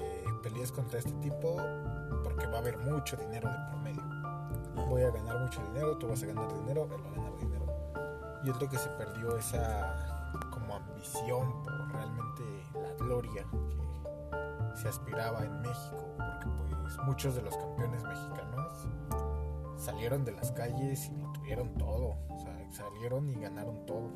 pelees 0.44 0.72
contra 0.72 1.00
este 1.00 1.14
tipo 1.14 1.58
porque 2.24 2.46
va 2.48 2.58
a 2.58 2.60
haber 2.60 2.78
mucho 2.80 3.16
dinero 3.16 3.50
de 3.50 3.58
por 3.72 3.80
medio. 3.82 4.04
Voy 4.90 5.02
a 5.02 5.10
ganar 5.10 5.40
mucho 5.40 5.62
dinero, 5.72 5.98
tú 5.98 6.08
vas 6.10 6.22
a 6.22 6.26
ganar 6.26 6.54
dinero, 6.54 6.88
él 6.92 7.04
va 7.04 7.10
a 7.10 7.14
ganar 7.14 7.38
dinero. 7.38 7.66
Y 8.44 8.50
es 8.50 8.62
lo 8.62 8.70
que 8.70 8.78
se 8.78 8.90
perdió 8.90 9.38
esa 9.38 10.32
como 10.52 10.76
ambición 10.76 11.64
por 11.64 11.92
realmente 11.92 12.44
la 12.74 13.06
gloria 13.06 13.46
que 13.52 14.78
se 14.82 14.90
aspiraba 14.90 15.46
en 15.46 15.62
México, 15.62 16.16
porque 16.18 16.76
pues 16.82 16.98
muchos 17.06 17.36
de 17.36 17.42
los 17.42 17.56
campeones 17.56 18.04
mexicanos 18.04 18.88
salieron 19.78 20.26
de 20.26 20.32
las 20.32 20.52
calles 20.52 21.10
y 21.10 21.22
lo 21.22 21.32
tuvieron 21.32 21.74
todo, 21.76 22.18
o 22.30 22.40
sea, 22.40 22.56
salieron 22.72 23.30
y 23.30 23.36
ganaron 23.36 23.86
todo. 23.86 24.12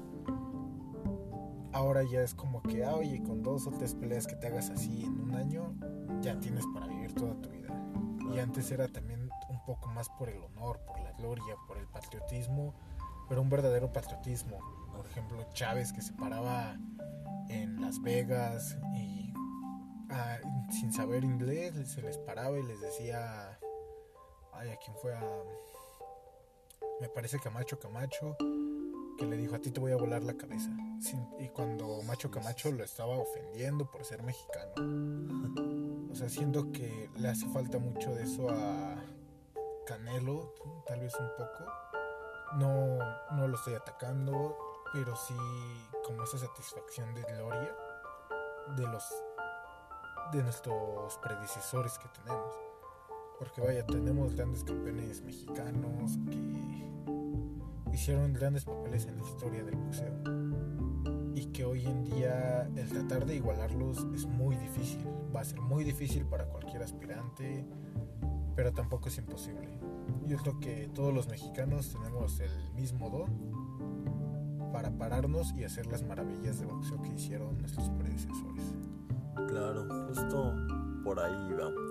Ahora 1.73 2.03
ya 2.03 2.21
es 2.21 2.33
como 2.33 2.61
que, 2.63 2.83
ah, 2.83 2.95
oye, 2.95 3.21
con 3.21 3.43
dos 3.43 3.67
o 3.67 3.71
tres 3.71 3.93
peleas 3.93 4.25
que 4.25 4.35
te 4.35 4.47
hagas 4.47 4.69
así 4.69 5.03
en 5.03 5.19
un 5.19 5.35
año, 5.35 5.75
ya 6.21 6.39
tienes 6.39 6.65
para 6.73 6.87
vivir 6.87 7.13
toda 7.13 7.39
tu 7.41 7.49
vida. 7.49 7.67
Y 8.33 8.39
antes 8.39 8.71
era 8.71 8.87
también 8.87 9.29
un 9.49 9.63
poco 9.65 9.89
más 9.89 10.09
por 10.09 10.29
el 10.29 10.41
honor, 10.41 10.79
por 10.85 10.99
la 10.99 11.11
gloria, 11.13 11.55
por 11.67 11.77
el 11.77 11.87
patriotismo, 11.87 12.73
pero 13.29 13.41
un 13.41 13.49
verdadero 13.49 13.91
patriotismo. 13.91 14.57
Por 14.95 15.05
ejemplo, 15.05 15.37
Chávez 15.53 15.93
que 15.93 16.01
se 16.01 16.13
paraba 16.13 16.77
en 17.49 17.81
Las 17.81 18.01
Vegas 18.01 18.77
y 18.95 19.33
ah, 20.09 20.37
sin 20.71 20.91
saber 20.91 21.23
inglés 21.23 21.73
se 21.87 22.01
les 22.01 22.17
paraba 22.17 22.57
y 22.57 22.63
les 22.63 22.81
decía, 22.81 23.59
ay, 24.57 24.69
¿a 24.69 24.77
quién 24.77 24.95
fue? 24.97 25.13
A, 25.13 25.21
me 27.01 27.09
parece 27.09 27.39
Camacho 27.39 27.79
Camacho, 27.79 28.35
que 29.17 29.25
le 29.25 29.37
dijo, 29.37 29.55
a 29.55 29.59
ti 29.59 29.71
te 29.71 29.79
voy 29.79 29.91
a 29.91 29.97
volar 29.97 30.23
la 30.23 30.33
cabeza. 30.35 30.69
Sin- 31.01 31.27
y 31.39 31.49
cuando 31.49 32.01
Macho 32.03 32.29
Camacho 32.31 32.71
lo 32.71 32.83
estaba 32.83 33.17
ofendiendo 33.17 33.89
por 33.89 34.03
ser 34.05 34.23
mexicano. 34.23 34.73
O 36.09 36.15
sea, 36.19 36.29
siento 36.29 36.71
que 36.71 37.11
le 37.17 37.27
hace 37.27 37.47
falta 37.49 37.77
mucho 37.77 38.15
de 38.15 38.23
eso 38.23 38.49
a 38.49 38.95
Canelo, 39.85 40.51
tal 40.87 41.01
vez 41.01 41.13
un 41.19 41.29
poco. 41.37 41.71
No, 42.55 42.97
no 43.35 43.47
lo 43.47 43.55
estoy 43.55 43.75
atacando, 43.75 44.57
pero 44.93 45.15
sí 45.15 45.35
como 46.03 46.23
esa 46.23 46.39
satisfacción 46.39 47.13
de 47.13 47.21
gloria 47.21 47.75
de 48.77 48.87
los 48.87 49.03
de 50.31 50.41
nuestros 50.41 51.17
predecesores 51.17 51.99
que 51.99 52.07
tenemos. 52.07 52.55
Porque 53.37 53.61
vaya, 53.61 53.85
tenemos 53.85 54.35
grandes 54.35 54.63
campeones 54.63 55.21
mexicanos 55.21 56.17
que 56.29 57.93
hicieron 57.93 58.33
grandes 58.33 58.65
papeles 58.65 59.05
en 59.05 59.17
la 59.17 59.23
historia 59.23 59.63
del 59.63 59.75
boxeo. 59.75 60.13
Y 61.35 61.45
que 61.47 61.63
hoy 61.65 61.85
en 61.85 62.03
día 62.03 62.67
el 62.75 62.89
tratar 62.89 63.25
de 63.25 63.35
igualarlos 63.35 64.07
es 64.15 64.25
muy 64.25 64.55
difícil. 64.55 65.05
Va 65.35 65.41
a 65.41 65.45
ser 65.45 65.61
muy 65.61 65.83
difícil 65.83 66.25
para 66.25 66.45
cualquier 66.45 66.81
aspirante, 66.81 67.65
pero 68.55 68.73
tampoco 68.73 69.09
es 69.09 69.17
imposible. 69.19 69.77
Yo 70.25 70.37
creo 70.37 70.59
que 70.59 70.89
todos 70.95 71.13
los 71.13 71.27
mexicanos 71.27 71.93
tenemos 71.93 72.39
el 72.39 72.73
mismo 72.73 73.09
don 73.09 73.57
para 74.71 74.89
pararnos 74.97 75.53
y 75.55 75.63
hacer 75.63 75.85
las 75.87 76.03
maravillas 76.03 76.59
de 76.59 76.65
boxeo 76.65 77.01
que 77.01 77.09
hicieron 77.09 77.57
nuestros 77.59 77.89
predecesores. 77.91 78.73
Claro, 79.47 79.87
justo 80.07 80.53
por 81.03 81.19
ahí 81.19 81.53
va. 81.53 81.86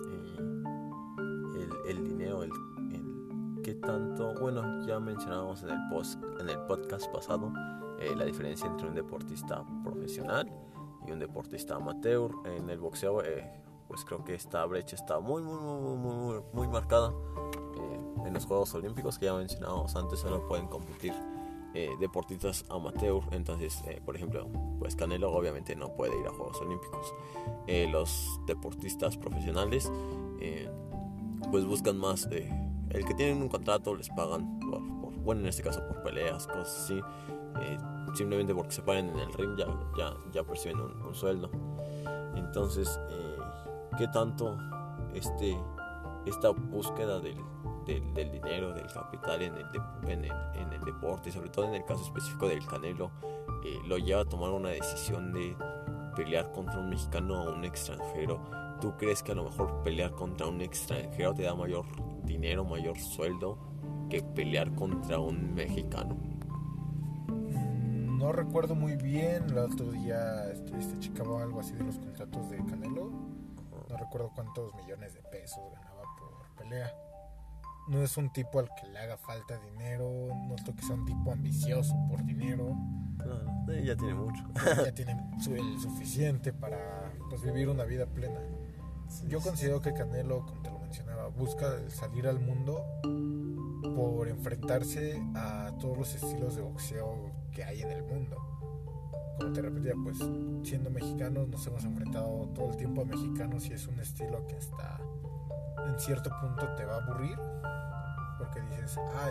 Tanto, 3.84 4.34
bueno, 4.40 4.86
ya 4.86 4.98
mencionábamos 5.00 5.62
en 5.62 5.70
el, 5.70 5.88
post, 5.90 6.22
en 6.40 6.48
el 6.48 6.58
podcast 6.60 7.10
pasado 7.12 7.52
eh, 7.98 8.14
la 8.14 8.24
diferencia 8.24 8.66
entre 8.66 8.88
un 8.88 8.94
deportista 8.94 9.64
profesional 9.82 10.50
y 11.06 11.12
un 11.12 11.18
deportista 11.18 11.76
amateur. 11.76 12.30
En 12.44 12.68
el 12.68 12.78
boxeo, 12.78 13.22
eh, 13.22 13.50
pues 13.88 14.04
creo 14.04 14.24
que 14.24 14.34
esta 14.34 14.64
brecha 14.66 14.96
está 14.96 15.18
muy, 15.18 15.42
muy, 15.42 15.56
muy, 15.58 15.96
muy, 15.96 16.40
muy 16.52 16.68
marcada. 16.68 17.12
Eh, 17.76 18.26
en 18.26 18.34
los 18.34 18.44
Juegos 18.44 18.74
Olímpicos 18.74 19.18
que 19.18 19.26
ya 19.26 19.34
mencionábamos 19.34 19.94
antes, 19.96 20.20
solo 20.20 20.46
pueden 20.46 20.66
competir 20.66 21.14
deportistas 22.00 22.64
amateur. 22.70 23.20
Entonces, 23.32 23.84
por 24.06 24.16
ejemplo, 24.16 24.48
pues 24.78 24.96
Canelo 24.96 25.30
obviamente 25.30 25.76
no 25.76 25.92
puede 25.94 26.18
ir 26.18 26.26
a 26.26 26.30
Juegos 26.30 26.58
Olímpicos. 26.62 27.12
los 27.92 28.40
deportistas 28.46 29.18
profesionales, 29.18 29.92
pues 31.50 31.66
buscan 31.66 31.98
más. 31.98 32.30
El 32.90 33.04
que 33.04 33.14
tienen 33.14 33.42
un 33.42 33.48
contrato 33.48 33.94
les 33.94 34.08
pagan 34.10 34.58
por, 34.60 34.80
bueno, 35.26 35.42
en 35.42 35.48
este 35.48 35.62
caso 35.62 35.86
por 35.86 36.02
peleas, 36.02 36.46
cosas 36.46 36.84
así. 36.84 37.00
Eh, 37.60 37.78
simplemente 38.14 38.54
porque 38.54 38.72
se 38.72 38.82
paren 38.82 39.08
en 39.08 39.18
el 39.18 39.32
ring 39.32 39.56
ya, 39.56 39.66
ya, 39.96 40.14
ya 40.32 40.44
perciben 40.44 40.80
un, 40.80 41.14
sueldo. 41.14 41.50
Entonces, 42.34 43.00
eh, 43.10 43.36
¿qué 43.98 44.08
tanto 44.08 44.56
este, 45.14 45.56
esta 46.26 46.50
búsqueda 46.50 47.20
del, 47.20 47.38
del, 47.86 48.30
dinero, 48.30 48.72
del 48.72 48.86
capital 48.86 49.42
en 49.42 49.54
el, 49.54 49.66
en, 50.08 50.24
el, 50.24 50.32
en 50.54 50.72
el, 50.72 50.80
deporte, 50.84 51.32
sobre 51.32 51.48
todo 51.50 51.66
en 51.66 51.74
el 51.74 51.84
caso 51.84 52.02
específico 52.04 52.48
del 52.48 52.64
Canelo, 52.66 53.10
eh, 53.64 53.78
lo 53.86 53.98
lleva 53.98 54.22
a 54.22 54.24
tomar 54.24 54.50
una 54.50 54.70
decisión 54.70 55.32
de 55.32 55.56
pelear 56.14 56.52
contra 56.52 56.78
un 56.78 56.90
mexicano 56.90 57.44
o 57.44 57.54
un 57.54 57.64
extranjero? 57.64 58.65
¿Tú 58.80 58.94
crees 58.96 59.22
que 59.22 59.32
a 59.32 59.34
lo 59.34 59.44
mejor 59.44 59.82
pelear 59.82 60.12
contra 60.12 60.46
un 60.46 60.60
extranjero 60.60 61.34
te 61.34 61.42
da 61.42 61.54
mayor 61.54 61.86
dinero, 62.24 62.64
mayor 62.64 62.98
sueldo 62.98 63.58
que 64.10 64.22
pelear 64.22 64.74
contra 64.74 65.18
un 65.18 65.54
mexicano? 65.54 66.16
no 68.26 68.32
recuerdo 68.32 68.74
muy 68.74 68.96
bien, 68.96 69.44
el 69.50 69.58
otro 69.58 69.92
día 69.92 70.50
este, 70.50 70.76
este 70.78 70.98
checaba 70.98 71.42
algo 71.42 71.60
así 71.60 71.74
de 71.74 71.84
los 71.84 71.96
contratos 71.96 72.50
de 72.50 72.56
Canelo. 72.64 73.10
No 73.88 73.96
recuerdo 73.96 74.32
cuántos 74.34 74.74
millones 74.74 75.14
de 75.14 75.22
pesos 75.22 75.60
ganaba 75.72 76.02
por 76.18 76.56
pelea. 76.56 76.92
No 77.88 78.02
es 78.02 78.16
un 78.16 78.32
tipo 78.32 78.58
al 78.58 78.68
que 78.74 78.88
le 78.88 78.98
haga 78.98 79.16
falta 79.16 79.58
dinero, 79.58 80.28
noto 80.48 80.74
que 80.74 80.82
sea 80.82 80.96
un 80.96 81.04
tipo 81.04 81.30
ambicioso 81.30 81.94
por 82.08 82.24
dinero. 82.24 82.74
No, 83.24 83.72
ya 83.74 83.96
tiene 83.96 84.14
mucho. 84.14 84.42
ya 84.84 84.92
tiene 84.92 85.12
el 85.12 85.80
suficiente 85.80 86.52
para 86.52 87.12
pues, 87.28 87.42
vivir 87.42 87.68
una 87.68 87.84
vida 87.84 88.06
plena. 88.06 88.40
Yo 89.28 89.40
considero 89.40 89.80
que 89.80 89.92
Canelo, 89.92 90.44
como 90.46 90.62
te 90.62 90.70
lo 90.70 90.78
mencionaba, 90.78 91.28
busca 91.28 91.88
salir 91.90 92.26
al 92.26 92.40
mundo 92.40 92.84
por 93.94 94.28
enfrentarse 94.28 95.22
a 95.34 95.72
todos 95.80 95.98
los 95.98 96.14
estilos 96.14 96.56
de 96.56 96.62
boxeo 96.62 97.30
que 97.52 97.64
hay 97.64 97.82
en 97.82 97.92
el 97.92 98.02
mundo. 98.02 98.36
Como 99.38 99.52
te 99.52 99.62
repetía, 99.62 99.94
pues 100.02 100.18
siendo 100.62 100.90
mexicanos 100.90 101.48
nos 101.48 101.66
hemos 101.66 101.84
enfrentado 101.84 102.48
todo 102.54 102.70
el 102.70 102.76
tiempo 102.76 103.02
a 103.02 103.04
mexicanos 103.04 103.66
y 103.66 103.74
es 103.74 103.86
un 103.86 103.98
estilo 104.00 104.46
que 104.46 104.56
hasta 104.56 105.00
en 105.86 106.00
cierto 106.00 106.30
punto 106.40 106.66
te 106.74 106.84
va 106.84 106.96
a 106.96 107.02
aburrir 107.02 107.38
porque 108.38 108.60
dices, 108.62 108.98
ah, 108.98 109.30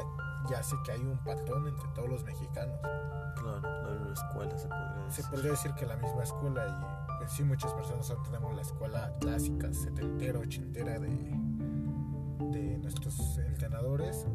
ya 0.50 0.64
sé 0.64 0.76
que 0.84 0.92
hay 0.92 1.02
un 1.02 1.18
patrón 1.20 1.68
entre 1.68 1.88
todos 1.90 2.10
los 2.10 2.24
mexicanos. 2.24 2.80
Claro, 2.82 3.62
la 3.62 3.92
misma 3.92 4.14
escuela 4.14 4.58
se 4.58 4.68
podría 4.68 5.06
decir. 5.06 5.24
Se 5.24 5.30
podría 5.30 5.52
decir 5.52 5.72
que 5.74 5.86
la 5.86 5.96
misma 5.98 6.24
escuela 6.24 6.66
y 6.68 7.05
sí 7.28 7.44
muchas 7.44 7.74
personas 7.74 8.12
tenemos 8.24 8.56
la 8.56 8.62
escuela 8.62 9.14
clásica, 9.20 9.74
setentera, 9.74 10.40
ochentera 10.40 11.00
de, 11.00 11.10
de 12.52 12.78
nuestros 12.78 13.38
entrenadores 13.38 14.26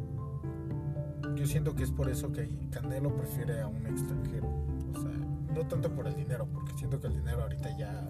yo 1.41 1.47
siento 1.47 1.75
que 1.75 1.85
es 1.85 1.91
por 1.91 2.11
eso 2.11 2.33
que 2.33 2.49
Canelo 2.71 3.17
prefiere 3.17 3.61
a 3.61 3.67
un 3.67 3.87
extranjero. 3.87 4.47
O 4.95 5.01
sea, 5.01 5.11
no 5.55 5.67
tanto 5.67 5.91
por 5.95 6.07
el 6.07 6.15
dinero, 6.15 6.47
porque 6.53 6.73
siento 6.77 7.01
que 7.01 7.07
el 7.07 7.15
dinero 7.15 7.43
ahorita 7.43 7.77
ya 7.79 8.09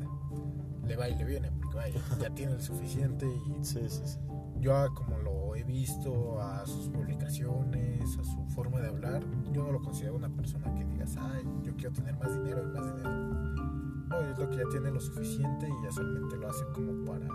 le 0.84 0.96
va 0.96 1.08
y 1.08 1.14
le 1.14 1.24
viene, 1.24 1.52
porque 1.52 1.76
vaya, 1.76 2.00
ya 2.20 2.30
tiene 2.34 2.52
el 2.52 2.60
suficiente 2.60 3.26
y 3.26 3.64
sí, 3.64 3.88
sí, 3.88 4.02
sí. 4.04 4.18
yo 4.58 4.72
como 4.94 5.18
lo 5.18 5.54
he 5.54 5.62
visto 5.62 6.40
a 6.40 6.66
sus 6.66 6.88
publicaciones, 6.88 8.18
a 8.18 8.24
su 8.24 8.44
forma 8.48 8.80
de 8.80 8.88
hablar, 8.88 9.22
yo 9.52 9.62
no 9.62 9.72
lo 9.72 9.80
considero 9.80 10.16
una 10.16 10.30
persona 10.30 10.74
que 10.74 10.84
digas, 10.84 11.16
ay, 11.16 11.44
yo 11.62 11.74
quiero 11.76 11.92
tener 11.92 12.16
más 12.16 12.32
dinero 12.32 12.62
y 12.62 12.66
más 12.66 12.96
dinero. 12.96 13.69
No, 14.10 14.20
es 14.20 14.38
lo 14.38 14.50
que 14.50 14.56
ya 14.56 14.64
tiene 14.70 14.90
lo 14.90 15.00
suficiente 15.00 15.68
y 15.68 15.84
ya 15.84 15.92
solamente 15.92 16.36
lo 16.36 16.48
hace 16.48 16.64
como 16.74 17.04
para 17.04 17.28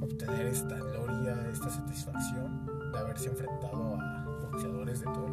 obtener 0.00 0.46
esta 0.46 0.76
gloria, 0.76 1.50
esta 1.50 1.70
satisfacción 1.70 2.66
de 2.92 2.98
haberse 2.98 3.28
enfrentado 3.28 3.94
a 4.00 4.26
de 4.56 5.04
todo 5.04 5.26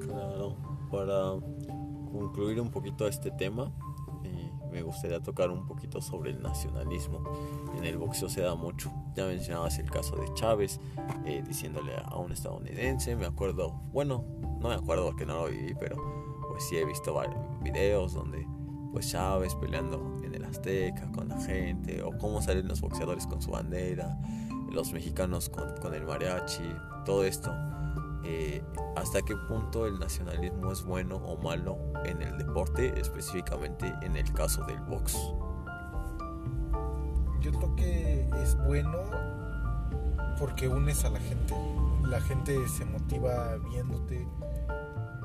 Claro, 0.00 0.56
para 0.90 1.32
concluir 2.10 2.60
un 2.60 2.70
poquito 2.70 3.06
este 3.06 3.30
tema, 3.30 3.72
eh, 4.24 4.50
me 4.70 4.82
gustaría 4.82 5.20
tocar 5.20 5.50
un 5.50 5.66
poquito 5.66 6.00
sobre 6.00 6.30
el 6.30 6.42
nacionalismo. 6.42 7.22
En 7.76 7.84
el 7.84 7.98
boxeo 7.98 8.28
se 8.28 8.40
da 8.40 8.54
mucho. 8.54 8.90
Ya 9.14 9.26
mencionabas 9.26 9.78
el 9.78 9.90
caso 9.90 10.16
de 10.16 10.32
Chávez, 10.34 10.80
eh, 11.26 11.42
diciéndole 11.46 11.92
a 12.02 12.16
un 12.16 12.32
estadounidense, 12.32 13.16
me 13.16 13.26
acuerdo, 13.26 13.70
bueno, 13.92 14.24
no 14.60 14.68
me 14.68 14.74
acuerdo 14.74 15.06
porque 15.06 15.26
no 15.26 15.34
lo 15.34 15.48
viví, 15.48 15.74
pero 15.78 15.96
pues 16.50 16.64
sí 16.64 16.76
he 16.76 16.84
visto 16.84 17.14
varios 17.14 17.38
videos 17.62 18.14
donde 18.14 18.46
pues 18.92 19.10
Chávez 19.10 19.54
peleando 19.54 20.18
en 20.24 20.34
el 20.34 20.44
Azteca 20.44 21.10
con 21.12 21.28
la 21.28 21.38
gente, 21.40 22.02
o 22.02 22.16
cómo 22.18 22.42
salen 22.42 22.68
los 22.68 22.80
boxeadores 22.80 23.26
con 23.26 23.40
su 23.40 23.50
bandera, 23.50 24.18
los 24.70 24.92
mexicanos 24.92 25.48
con, 25.48 25.94
el 25.94 26.04
mariachi, 26.04 26.74
todo 27.04 27.24
esto 27.24 27.52
eh, 28.24 28.62
hasta 28.96 29.22
qué 29.22 29.34
punto 29.48 29.86
el 29.86 29.98
nacionalismo 29.98 30.72
es 30.72 30.84
bueno 30.84 31.16
o 31.16 31.36
malo 31.38 31.78
en 32.04 32.20
el 32.22 32.36
deporte, 32.38 33.00
específicamente 33.00 33.92
en 34.02 34.16
el 34.16 34.30
caso 34.32 34.64
del 34.64 34.80
box. 34.80 35.16
Yo 37.40 37.52
creo 37.52 37.74
que 37.76 38.28
es 38.42 38.56
bueno 38.66 38.98
porque 40.38 40.68
unes 40.68 41.04
a 41.04 41.10
la 41.10 41.20
gente. 41.20 41.54
La 42.04 42.20
gente 42.20 42.68
se 42.68 42.84
motiva 42.84 43.56
viéndote. 43.56 44.26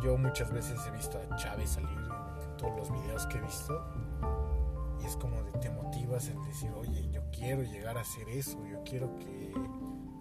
Yo 0.01 0.17
muchas 0.17 0.51
veces 0.51 0.80
he 0.88 0.91
visto 0.91 1.17
a 1.17 1.36
Chávez 1.36 1.71
salir 1.71 2.05
todos 2.65 2.89
los 2.89 2.91
videos 2.91 3.28
que 3.28 3.38
he 3.38 3.41
visto 3.41 3.84
y 4.99 5.06
es 5.06 5.15
como 5.17 5.41
de 5.43 5.51
te 5.60 5.69
motivas 5.69 6.28
el 6.30 6.41
decir, 6.43 6.71
oye, 6.71 7.10
yo 7.12 7.21
quiero 7.32 7.62
llegar 7.63 7.97
a 7.97 8.01
hacer 8.01 8.28
eso, 8.30 8.65
yo 8.65 8.84
quiero 8.84 9.15
que 9.17 9.54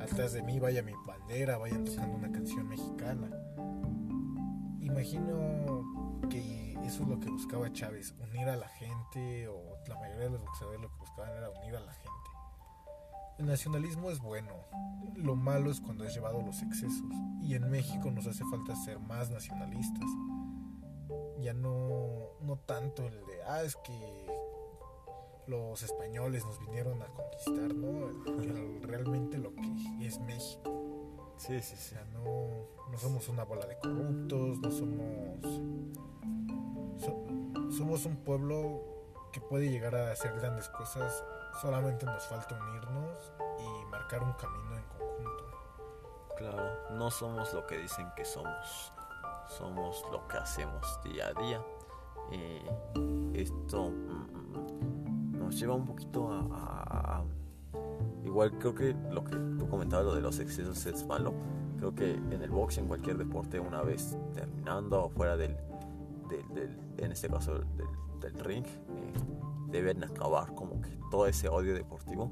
atrás 0.01 0.33
de 0.33 0.43
mí 0.43 0.59
vaya 0.59 0.83
mi 0.83 0.93
bandera, 1.07 1.57
vayan 1.57 1.85
tocando 1.85 2.17
una 2.17 2.31
canción 2.31 2.69
mexicana. 2.69 3.31
Imagino 4.81 6.21
que 6.29 6.75
eso 6.85 7.03
es 7.03 7.09
lo 7.09 7.19
que 7.19 7.31
buscaba 7.31 7.73
Chávez, 7.73 8.15
unir 8.21 8.49
a 8.49 8.57
la 8.57 8.69
gente, 8.69 9.49
o 9.49 9.79
la 9.87 9.95
mayoría 9.97 10.25
de 10.25 10.31
los 10.31 10.41
boxeadores 10.41 10.81
lo 10.81 10.91
que 10.91 10.99
buscaban 10.99 11.31
era 11.31 11.51
unir 11.51 11.77
a 11.77 11.81
la 11.81 11.93
gente. 11.93 12.11
El 13.39 13.47
nacionalismo 13.47 14.11
es 14.11 14.21
bueno, 14.21 14.53
lo 15.17 15.35
malo 15.35 15.71
es 15.71 15.81
cuando 15.81 16.05
es 16.05 16.15
llevado 16.15 16.41
a 16.41 16.43
los 16.43 16.63
excesos, 16.63 17.11
y 17.41 17.55
en 17.55 17.71
México 17.71 18.11
nos 18.11 18.27
hace 18.27 18.45
falta 18.51 18.77
ser 18.77 19.01
más 19.01 19.31
nacionalistas. 19.31 20.11
Ya 21.45 21.53
no, 21.53 22.31
no 22.41 22.57
tanto 22.65 23.07
el 23.07 23.27
de, 23.27 23.43
ah, 23.43 23.63
es 23.63 23.77
que 23.77 24.27
los 25.47 25.83
españoles 25.83 26.43
nos 26.47 26.59
vinieron 26.59 27.03
a 27.03 27.07
conquistar, 27.09 27.75
¿no? 27.75 28.09
realmente 28.81 29.37
lo 29.37 29.55
que 29.55 30.07
es 30.07 30.19
México. 30.21 30.73
Sí, 31.37 31.61
sí, 31.61 31.77
sí. 31.77 31.95
O 31.97 31.99
sea, 31.99 32.05
no, 32.15 32.47
no 32.91 32.97
somos 32.97 33.29
una 33.29 33.45
bola 33.45 33.67
de 33.67 33.79
corruptos, 33.79 34.59
no 34.59 34.71
somos... 34.71 35.61
somos 37.77 38.07
un 38.07 38.17
pueblo 38.25 38.81
que 39.31 39.43
puede 39.43 39.69
llegar 39.69 39.95
a 39.97 40.13
hacer 40.13 40.33
grandes 40.41 40.71
cosas, 40.71 41.23
solamente 41.61 42.07
nos 42.07 42.27
falta 42.27 42.59
unirnos 42.59 43.35
y 43.59 43.85
marcar 43.91 44.23
un 44.23 44.33
camino 44.33 44.79
en 44.79 44.85
conjunto. 44.85 45.45
Claro, 46.39 46.91
no 46.93 47.11
somos 47.11 47.53
lo 47.53 47.67
que 47.67 47.77
dicen 47.77 48.07
que 48.17 48.25
somos, 48.25 48.95
somos 49.49 50.05
lo 50.11 50.27
que 50.29 50.37
hacemos 50.37 51.01
día 51.05 51.29
a 51.29 51.41
día. 51.41 51.63
Esto 53.35 53.91
nos 55.33 55.59
lleva 55.59 55.75
un 55.75 55.85
poquito 55.85 56.31
a, 56.31 57.23
Igual 58.25 58.59
creo 58.59 58.75
que 58.75 58.97
lo 59.13 59.23
que 59.23 59.37
tú 59.59 59.69
comentabas, 59.69 60.07
lo 60.07 60.15
de 60.15 60.23
los 60.23 60.39
excesos 60.41 60.87
es 60.87 61.07
malo. 61.07 61.35
Creo 61.79 61.95
que 61.95 62.15
en 62.15 62.43
el 62.43 62.51
box, 62.51 62.79
en 62.79 62.87
cualquier 62.87 63.19
deporte, 63.19 63.61
una 63.61 63.83
vez 63.83 64.17
terminando 64.33 65.05
o 65.05 65.11
fuera 65.11 65.37
del, 65.37 65.57
del, 66.29 66.79
en 66.97 67.13
este 67.13 67.29
caso 67.29 67.61
del, 68.21 68.35
ring, 68.41 68.65
eh, 68.65 69.13
deben 69.69 70.03
acabar 70.03 70.55
como 70.55 70.81
que 70.81 70.89
todo 71.11 71.27
ese 71.27 71.49
odio 71.49 71.75
deportivo. 71.75 72.31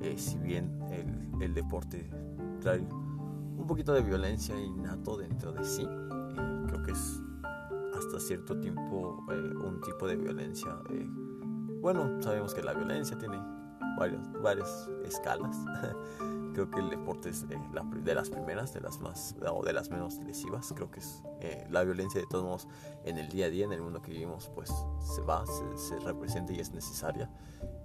Eh, 0.00 0.18
si 0.18 0.36
bien 0.38 0.82
el, 0.90 1.42
el, 1.42 1.54
deporte 1.54 2.10
trae 2.60 2.80
un 2.80 3.64
poquito 3.66 3.92
de 3.92 4.02
violencia 4.02 4.58
innato 4.58 5.16
dentro 5.16 5.52
de 5.52 5.64
sí, 5.64 5.88
es 6.98 7.22
hasta 7.96 8.20
cierto 8.20 8.58
tiempo 8.58 9.24
un 9.28 9.80
tipo 9.80 10.06
de 10.06 10.16
violencia 10.16 10.76
bueno, 11.80 12.20
sabemos 12.22 12.54
que 12.54 12.62
la 12.62 12.74
violencia 12.74 13.16
tiene 13.18 13.38
varios, 13.96 14.20
varias 14.42 14.88
escalas. 15.04 15.56
creo 16.52 16.70
que 16.70 16.80
el 16.80 16.90
deporte 16.90 17.28
es 17.28 17.44
eh, 17.50 17.60
la, 17.72 17.82
de 17.82 18.14
las 18.14 18.30
primeras, 18.30 18.74
de 18.74 18.80
las 18.80 18.98
más 19.00 19.36
o 19.52 19.64
de 19.64 19.72
las 19.72 19.90
menos 19.90 20.18
lesivas. 20.18 20.72
Creo 20.74 20.90
que 20.90 21.00
es 21.00 21.22
eh, 21.40 21.66
la 21.70 21.84
violencia 21.84 22.20
de 22.20 22.26
todos 22.26 22.44
modos 22.44 22.68
en 23.04 23.18
el 23.18 23.28
día 23.28 23.46
a 23.46 23.50
día, 23.50 23.64
en 23.64 23.72
el 23.72 23.80
mundo 23.80 24.02
que 24.02 24.10
vivimos, 24.10 24.50
pues 24.54 24.72
se 25.00 25.22
va, 25.22 25.44
se, 25.46 25.78
se 25.78 25.98
representa 26.00 26.52
y 26.52 26.58
es 26.58 26.72
necesaria. 26.72 27.30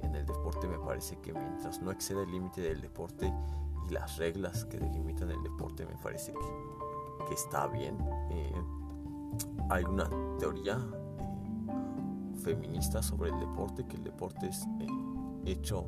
En 0.02 0.15
el 0.15 0.26
deporte 0.26 0.67
me 0.67 0.80
parece 0.80 1.19
que 1.21 1.34
mientras 1.34 1.82
no 1.82 1.91
excede 1.91 2.23
el 2.23 2.32
límite 2.32 2.62
del 2.62 2.82
deporte 2.82 3.32
y 3.88 3.93
las 3.93 4.17
reglas 4.17 4.65
que 4.65 4.80
delimitan 4.80 5.30
el 5.30 5.41
deporte, 5.43 5.86
me 5.86 5.95
parece 6.02 6.34
que, 6.34 7.28
que 7.28 7.34
está 7.36 7.67
bien. 7.67 7.97
Eh, 9.34 9.63
hay 9.69 9.84
una 9.84 10.10
teoría 10.39 10.80
feminista 12.43 13.02
sobre 13.02 13.32
el 13.32 13.39
deporte, 13.39 13.86
que 13.88 13.98
el 13.98 14.04
deporte 14.04 14.48
es 14.48 14.67
hecho 15.46 15.88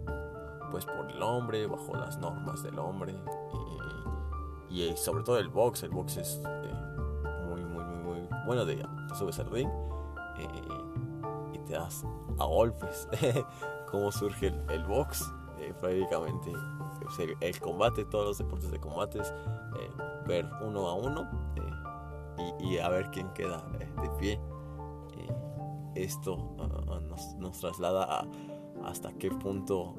pues 0.71 0.86
por 0.86 1.10
el 1.10 1.21
hombre, 1.21 1.67
bajo 1.67 1.95
las 1.95 2.17
normas 2.17 2.63
del 2.63 2.79
hombre. 2.79 3.15
y 4.69 4.84
eh, 4.84 4.97
sobre 4.97 5.23
todo 5.23 5.38
el 5.38 5.49
box, 5.49 5.84
el 5.84 5.91
box 5.91 6.17
es 6.17 6.41
eh, 6.45 6.73
muy, 7.47 7.63
muy, 7.63 7.84
muy, 7.84 8.21
muy 8.21 8.27
bueno. 8.45 8.65
De, 8.65 8.75
te 8.75 9.15
subes 9.15 9.39
al 9.39 9.49
ring 9.49 9.69
eh, 10.38 10.47
y 11.53 11.60
te 11.60 11.73
das 11.73 12.03
a 12.39 12.45
golpes. 12.45 13.08
Cómo 13.91 14.12
surge 14.12 14.47
el, 14.47 14.84
box, 14.84 15.23
prácticamente 15.79 16.51
el, 17.39 17.60
combate, 17.60 18.03
todos 18.05 18.25
los 18.25 18.38
deportes 18.38 18.71
de 18.71 18.79
combates, 18.79 19.34
ver 20.27 20.49
uno 20.62 20.88
a 20.88 20.95
uno 20.95 21.29
y, 22.59 22.73
y, 22.73 22.77
a 22.79 22.89
ver 22.89 23.09
quién 23.11 23.29
queda 23.33 23.65
de 24.01 24.09
pie. 24.19 24.39
esto 25.95 26.55
ah, 26.59 26.99
nos, 26.99 27.35
nos, 27.35 27.59
traslada 27.59 28.03
a 28.03 28.27
hasta 28.83 29.13
qué 29.13 29.31
punto 29.31 29.95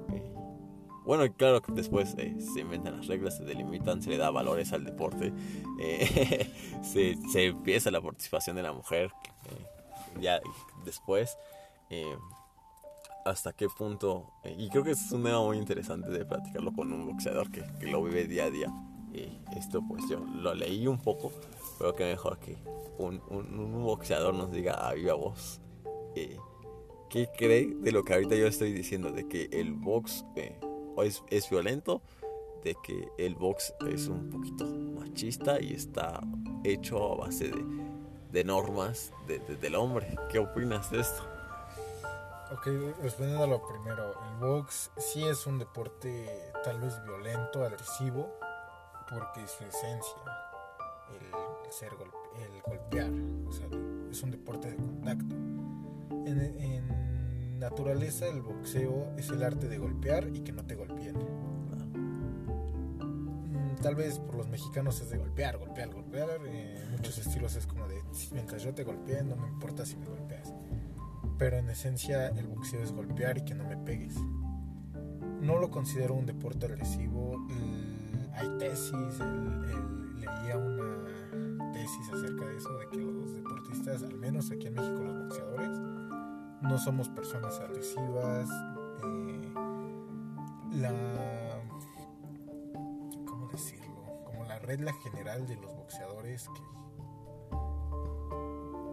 bueno, 1.07 1.33
claro 1.33 1.63
que 1.63 1.71
después 1.71 2.17
eh, 2.19 2.35
se 2.41 2.61
inventan 2.61 2.97
las 2.97 3.07
reglas, 3.07 3.37
se 3.37 3.45
delimitan, 3.45 4.03
se 4.03 4.11
le 4.11 4.17
da 4.17 4.33
valores 4.33 4.73
al 4.73 4.85
deporte, 4.85 5.33
eh, 5.79 6.53
se, 6.83 7.47
empieza 7.47 7.93
la 7.93 8.01
participación 8.01 8.57
de 8.57 8.65
la 8.65 8.73
mujer, 8.73 9.13
eh, 9.45 10.21
ya 10.21 10.41
después, 10.85 11.39
hasta 13.25 13.53
qué 13.53 13.69
punto, 13.69 14.33
y 14.59 14.69
creo 14.69 14.83
que 14.83 14.91
es 14.91 15.13
un 15.13 15.23
tema 15.23 15.41
muy 15.41 15.59
interesante 15.59 16.11
de 16.11 16.25
platicarlo 16.25 16.73
con 16.73 16.93
un 16.93 17.07
boxeador 17.07 17.53
que, 17.53 17.63
lo 17.87 18.03
vive 18.03 18.27
día 18.27 18.47
a 18.47 18.51
día. 18.51 18.73
esto 19.57 19.83
pues 19.87 20.03
yo 20.11 20.19
lo 20.19 20.55
leí 20.55 20.89
un 20.89 20.99
poco, 20.99 21.31
pero 21.79 21.95
que 21.95 22.05
mejor 22.05 22.39
que 22.39 22.57
un, 22.99 23.23
un, 23.29 23.85
boxeador 23.85 24.35
nos 24.35 24.51
diga 24.51 24.75
a 24.75 24.95
viva 24.95 25.15
voz. 25.15 25.61
¿Qué 26.15 27.29
cree 27.37 27.75
de 27.75 27.93
lo 27.93 28.05
que 28.05 28.15
ahorita 28.15 28.35
yo 28.35 28.47
estoy 28.47 28.73
diciendo? 28.73 29.11
De 29.11 29.29
que 29.29 29.49
el 29.53 29.73
box 29.75 30.25
es, 30.99 31.23
es 31.29 31.51
violento, 31.51 32.03
de 32.65 32.77
que 32.83 33.09
el 33.19 33.35
box 33.35 33.75
es 33.87 34.09
un 34.09 34.31
poquito 34.31 34.65
machista 34.67 35.61
y 35.61 35.75
está 35.75 36.21
hecho 36.65 37.13
a 37.13 37.17
base 37.17 37.49
de, 37.49 37.65
de 38.33 38.45
normas 38.45 39.13
de, 39.27 39.39
del 39.39 39.75
hombre. 39.75 40.17
¿Qué 40.31 40.39
opinas 40.39 40.91
de 40.91 41.01
esto? 41.01 41.23
Ok, 42.53 42.67
respondiendo 43.03 43.43
a 43.43 43.47
lo 43.49 43.67
primero, 43.67 44.15
el 44.31 44.37
box 44.39 44.93
sí 44.99 45.27
es 45.27 45.47
un 45.47 45.59
deporte 45.59 46.53
tal 46.63 46.81
vez 46.81 47.03
violento, 47.03 47.65
agresivo, 47.65 48.33
porque 49.11 49.43
es 49.43 49.51
su 49.51 49.65
esencia, 49.65 50.23
el, 51.15 51.73
ser 51.73 51.91
el 51.93 52.63
golpear, 52.63 53.11
es 54.11 54.23
un 54.23 54.31
deporte 54.31 54.71
de 54.71 54.77
contacto. 54.77 55.35
En, 56.27 56.41
en 56.41 57.07
naturaleza 57.59 58.27
el 58.27 58.43
boxeo 58.43 59.13
es 59.17 59.31
el 59.31 59.43
arte 59.43 59.69
de 59.69 59.79
golpear 59.79 60.29
y 60.35 60.41
que 60.41 60.53
no 60.53 60.65
te 60.65 60.75
golpeen. 60.75 61.17
Mm, 63.45 63.77
tal 63.83 63.95
vez 63.95 64.19
por 64.19 64.35
los 64.37 64.49
mexicanos 64.49 65.01
es 65.01 65.11
de 65.11 65.19
golpear, 65.19 65.59
golpear, 65.59 65.91
golpear. 65.91 66.29
Eh, 66.47 66.83
en 66.83 66.91
muchos 66.93 67.19
estilos 67.19 67.57
es 67.57 67.67
como 67.67 67.87
de 67.89 68.03
mientras 68.33 68.63
yo 68.63 68.75
te 68.75 68.85
golpee 68.85 69.23
no 69.23 69.37
me 69.37 69.49
importa 69.49 69.85
si 69.87 69.97
me 69.97 70.07
golpeas. 70.07 70.53
Pero 71.39 71.59
en 71.59 71.69
esencia 71.69 72.29
el 72.29 72.47
boxeo 72.47 72.83
es 72.83 72.93
golpear 72.93 73.39
y 73.39 73.45
que 73.45 73.55
no 73.55 73.65
me 73.65 73.77
pegues. 73.77 74.15
No 75.41 75.59
lo 75.59 75.71
considero 75.71 76.15
un 76.15 76.27
deporte 76.27 76.67
agresivo. 76.67 77.47
hay 78.35 78.49
tesis, 78.59 79.21
leía 80.17 80.57
una 80.57 81.73
tesis 81.73 82.09
acerca 82.13 82.47
de 82.47 82.57
eso, 82.57 82.73
de 82.79 82.89
que 82.89 82.97
los 82.99 83.35
deportistas, 83.35 84.03
al 84.03 84.17
menos 84.17 84.51
aquí 84.51 84.67
en 84.67 84.75
México 84.75 85.03
los 85.03 85.23
boxeadores, 85.25 85.79
no 86.63 86.79
somos 86.79 87.09
personas 87.09 87.59
agresivas. 87.61 88.49
Eh, 89.05 89.53
la. 90.73 91.63
¿Cómo 93.27 93.49
decirlo? 93.49 94.03
Como 94.25 94.45
la 94.45 94.59
regla 94.59 94.93
general 94.95 95.47
de 95.47 95.57
los 95.57 95.75
boxeadores 95.77 96.49
que, 96.49 96.63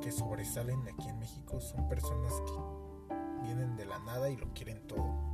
que 0.02 0.12
sobresalen 0.12 0.82
aquí 0.88 1.10
en 1.10 1.20
México 1.20 1.60
son 1.60 1.88
personas 1.88 2.34
que 2.46 3.44
vienen 3.44 3.76
de 3.76 3.86
la 3.86 4.00
nada 4.00 4.30
y 4.30 4.38
lo 4.38 4.54
quieren 4.54 4.86
todo. 4.88 5.34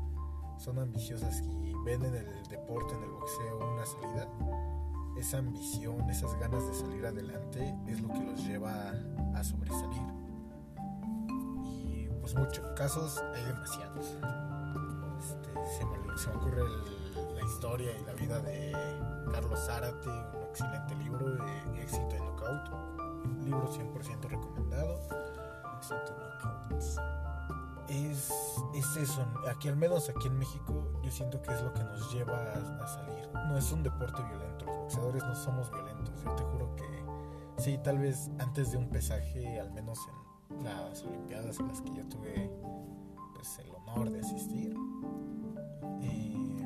Son 0.58 0.78
ambiciosas 0.80 1.42
y 1.42 1.74
ven 1.86 2.04
en 2.04 2.16
el 2.16 2.48
deporte, 2.48 2.94
en 2.94 3.04
el 3.04 3.12
boxeo, 3.12 3.74
una 3.74 3.86
salida. 3.86 4.28
Esa 5.20 5.38
ambición, 5.38 6.10
esas 6.10 6.34
ganas 6.40 6.66
de 6.68 6.74
salir 6.74 7.06
adelante 7.06 7.76
es 7.88 8.02
lo 8.02 8.08
que 8.08 8.24
los 8.24 8.46
lleva 8.46 8.94
a 9.36 9.44
sobresalir 9.44 10.20
pues, 12.34 12.46
muchos 12.46 12.66
casos 12.76 13.24
hay 13.34 13.44
demasiados. 13.44 14.06
Este, 15.20 15.50
se, 15.78 15.86
me, 15.86 16.36
ocurre 16.36 16.62
la 17.36 17.44
historia 17.44 17.92
y 17.98 18.06
la 18.06 18.14
vida 18.14 18.40
de 18.40 18.72
Carlos 19.32 19.60
Zárate, 19.66 20.10
un 20.10 20.44
excelente 20.44 20.96
libro 20.96 21.26
de 21.26 21.82
Éxito 21.82 22.16
en 22.16 22.24
Knockout. 22.24 22.70
Un 23.26 23.46
libro 23.46 23.68
100% 23.68 24.30
recomendado. 24.30 25.00
Es, 27.90 28.32
es 28.76 28.98
eso, 28.98 29.26
aquí 29.50 29.68
al 29.68 29.76
menos 29.76 30.10
aquí 30.10 30.28
en 30.28 30.38
México 30.38 31.02
yo 31.02 31.10
siento 31.10 31.42
que 31.42 31.52
es 31.52 31.62
lo 31.62 31.74
que 31.74 31.84
nos 31.84 32.14
lleva 32.14 32.38
a, 32.38 32.84
a 32.84 32.88
salir. 32.88 33.30
No 33.34 33.58
es 33.58 33.72
un 33.72 33.82
deporte 33.82 34.22
violento, 34.22 34.66
los 34.66 34.78
boxeadores 34.78 35.24
no 35.24 35.36
somos 35.36 35.72
violentos. 35.72 36.24
Yo 36.24 36.36
te 36.36 36.44
juro 36.44 36.76
que 36.76 37.62
sí, 37.62 37.80
tal 37.84 37.98
vez 37.98 38.30
antes 38.40 38.72
de 38.72 38.78
un 38.78 38.90
pesaje, 38.90 39.60
al 39.60 39.72
menos 39.72 40.00
en 40.08 40.64
las 40.64 41.04
Olimpiadas 41.04 41.60
a 41.60 41.64
las 41.64 41.82
que 41.82 41.94
yo 41.94 42.08
tuve 42.08 42.52
pues, 43.34 43.60
el 43.60 43.74
honor 43.74 44.10
de 44.10 44.20
asistir. 44.20 44.76
Y 46.02 46.58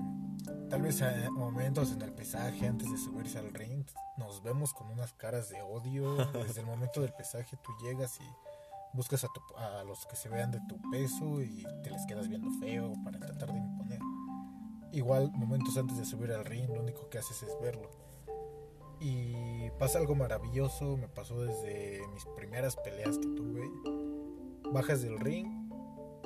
tal 0.70 0.82
vez 0.82 1.02
a 1.02 1.30
momentos 1.32 1.92
en 1.92 2.02
el 2.02 2.14
pesaje, 2.14 2.68
antes 2.68 2.92
de 2.92 2.98
subirse 2.98 3.40
al 3.40 3.54
ring, 3.54 3.86
nos 4.18 4.44
vemos 4.44 4.74
con 4.74 4.90
unas 4.90 5.14
caras 5.14 5.50
de 5.50 5.62
odio. 5.62 6.16
Desde 6.34 6.62
el 6.62 6.68
momento 6.68 7.02
del 7.02 7.14
pesaje 7.14 7.58
tú 7.64 7.72
llegas 7.84 8.20
y 8.20 8.53
buscas 8.94 9.24
a, 9.24 9.80
a 9.80 9.84
los 9.84 10.06
que 10.06 10.16
se 10.16 10.30
vean 10.30 10.52
de 10.52 10.60
tu 10.68 10.80
peso 10.92 11.42
y 11.42 11.66
te 11.84 11.90
les 11.90 12.06
quedas 12.06 12.28
viendo 12.28 12.50
feo 12.60 12.94
para 13.04 13.20
tratar 13.20 13.52
de 13.52 13.60
imponer. 13.60 14.00
Igual 14.92 15.32
momentos 15.34 15.78
antes 15.78 15.98
de 15.98 16.06
subir 16.06 16.32
al 16.32 16.46
ring, 16.46 16.68
lo 16.70 16.82
único 16.82 17.10
que 17.10 17.18
haces 17.18 17.42
es 17.44 17.58
verlo 17.62 17.90
y 19.04 19.70
pasa 19.80 20.00
algo 20.00 20.16
maravilloso, 20.16 20.96
me 20.96 21.10
pasó 21.10 21.42
desde 21.42 22.08
mis 22.14 22.26
primeras 22.38 22.78
peleas 22.78 23.18
que 23.18 23.28
tuve. 23.28 23.70
Bajas 24.72 25.02
del 25.02 25.20
ring 25.20 25.70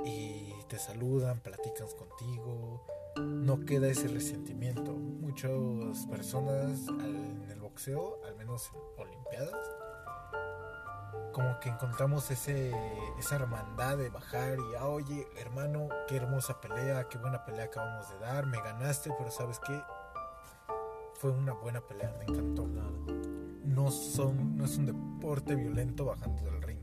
y 0.06 0.54
te 0.68 0.78
saludan, 0.78 1.40
platican 1.40 1.88
contigo, 1.98 2.86
no 3.18 3.66
queda 3.66 3.88
ese 3.88 4.08
resentimiento. 4.08 4.94
Muchas 4.94 6.06
personas 6.06 6.88
en 6.88 7.48
el 7.50 7.60
boxeo, 7.60 8.20
al 8.28 8.36
menos 8.36 8.70
en 8.74 9.08
Olimpiadas, 9.08 9.56
como 11.34 11.60
que 11.60 11.70
encontramos 11.70 12.30
ese, 12.32 12.72
esa 13.18 13.36
hermandad 13.36 13.98
de 13.98 14.10
bajar 14.10 14.58
y, 14.58 14.76
ah, 14.76 14.88
oye, 14.88 15.28
hermano, 15.38 15.90
qué 16.08 16.18
hermosa 16.18 16.60
pelea, 16.60 17.08
qué 17.08 17.18
buena 17.18 17.46
pelea 17.46 17.66
acabamos 17.66 18.10
de 18.10 18.20
dar, 18.20 18.46
me 18.46 18.58
ganaste, 18.62 19.12
pero 19.18 19.32
sabes 19.32 19.60
qué, 19.60 19.80
fue 21.14 21.32
una 21.32 21.54
buena 21.54 21.82
pelea, 21.82 22.14
me 22.20 22.26
encantó. 22.26 22.68
No, 23.66 23.92
son, 23.92 24.58
no 24.58 24.66
es 24.66 24.78
un 24.78 24.86
deporte 24.86 25.56
violento 25.56 26.06
bajando 26.06 26.44
del 26.44 26.62
ring. 26.62 26.80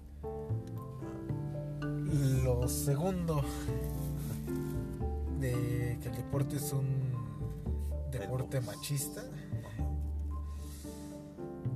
Lo 2.44 2.68
segundo, 2.68 3.42
de 5.40 5.98
que 6.00 6.08
el 6.08 6.16
deporte 6.16 6.56
es 6.56 6.72
un 6.72 7.12
deporte 8.10 8.60
machista, 8.60 9.22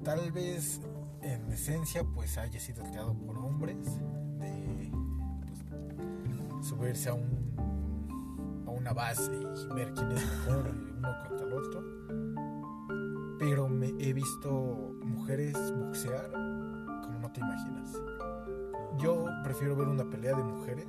tal 0.05 0.31
vez 0.31 0.81
en 1.23 1.53
esencia 1.53 2.05
pues 2.05 2.39
haya 2.39 2.61
sido 2.61 2.83
creado 2.85 3.15
por 3.15 3.39
hombres, 3.39 3.77
de 4.39 4.91
pues, 5.45 6.67
subirse 6.67 7.09
a, 7.09 7.15
un, 7.15 8.65
a 8.67 8.71
una 8.71 8.93
base 8.93 9.33
y 9.33 9.75
ver 9.75 9.93
quién 9.95 10.13
es 10.13 10.25
mejor 10.27 10.75
uno 10.97 11.09
contra 11.27 11.47
el 11.47 11.53
otro 11.53 11.99
pero 13.39 13.69
me 13.69 13.95
he 13.99 14.13
visto 14.13 14.51
mujeres 15.05 15.55
boxear 15.77 16.31
como 16.31 17.19
no 17.21 17.33
te 17.33 17.41
imaginas. 17.41 17.93
Yo 18.99 19.27
prefiero 19.45 19.77
ver 19.77 19.87
una 19.87 20.05
pelea 20.11 20.35
de 20.35 20.43
mujeres 20.43 20.89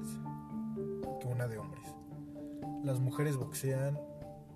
que 1.21 1.27
una 1.27 1.47
de 1.47 1.59
hombres. 1.59 1.85
Las 2.83 2.99
mujeres 2.99 3.37
boxean 3.37 3.99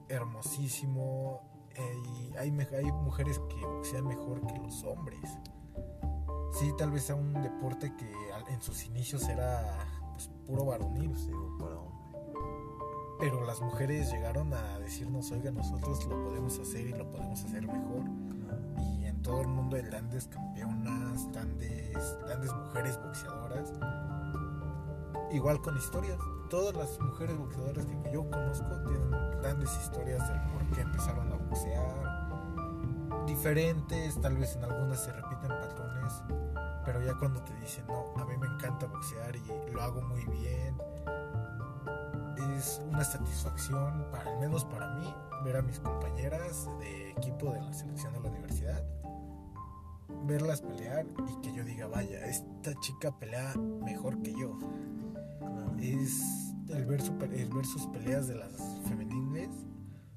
hermosísimo, 0.09 1.41
hay, 1.77 2.33
hay, 2.37 2.67
hay 2.75 2.91
mujeres 2.91 3.39
que 3.49 3.65
boxean 3.65 4.07
mejor 4.07 4.45
que 4.47 4.57
los 4.57 4.83
hombres. 4.83 5.37
Sí, 6.53 6.71
tal 6.77 6.91
vez 6.91 7.03
sea 7.03 7.15
un 7.15 7.33
deporte 7.33 7.93
que 7.95 8.11
en 8.53 8.61
sus 8.61 8.85
inicios 8.85 9.27
era 9.27 9.85
pues, 10.13 10.29
puro 10.45 10.65
varonil. 10.65 11.15
Sí, 11.17 11.31
puro 11.57 11.93
pero 13.23 13.45
las 13.45 13.61
mujeres 13.61 14.11
llegaron 14.11 14.53
a 14.53 14.79
decirnos, 14.79 15.31
oiga, 15.31 15.49
nosotros 15.49 16.05
lo 16.07 16.21
podemos 16.25 16.59
hacer 16.59 16.87
y 16.87 16.91
lo 16.91 17.09
podemos 17.09 17.41
hacer 17.41 17.65
mejor. 17.65 18.03
Y 18.77 19.05
en 19.05 19.21
todo 19.21 19.39
el 19.39 19.47
mundo 19.47 19.77
hay 19.77 19.83
grandes 19.83 20.27
campeonas, 20.27 21.31
grandes, 21.31 22.17
grandes 22.25 22.53
mujeres 22.53 22.99
boxeadoras. 23.01 23.71
Igual 25.31 25.61
con 25.61 25.77
historias. 25.77 26.17
Todas 26.49 26.75
las 26.75 26.99
mujeres 26.99 27.37
boxeadoras 27.37 27.85
que 27.85 28.11
yo 28.11 28.29
conozco 28.29 28.81
tienen 28.85 29.11
grandes 29.41 29.71
historias 29.81 30.27
del 30.27 30.41
por 30.51 30.75
qué 30.75 30.81
empezaron 30.81 31.31
a 31.31 31.35
boxear. 31.35 32.12
Diferentes, 33.25 34.19
tal 34.21 34.37
vez 34.37 34.55
en 34.55 34.63
algunas 34.63 35.03
se 35.03 35.11
repiten 35.11 35.49
patrones. 35.49 36.13
Pero 36.85 37.01
ya 37.01 37.13
cuando 37.17 37.41
te 37.43 37.53
dicen, 37.59 37.85
no, 37.87 38.13
a 38.21 38.25
mí 38.25 38.35
me 38.37 38.47
encanta 38.47 38.87
boxear 38.87 39.35
y 39.35 39.71
lo 39.71 39.81
hago 39.81 40.01
muy 40.01 40.25
bien 40.25 40.75
es 42.57 42.81
una 42.89 43.03
satisfacción, 43.03 44.05
para, 44.11 44.31
al 44.31 44.39
menos 44.39 44.65
para 44.65 44.89
mí, 44.95 45.13
ver 45.43 45.57
a 45.57 45.61
mis 45.61 45.79
compañeras 45.79 46.69
de 46.79 47.11
equipo 47.11 47.51
de 47.51 47.61
la 47.61 47.73
selección 47.73 48.13
de 48.13 48.19
la 48.19 48.29
universidad, 48.29 48.83
verlas 50.25 50.61
pelear 50.61 51.05
y 51.27 51.41
que 51.41 51.53
yo 51.53 51.63
diga, 51.63 51.87
vaya, 51.87 52.25
esta 52.25 52.73
chica 52.79 53.11
pelea 53.17 53.53
mejor 53.55 54.21
que 54.21 54.33
yo. 54.33 54.57
Es 55.79 56.21
el 56.69 56.85
ver, 56.85 57.01
el 57.33 57.49
ver 57.49 57.65
sus 57.65 57.85
peleas 57.87 58.27
de 58.27 58.35
las 58.35 58.79
femenines. 58.87 59.49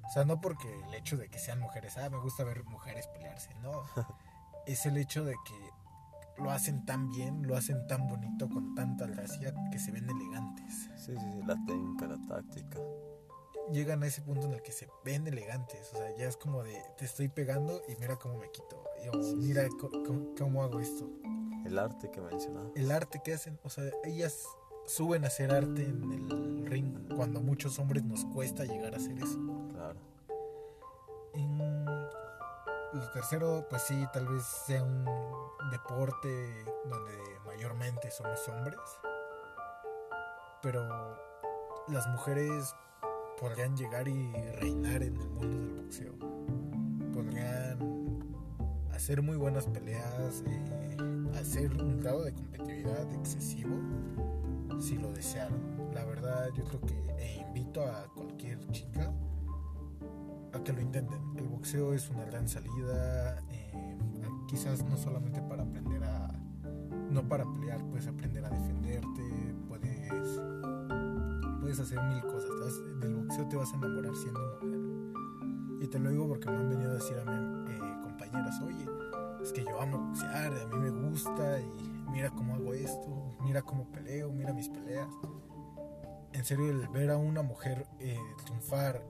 O 0.06 0.10
sea, 0.10 0.24
no 0.24 0.40
porque 0.40 0.72
el 0.86 0.94
hecho 0.94 1.16
de 1.16 1.28
que 1.28 1.38
sean 1.38 1.60
mujeres, 1.60 1.96
ah, 1.98 2.08
me 2.10 2.18
gusta 2.18 2.44
ver 2.44 2.64
mujeres 2.64 3.06
pelearse, 3.08 3.54
no. 3.62 3.82
es 4.66 4.86
el 4.86 4.96
hecho 4.96 5.24
de 5.24 5.34
que 5.44 6.42
lo 6.42 6.50
hacen 6.50 6.84
tan 6.84 7.10
bien, 7.10 7.46
lo 7.46 7.56
hacen 7.56 7.86
tan 7.86 8.06
bonito, 8.08 8.48
con 8.48 8.74
tanta 8.74 9.06
gracia, 9.06 9.54
que 9.70 9.78
se 9.78 9.90
ven 9.90 10.08
elegantes. 10.08 10.90
Sí, 10.96 11.12
sí, 11.14 11.16
sí, 11.16 11.40
la 11.46 11.56
técnica, 11.66 12.06
la 12.06 12.18
táctica. 12.26 12.78
Llegan 13.72 14.02
a 14.02 14.06
ese 14.06 14.22
punto 14.22 14.46
en 14.46 14.52
el 14.52 14.62
que 14.62 14.72
se 14.72 14.88
ven 15.04 15.26
elegantes, 15.26 15.92
o 15.92 15.96
sea, 15.96 16.14
ya 16.16 16.28
es 16.28 16.36
como 16.36 16.62
de, 16.62 16.80
te 16.98 17.04
estoy 17.04 17.28
pegando 17.28 17.82
y 17.88 17.96
mira 17.96 18.16
cómo 18.16 18.38
me 18.38 18.50
quito, 18.50 18.84
y, 19.02 19.34
mira 19.36 19.66
cómo, 20.38 20.62
hago 20.62 20.80
esto. 20.80 21.10
El 21.64 21.80
arte 21.80 22.10
que 22.12 22.20
mencionaba. 22.20 22.70
El 22.76 22.92
arte 22.92 23.20
que 23.24 23.34
hacen, 23.34 23.58
o 23.64 23.70
sea, 23.70 23.84
ellas 24.04 24.46
suben 24.86 25.24
a 25.24 25.26
hacer 25.26 25.52
arte 25.52 25.84
en 25.84 26.12
el 26.12 26.66
ring 26.66 27.14
cuando 27.14 27.40
a 27.40 27.42
muchos 27.42 27.78
hombres 27.78 28.04
nos 28.04 28.24
cuesta 28.26 28.64
llegar 28.64 28.94
a 28.94 28.96
hacer 28.96 29.18
eso. 29.18 29.38
Claro. 29.72 30.00
Lo 32.92 33.10
tercero, 33.10 33.66
pues 33.68 33.82
sí, 33.82 34.06
tal 34.12 34.26
vez 34.26 34.42
sea 34.42 34.82
un 34.82 35.04
deporte 35.70 36.64
donde 36.88 37.12
mayormente 37.44 38.10
somos 38.10 38.48
hombres. 38.48 38.78
Pero 40.62 40.82
las 41.88 42.06
mujeres 42.08 42.74
podrían 43.38 43.76
llegar 43.76 44.08
y 44.08 44.32
reinar 44.60 45.02
en 45.02 45.16
el 45.16 45.28
mundo 45.28 45.58
del 45.58 45.82
boxeo. 45.82 46.14
Podrían 47.12 48.18
hacer 48.92 49.20
muy 49.20 49.36
buenas 49.36 49.66
peleas, 49.66 50.42
eh, 50.46 50.96
hacer 51.38 51.70
un 51.82 52.00
grado 52.00 52.24
de 52.24 52.32
competitividad 52.32 53.12
excesivo 53.12 53.76
si 54.78 54.96
lo 54.96 55.12
desearan. 55.12 55.60
La 55.94 56.04
verdad, 56.04 56.48
yo 56.54 56.64
creo 56.64 56.80
que 56.80 56.94
e 57.18 57.40
invito 57.46 57.82
a 57.82 58.06
cualquier 58.14 58.66
chica 58.68 59.12
que 60.66 60.72
lo 60.72 60.80
intenten. 60.80 61.20
El 61.36 61.48
boxeo 61.48 61.92
es 61.92 62.08
una 62.10 62.24
gran 62.24 62.48
salida, 62.48 63.40
eh, 63.50 63.96
quizás 64.48 64.84
no 64.84 64.96
solamente 64.96 65.40
para 65.42 65.62
aprender 65.62 66.02
a, 66.04 66.28
no 67.10 67.28
para 67.28 67.44
pelear, 67.52 67.84
puedes 67.86 68.06
aprender 68.06 68.44
a 68.44 68.50
defenderte, 68.50 69.54
puedes, 69.68 70.40
puedes 71.60 71.78
hacer 71.80 72.02
mil 72.02 72.20
cosas. 72.22 73.00
Del 73.00 73.14
boxeo 73.14 73.46
te 73.48 73.56
vas 73.56 73.72
a 73.72 73.76
enamorar 73.76 74.14
siendo 74.16 74.40
mujer. 74.40 75.82
Y 75.82 75.86
te 75.88 75.98
lo 75.98 76.10
digo 76.10 76.26
porque 76.26 76.50
me 76.50 76.56
han 76.56 76.68
venido 76.70 76.90
a 76.90 76.94
decir 76.94 77.16
a 77.18 77.24
mí 77.24 77.70
eh, 77.70 78.00
compañeras, 78.02 78.60
oye, 78.62 78.86
es 79.42 79.52
que 79.52 79.62
yo 79.62 79.80
amo 79.80 79.98
boxear, 79.98 80.52
a 80.52 80.66
mí 80.66 80.78
me 80.78 80.90
gusta 80.90 81.60
y 81.60 81.95
mira 82.16 82.30
cómo 82.30 82.54
hago 82.54 82.72
esto, 82.72 83.36
mira 83.42 83.60
cómo 83.60 83.84
peleo, 83.92 84.32
mira 84.32 84.54
mis 84.54 84.70
peleas. 84.70 85.08
En 86.32 86.44
serio, 86.46 86.70
el 86.70 86.88
ver 86.88 87.10
a 87.10 87.18
una 87.18 87.42
mujer 87.42 87.86
eh, 87.98 88.18
triunfar 88.42 89.02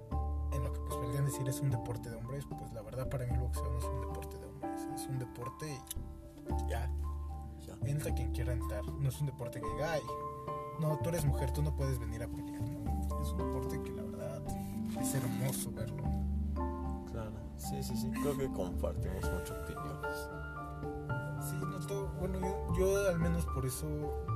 en 0.52 0.64
lo 0.64 0.72
que 0.72 0.80
pues 0.80 0.94
podrían 0.96 1.24
decir 1.24 1.48
es 1.48 1.60
un 1.60 1.70
deporte 1.70 2.10
de 2.10 2.16
hombres, 2.16 2.44
pues 2.46 2.72
la 2.72 2.82
verdad 2.82 3.08
para 3.08 3.24
mí 3.24 3.32
el 3.32 3.38
boxeo 3.38 3.70
no 3.70 3.78
es 3.78 3.84
un 3.84 4.00
deporte 4.00 4.38
de 4.38 4.46
hombres, 4.46 4.80
es 4.92 5.06
un 5.06 5.20
deporte 5.20 5.80
y 6.48 6.68
ya. 6.68 6.90
Entra 7.84 8.12
quien 8.12 8.32
quiera 8.32 8.52
entrar, 8.52 8.84
no 8.84 9.08
es 9.08 9.20
un 9.20 9.26
deporte 9.26 9.60
que 9.60 9.66
diga, 9.68 9.92
ay, 9.92 10.02
no, 10.80 10.98
tú 10.98 11.10
eres 11.10 11.24
mujer, 11.24 11.52
tú 11.52 11.62
no 11.62 11.76
puedes 11.76 12.00
venir 12.00 12.24
a 12.24 12.26
pelear, 12.26 12.60
es 13.22 13.28
un 13.28 13.38
deporte 13.38 13.80
que 13.84 13.92
la 13.92 14.02
verdad 14.02 14.42
es 15.00 15.14
hermoso 15.14 15.70
verlo. 15.70 16.02
Claro, 17.12 17.36
sí, 17.56 17.80
sí, 17.84 17.96
sí, 17.96 18.10
creo 18.10 18.36
que 18.36 18.48
compartimos 18.48 19.22
mucho 19.32 19.54
opiniones. 19.62 20.55
Sí, 21.50 21.56
no 21.60 21.78
todo, 21.86 22.08
bueno, 22.18 22.40
yo, 22.40 22.74
yo 22.76 23.08
al 23.08 23.18
menos 23.18 23.46
por 23.46 23.64
eso, 23.64 23.86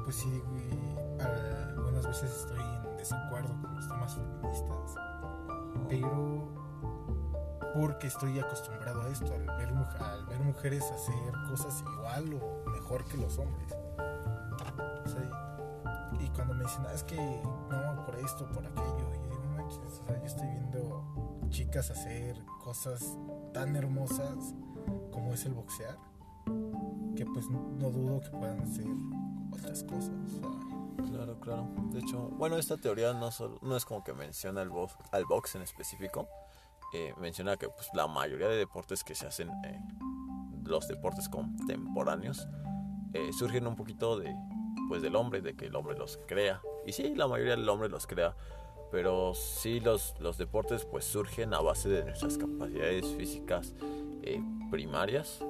pues 0.05 0.17
sí, 0.17 0.43
algunas 1.19 2.07
veces 2.07 2.31
estoy 2.31 2.61
en 2.61 2.97
desacuerdo 2.97 3.51
con 3.61 3.75
los 3.75 3.89
temas 3.89 4.15
feministas 4.15 4.95
pero 5.91 6.49
porque 7.75 8.07
estoy 8.07 8.39
acostumbrado 8.39 9.03
a 9.03 9.09
esto, 9.09 9.33
al 9.33 9.47
ver, 9.59 9.69
al 10.01 10.27
ver 10.27 10.41
mujeres 10.41 10.85
hacer 10.91 11.33
cosas 11.49 11.83
igual 11.83 12.35
o 12.35 12.71
mejor 12.71 13.05
que 13.05 13.17
los 13.17 13.39
hombres. 13.39 13.77
y 16.19 16.29
cuando 16.31 16.55
me 16.55 16.65
dicen, 16.65 16.85
ah, 16.87 16.93
es 16.95 17.03
que 17.05 17.17
no, 17.17 18.05
por 18.05 18.17
esto, 18.17 18.47
por 18.53 18.65
aquello, 18.67 19.15
y 19.15 19.29
digo, 19.29 19.43
manches, 19.57 19.79
o 19.79 20.07
sea, 20.07 20.19
yo 20.19 20.27
estoy 20.27 20.49
viendo 20.49 21.05
chicas 21.49 21.91
hacer 21.91 22.37
cosas 22.63 23.17
tan 23.53 23.75
hermosas 23.77 24.55
como 25.13 25.35
es 25.35 25.45
el 25.47 25.55
boxear, 25.55 25.97
que 27.17 27.27
pues 27.27 27.49
no 27.51 27.91
dudo 27.91 28.21
que 28.21 28.31
puedan 28.31 28.67
ser 28.67 28.87
otras 29.53 29.85
cosas. 29.85 30.41
Claro, 31.09 31.41
claro. 31.41 31.69
De 31.93 32.01
hecho, 32.01 32.29
bueno, 32.31 32.57
esta 32.57 32.77
teoría 32.77 33.13
no, 33.13 33.31
solo, 33.31 33.59
no 33.63 33.77
es 33.77 33.85
como 33.85 34.05
que 34.05 34.13
menciona 34.13 34.61
al 34.61 34.71
box, 34.71 34.97
al 35.13 35.25
box 35.25 35.55
en 35.57 35.63
específico. 35.63 36.29
Eh, 36.93 37.15
menciona 37.21 37.57
que 37.57 37.69
pues, 37.69 37.89
la 37.95 38.07
mayoría 38.07 38.49
de 38.49 38.57
deportes 38.57 39.05
que 39.05 39.15
se 39.15 39.27
hacen, 39.27 39.51
eh, 39.65 39.81
los 40.65 40.89
deportes 40.89 41.29
contemporáneos, 41.29 42.49
eh, 43.13 43.33
surgen 43.33 43.67
un 43.67 43.77
poquito 43.77 44.19
de, 44.19 44.35
pues, 44.89 45.03
del 45.03 45.17
hombre, 45.17 45.41
de 45.41 45.55
que 45.57 45.67
el 45.67 45.77
hombre 45.77 45.97
los 45.97 46.19
crea. 46.27 46.61
Y 46.87 46.93
sí, 46.93 47.15
la 47.15 47.29
mayoría 47.29 47.57
del 47.57 47.69
hombre 47.69 47.89
los 47.89 48.07
crea. 48.07 48.35
Pero 48.91 49.35
sí, 49.35 49.79
los, 49.79 50.19
los 50.19 50.37
deportes 50.37 50.85
pues 50.85 51.05
surgen 51.05 51.55
a 51.55 51.61
base 51.61 51.89
de 51.89 52.05
nuestras 52.05 52.37
capacidades 52.37 53.07
físicas 53.15 53.73
primarias, 54.71 55.45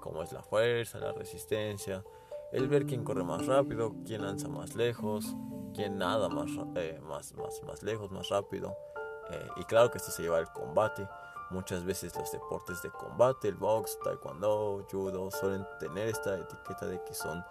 como 0.00 0.22
es 0.22 0.32
la 0.32 0.42
fuerza, 0.42 0.98
la 0.98 1.12
resistencia, 1.12 2.04
el 2.52 2.68
ver 2.68 2.86
quién 2.86 3.04
corre 3.04 3.22
más 3.22 3.46
rápido, 3.46 3.94
quién 4.04 4.22
lanza 4.22 4.48
más 4.48 4.74
lejos, 4.74 5.36
quién 5.74 5.98
nada 5.98 6.28
más, 6.28 6.50
eh, 6.74 7.00
más, 7.02 7.32
más, 7.34 7.62
más 7.64 7.82
lejos, 7.82 8.10
más 8.10 8.28
rápido. 8.28 8.76
Eh, 9.30 9.48
y 9.56 9.64
claro 9.64 9.90
que 9.90 9.98
esto 9.98 10.10
se 10.10 10.22
lleva 10.22 10.38
al 10.38 10.52
combate. 10.52 11.06
Muchas 11.50 11.84
veces 11.84 12.16
los 12.16 12.30
deportes 12.30 12.82
de 12.82 12.90
combate, 12.90 13.48
el 13.48 13.56
box, 13.56 13.98
taekwondo, 14.04 14.86
judo, 14.90 15.30
suelen 15.30 15.66
tener 15.78 16.08
esta 16.08 16.38
etiqueta 16.38 16.86
de 16.86 17.02
que 17.04 17.14
son 17.14 17.44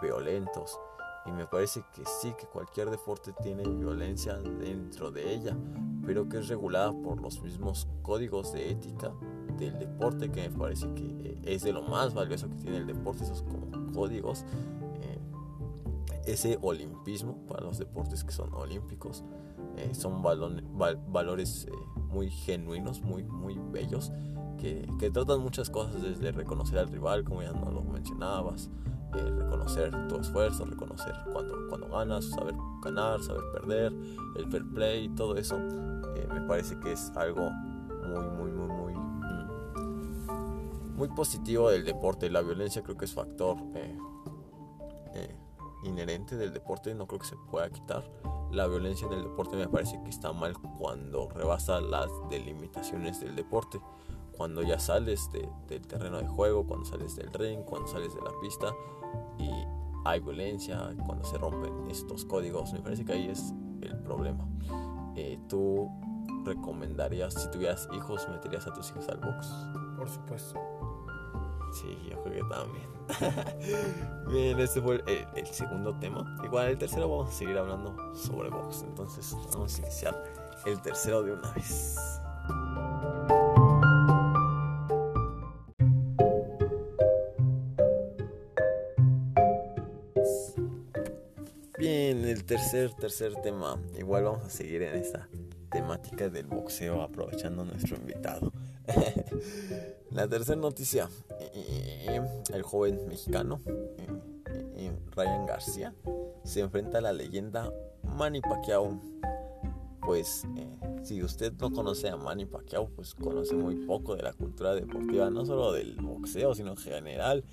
violentos. 0.00 0.78
Y 1.26 1.32
me 1.32 1.46
parece 1.46 1.82
que 1.94 2.04
sí, 2.04 2.34
que 2.34 2.46
cualquier 2.46 2.90
deporte 2.90 3.32
tiene 3.42 3.62
violencia 3.66 4.34
dentro 4.34 5.10
de 5.10 5.32
ella, 5.32 5.56
pero 6.04 6.28
que 6.28 6.38
es 6.38 6.48
regulada 6.48 6.92
por 6.92 7.20
los 7.20 7.40
mismos 7.40 7.88
códigos 8.02 8.52
de 8.52 8.70
ética 8.70 9.10
del 9.58 9.78
deporte, 9.78 10.30
que 10.30 10.48
me 10.48 10.56
parece 10.56 10.92
que 10.94 11.04
eh, 11.04 11.38
es 11.44 11.62
de 11.62 11.72
lo 11.72 11.82
más 11.82 12.14
valioso 12.14 12.48
que 12.48 12.56
tiene 12.56 12.78
el 12.78 12.86
deporte, 12.86 13.24
esos 13.24 13.42
como 13.42 13.64
códigos, 13.94 14.44
eh, 15.00 15.18
ese 16.26 16.58
olimpismo 16.60 17.38
para 17.46 17.62
los 17.62 17.78
deportes 17.78 18.24
que 18.24 18.32
son 18.32 18.52
olímpicos, 18.52 19.24
eh, 19.76 19.94
son 19.94 20.22
valores 20.22 21.66
eh, 21.66 21.72
muy 22.10 22.30
genuinos, 22.30 23.00
muy, 23.02 23.22
muy 23.22 23.58
bellos, 23.72 24.12
que, 24.58 24.86
que, 24.98 25.10
tratan 25.10 25.40
muchas 25.40 25.70
cosas 25.70 26.02
desde 26.02 26.32
reconocer 26.32 26.78
al 26.78 26.88
rival, 26.88 27.24
como 27.24 27.42
ya 27.42 27.52
no 27.52 27.70
lo 27.70 27.82
mencionabas, 27.82 28.70
reconocer 29.12 30.08
tu 30.08 30.16
esfuerzo, 30.16 30.64
reconocer 30.64 31.14
cuando, 31.32 31.54
cuando 31.68 31.88
ganas, 31.88 32.24
saber 32.24 32.54
ganar, 32.82 33.22
saber 33.22 33.42
perder, 33.52 33.92
el 34.36 34.50
fair 34.50 34.64
play, 34.72 35.08
todo 35.10 35.36
eso, 35.36 35.58
me 35.58 36.40
parece 36.48 36.78
que 36.80 36.92
es 36.92 37.12
algo 37.14 37.50
muy, 37.50 38.50
muy, 38.50 38.50
muy, 38.50 38.73
muy 40.94 41.08
positivo 41.08 41.70
del 41.70 41.84
deporte. 41.84 42.30
La 42.30 42.42
violencia 42.42 42.82
creo 42.82 42.96
que 42.96 43.04
es 43.04 43.14
factor 43.14 43.56
eh, 43.74 43.98
eh, 45.14 45.36
inherente 45.84 46.36
del 46.36 46.52
deporte, 46.52 46.94
no 46.94 47.06
creo 47.06 47.20
que 47.20 47.26
se 47.26 47.36
pueda 47.50 47.68
quitar. 47.70 48.10
La 48.50 48.66
violencia 48.66 49.06
en 49.06 49.14
el 49.14 49.22
deporte 49.24 49.56
me 49.56 49.68
parece 49.68 50.00
que 50.02 50.10
está 50.10 50.32
mal 50.32 50.54
cuando 50.78 51.28
rebasa 51.28 51.80
las 51.80 52.08
delimitaciones 52.30 53.20
del 53.20 53.34
deporte. 53.34 53.80
Cuando 54.36 54.62
ya 54.62 54.80
sales 54.80 55.30
del 55.68 55.86
terreno 55.86 56.18
de 56.18 56.26
juego, 56.26 56.66
cuando 56.66 56.84
sales 56.86 57.14
del 57.14 57.32
ring, 57.32 57.60
cuando 57.64 57.86
sales 57.86 58.14
de 58.14 58.20
la 58.20 58.32
pista 58.40 58.74
y 59.38 59.48
hay 60.04 60.20
violencia, 60.20 60.90
cuando 61.06 61.24
se 61.24 61.38
rompen 61.38 61.88
estos 61.88 62.24
códigos, 62.24 62.72
me 62.72 62.80
parece 62.80 63.04
que 63.04 63.12
ahí 63.12 63.28
es 63.28 63.54
el 63.80 63.96
problema. 63.98 64.46
Eh, 65.14 65.38
¿Tú 65.48 65.88
recomendarías, 66.44 67.34
si 67.34 67.50
tuvieras 67.50 67.88
hijos, 67.92 68.28
meterías 68.28 68.66
a 68.66 68.72
tus 68.72 68.90
hijos 68.90 69.08
al 69.08 69.18
box? 69.18 69.48
Por 69.96 70.08
supuesto. 70.08 70.60
Sí, 71.72 71.98
yo 72.08 72.22
creo 72.22 72.44
que 72.46 72.54
también. 72.54 72.94
Bien, 74.28 74.60
este 74.60 74.80
fue 74.80 75.02
el, 75.34 75.46
segundo 75.46 75.98
tema. 75.98 76.36
Igual 76.44 76.68
el 76.68 76.78
tercero 76.78 77.08
vamos 77.08 77.30
a 77.30 77.32
seguir 77.32 77.58
hablando 77.58 78.14
sobre 78.14 78.48
box. 78.48 78.82
Entonces 78.82 79.36
vamos 79.52 79.76
a 79.76 79.82
iniciar 79.82 80.24
el 80.66 80.80
tercero 80.80 81.22
de 81.22 81.32
una 81.32 81.50
vez. 81.52 81.96
Bien, 91.76 92.24
el 92.24 92.44
tercer, 92.44 92.94
tercer 92.94 93.34
tema. 93.42 93.78
Igual 93.98 94.24
vamos 94.24 94.44
a 94.44 94.50
seguir 94.50 94.82
en 94.82 94.94
esta 94.94 95.28
temática 95.74 96.30
del 96.30 96.46
boxeo 96.46 97.02
aprovechando 97.02 97.64
nuestro 97.64 97.96
invitado. 97.96 98.52
La 100.12 100.28
tercera 100.28 100.60
noticia, 100.60 101.08
eh, 101.40 102.20
el 102.52 102.62
joven 102.62 103.08
mexicano 103.08 103.60
eh, 103.66 104.06
eh, 104.76 104.92
Ryan 105.16 105.46
García 105.46 105.92
se 106.44 106.60
enfrenta 106.60 106.98
a 106.98 107.00
la 107.00 107.12
leyenda 107.12 107.72
Manny 108.04 108.40
Pacquiao. 108.40 109.00
Pues 110.00 110.46
si 111.02 111.24
usted 111.24 111.52
no 111.54 111.72
conoce 111.72 112.08
a 112.08 112.16
Manny 112.16 112.44
Pacquiao, 112.44 112.88
pues 112.90 113.12
conoce 113.14 113.56
muy 113.56 113.74
poco 113.86 114.14
de 114.14 114.22
la 114.22 114.32
cultura 114.32 114.74
deportiva, 114.76 115.28
no 115.30 115.44
solo 115.44 115.72
del 115.72 115.96
boxeo, 115.96 116.54
sino 116.54 116.70
en 116.70 116.76
general. 116.76 117.44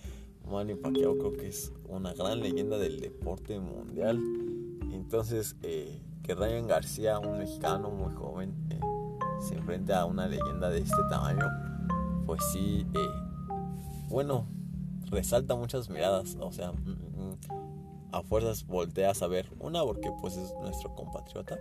Manny 0.47 0.75
Pacquiao 0.75 1.17
creo 1.17 1.33
que 1.33 1.47
es 1.47 1.71
una 1.89 2.13
gran 2.13 2.39
leyenda 2.39 2.77
del 2.77 2.99
deporte 2.99 3.59
mundial. 3.59 4.21
Entonces, 4.91 5.55
que 6.23 6.35
Ryan 6.35 6.67
García, 6.67 7.19
un 7.19 7.37
mexicano 7.37 7.89
muy 7.89 8.13
joven, 8.13 8.53
se 9.41 9.55
enfrenta 9.55 10.01
a 10.01 10.05
una 10.05 10.27
leyenda 10.27 10.69
de 10.69 10.79
este 10.79 11.01
tamaño, 11.09 11.47
pues 12.25 12.41
sí, 12.53 12.85
eh, 12.93 13.57
bueno, 14.07 14.47
resalta 15.09 15.55
muchas 15.55 15.89
miradas, 15.89 16.37
o 16.39 16.51
sea, 16.51 16.71
mm, 16.71 16.75
mm, 16.77 17.37
a 18.11 18.21
fuerzas 18.23 18.65
volteas 18.65 19.21
a 19.23 19.27
ver, 19.27 19.51
una 19.59 19.83
porque 19.83 20.11
pues 20.21 20.37
es 20.37 20.53
nuestro 20.61 20.93
compatriota, 20.95 21.57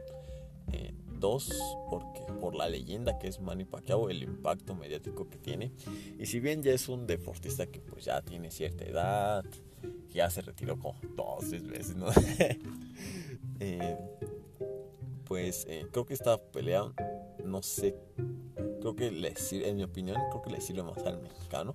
eh, 0.73 0.95
dos 1.19 1.51
porque 1.89 2.21
por 2.41 2.55
la 2.55 2.69
leyenda 2.69 3.19
que 3.19 3.29
es 3.29 3.41
Manny 3.41 3.65
Pacquiao, 3.65 4.11
el 4.11 4.23
impacto 4.23 4.75
mediático 4.75 5.29
que 5.29 5.39
tiene, 5.39 5.73
y 6.19 6.27
si 6.27 6.41
bien 6.41 6.63
ya 6.63 6.73
es 6.73 6.89
un 6.89 7.07
deportista 7.07 7.67
que 7.67 7.81
pues 7.81 8.05
ya 8.05 8.21
tiene 8.21 8.51
cierta 8.51 8.85
edad, 8.85 9.45
ya 10.11 10.29
se 10.29 10.43
retiró 10.43 10.79
como 10.79 10.99
dos, 11.17 11.51
veces, 11.51 11.97
¿no? 11.97 12.07
Eh, 13.63 13.99
pues 15.31 15.65
creo 15.93 16.05
que 16.05 16.15
esta 16.15 16.39
pelea 16.39 16.93
no 17.45 17.63
sé, 17.63 17.97
creo 18.81 18.97
que 18.97 19.13
le 19.13 19.37
sirve, 19.37 19.69
en 19.69 19.77
mi 19.77 19.85
opinión, 19.85 20.17
creo 20.29 20.43
que 20.43 20.51
le 20.51 20.61
sirve 20.61 20.83
más 20.83 20.99
al 21.07 21.23
mexicano 21.23 21.73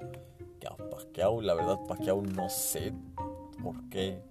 que 0.60 0.68
a 0.68 0.76
Pacquiao. 0.76 1.42
La 1.42 1.54
verdad, 1.54 1.80
Pacquiao 1.88 2.22
no 2.22 2.50
sé 2.50 2.92
por 3.64 3.88
qué 3.88 4.22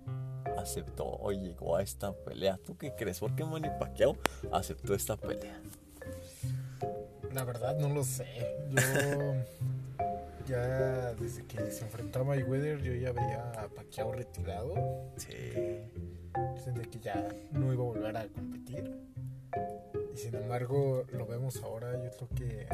aceptó 0.59 1.07
o 1.07 1.33
llegó 1.33 1.75
a 1.75 1.83
esta 1.83 2.13
pelea. 2.13 2.59
¿Tú 2.67 2.77
qué 2.77 2.95
crees? 2.95 3.21
¿Por 3.21 3.35
qué 3.35 3.47
Manny 3.47 3.71
Pacquiao 3.81 4.15
aceptó 4.53 4.93
esta 4.93 5.17
pelea? 5.17 5.59
La 7.35 7.43
verdad 7.43 7.77
no 7.77 7.89
lo 7.89 8.05
sé. 8.05 8.27
Yo 8.71 8.79
ya 10.47 11.15
desde 11.15 11.45
que 11.47 11.71
se 11.73 11.85
enfrentó 11.85 12.21
a 12.21 12.25
Mayweather 12.25 12.81
yo 12.81 12.95
ya 12.95 13.11
veía 13.11 13.51
a 13.53 13.69
Pacquiao 13.69 14.13
retirado. 14.13 14.75
Sí. 15.17 15.83
Desde 16.55 16.89
que 16.89 17.01
ya 17.01 17.29
no 17.51 17.73
iba 17.73 17.83
a 17.83 17.87
volver 17.87 18.17
a 18.17 18.29
competir. 18.29 18.89
Y 20.15 20.17
sin 20.17 20.37
embargo 20.37 21.05
lo 21.13 21.27
vemos 21.27 21.61
ahora, 21.63 21.93
yo 22.05 22.11
creo 22.13 22.29
que 22.37 22.69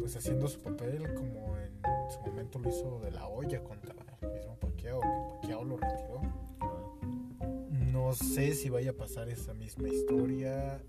pues 0.00 0.16
haciendo 0.16 0.48
su 0.48 0.60
papel 0.60 1.14
como 1.14 1.56
en 1.56 2.10
su 2.10 2.20
momento 2.20 2.58
lo 2.58 2.68
hizo 2.68 2.98
de 3.00 3.12
la 3.12 3.28
olla 3.28 3.62
contra 3.62 3.94
el 4.22 4.32
mismo 4.32 4.56
Pacquiao, 4.56 5.00
que 5.00 5.06
Pacquiao 5.40 5.64
lo 5.64 5.76
retiró. 5.76 6.20
No 7.92 8.12
sé 8.12 8.54
si 8.54 8.70
vaya 8.70 8.90
a 8.90 8.94
pasar 8.94 9.28
esa 9.28 9.54
misma 9.54 9.88
historia, 9.88 10.80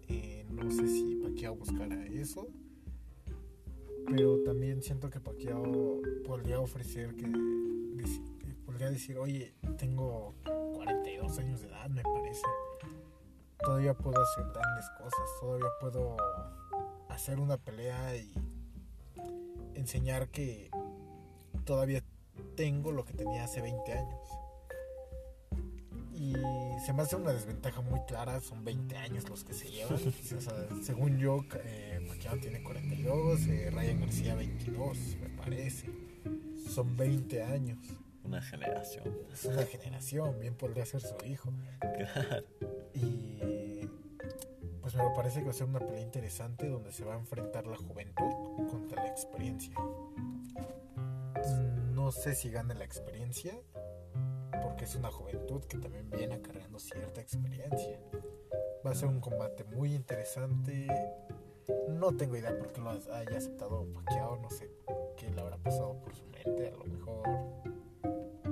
no 0.63 0.71
sé 0.71 0.87
si 0.87 1.15
Pacquiao 1.15 1.55
buscará 1.55 2.05
eso, 2.07 2.47
pero 4.07 4.41
también 4.43 4.81
siento 4.81 5.09
que 5.09 5.19
Pacquiao 5.19 6.01
podría 6.25 6.59
ofrecer 6.59 7.15
que, 7.15 7.27
podría 8.65 8.89
decir, 8.89 9.17
oye, 9.17 9.53
tengo 9.77 10.35
42 10.75 11.39
años 11.39 11.61
de 11.61 11.67
edad, 11.67 11.89
me 11.89 12.03
parece 12.03 12.47
todavía 13.63 13.93
puedo 13.93 14.19
hacer 14.21 14.45
grandes 14.53 14.89
cosas, 14.97 15.29
todavía 15.39 15.67
puedo 15.79 16.17
hacer 17.09 17.39
una 17.39 17.57
pelea 17.57 18.15
y 18.15 18.33
enseñar 19.75 20.29
que 20.29 20.71
todavía 21.65 22.03
tengo 22.55 22.91
lo 22.91 23.05
que 23.05 23.13
tenía 23.13 23.43
hace 23.43 23.61
20 23.61 23.93
años. 23.93 24.40
Y 26.21 26.35
se 26.85 26.93
me 26.93 27.01
hace 27.01 27.15
una 27.15 27.31
desventaja 27.31 27.81
muy 27.81 27.99
clara, 28.01 28.39
son 28.41 28.63
20 28.63 28.95
años 28.95 29.27
los 29.27 29.43
que 29.43 29.53
se 29.55 29.71
llevan. 29.71 29.97
según 30.83 31.17
yo, 31.17 31.43
eh, 31.63 31.99
tiene 32.39 32.61
42, 32.61 33.47
eh, 33.47 33.71
Ryan 33.71 34.01
García 34.01 34.35
22, 34.35 34.97
me 35.19 35.29
parece. 35.29 35.89
Son 36.69 36.95
20 36.95 37.41
años. 37.41 37.79
Una 38.23 38.39
generación. 38.39 39.17
Es 39.33 39.45
una 39.45 39.65
generación, 39.65 40.39
bien 40.39 40.53
podría 40.53 40.85
ser 40.85 41.01
su 41.01 41.15
hijo. 41.25 41.51
Claro. 41.79 42.45
Y 42.93 43.89
pues 44.79 44.93
me 44.93 45.09
parece 45.15 45.39
que 45.39 45.45
va 45.45 45.51
a 45.51 45.55
ser 45.55 45.67
una 45.67 45.79
pelea 45.79 46.01
interesante 46.01 46.67
donde 46.67 46.91
se 46.91 47.03
va 47.03 47.15
a 47.15 47.17
enfrentar 47.17 47.65
la 47.65 47.77
juventud 47.77 48.67
contra 48.69 49.03
la 49.03 49.09
experiencia. 49.09 49.73
No 51.95 52.11
sé 52.11 52.35
si 52.35 52.51
gane 52.51 52.75
la 52.75 52.83
experiencia, 52.83 53.53
porque 54.61 54.85
es 54.85 54.95
una 54.95 55.11
juventud 55.11 55.63
que 55.65 55.77
también 55.77 56.09
viene 56.09 56.35
acarreando 56.35 56.79
cierta 56.79 57.21
experiencia. 57.21 57.99
Va 58.85 58.91
a 58.91 58.95
ser 58.95 59.09
un 59.09 59.19
combate 59.19 59.63
muy 59.63 59.93
interesante. 59.93 60.87
No 61.89 62.15
tengo 62.15 62.35
idea 62.35 62.57
por 62.57 62.71
qué 62.71 62.81
lo 62.81 62.89
haya 62.89 63.37
aceptado 63.37 63.85
Pacquiao, 63.93 64.37
no 64.37 64.49
sé 64.49 64.69
qué 65.17 65.29
le 65.29 65.41
habrá 65.41 65.57
pasado 65.57 65.99
por 66.01 66.15
su 66.15 66.25
mente, 66.25 66.67
a 66.67 66.77
lo 66.77 66.85
mejor 66.85 67.23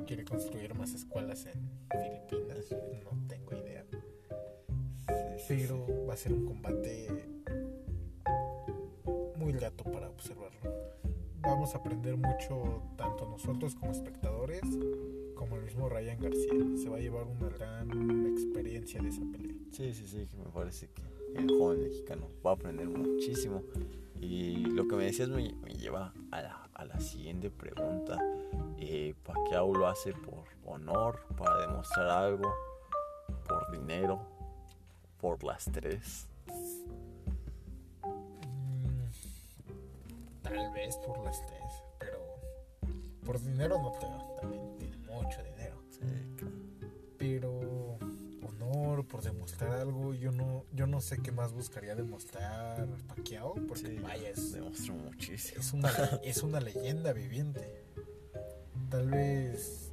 quiere 0.06 0.24
construir 0.24 0.74
más 0.76 0.94
escuelas 0.94 1.46
en 1.46 1.70
Filipinas, 1.90 2.66
no 3.04 3.28
tengo 3.28 3.54
idea 3.54 3.86
pero 5.50 5.84
va 6.08 6.14
a 6.14 6.18
ser 6.18 6.32
un 6.32 6.46
combate 6.46 7.08
muy 9.36 9.52
grato 9.52 9.84
para 9.84 10.08
observarlo. 10.08 10.60
Vamos 11.42 11.74
a 11.74 11.80
aprender 11.80 12.16
mucho, 12.18 12.84
tanto 12.96 13.28
nosotros 13.28 13.74
como 13.74 13.92
espectadores, 13.92 14.62
como 15.40 15.56
el 15.56 15.64
mismo 15.64 15.88
Ryan 15.88 16.20
García. 16.20 16.52
Se 16.76 16.90
va 16.90 16.98
a 16.98 17.00
llevar 17.00 17.24
una 17.24 17.48
gran 17.48 18.28
experiencia 18.28 19.02
de 19.02 19.08
esa 19.08 19.22
pelea. 19.32 19.56
Sí, 19.72 19.94
sí, 19.94 20.06
sí, 20.06 20.28
me 20.38 20.52
parece 20.52 20.90
que 20.90 21.02
el 21.34 21.50
joven 21.50 21.82
mexicano 21.82 22.28
va 22.46 22.52
a 22.52 22.54
aprender 22.56 22.90
muchísimo. 22.90 23.64
Y 24.20 24.66
lo 24.66 24.86
que 24.86 24.98
me 24.98 25.06
decías 25.06 25.30
me, 25.30 25.54
lleva 25.78 26.14
a 26.32 26.42
la, 26.42 26.70
a 26.74 26.84
la, 26.84 27.00
siguiente 27.00 27.50
pregunta. 27.50 28.18
Eh, 28.80 29.16
Pacquiao 29.24 29.74
lo 29.74 29.88
hace 29.88 30.12
por 30.12 30.44
honor, 30.66 31.22
para 31.38 31.68
demostrar 31.68 32.10
algo, 32.10 32.54
por 33.48 33.72
dinero, 33.72 34.20
por 35.22 35.42
las 35.46 35.64
tres? 35.72 36.28
Mm, 38.04 39.06
tal 40.42 40.74
vez 40.74 40.98
por 40.98 41.24
las 41.24 41.46
tres, 41.46 41.84
pero 41.98 42.20
por 43.26 43.42
dinero 43.42 43.82
no 43.82 43.94
tengo, 43.94 44.36
también 44.42 44.79
mucho 45.22 45.44
dinero. 45.44 45.82
Pero 47.18 47.98
honor, 48.48 49.06
por 49.06 49.22
demostrar 49.22 49.72
algo, 49.74 50.14
yo 50.14 50.32
no, 50.32 50.66
yo 50.72 50.88
no 50.88 51.02
sé 51.02 51.18
qué 51.22 51.32
más 51.32 51.54
buscaría 51.54 51.96
demostrar 51.96 52.88
Paquiao, 53.08 53.56
porque 53.68 54.00
vaya, 54.00 54.30
es, 54.30 54.54
demostró 54.54 54.94
muchísimo. 54.94 55.60
Es 55.60 55.74
una, 55.74 55.90
es 56.24 56.44
una 56.44 56.60
leyenda 56.60 57.14
viviente. 57.14 57.86
Tal 58.90 59.10
vez 59.10 59.90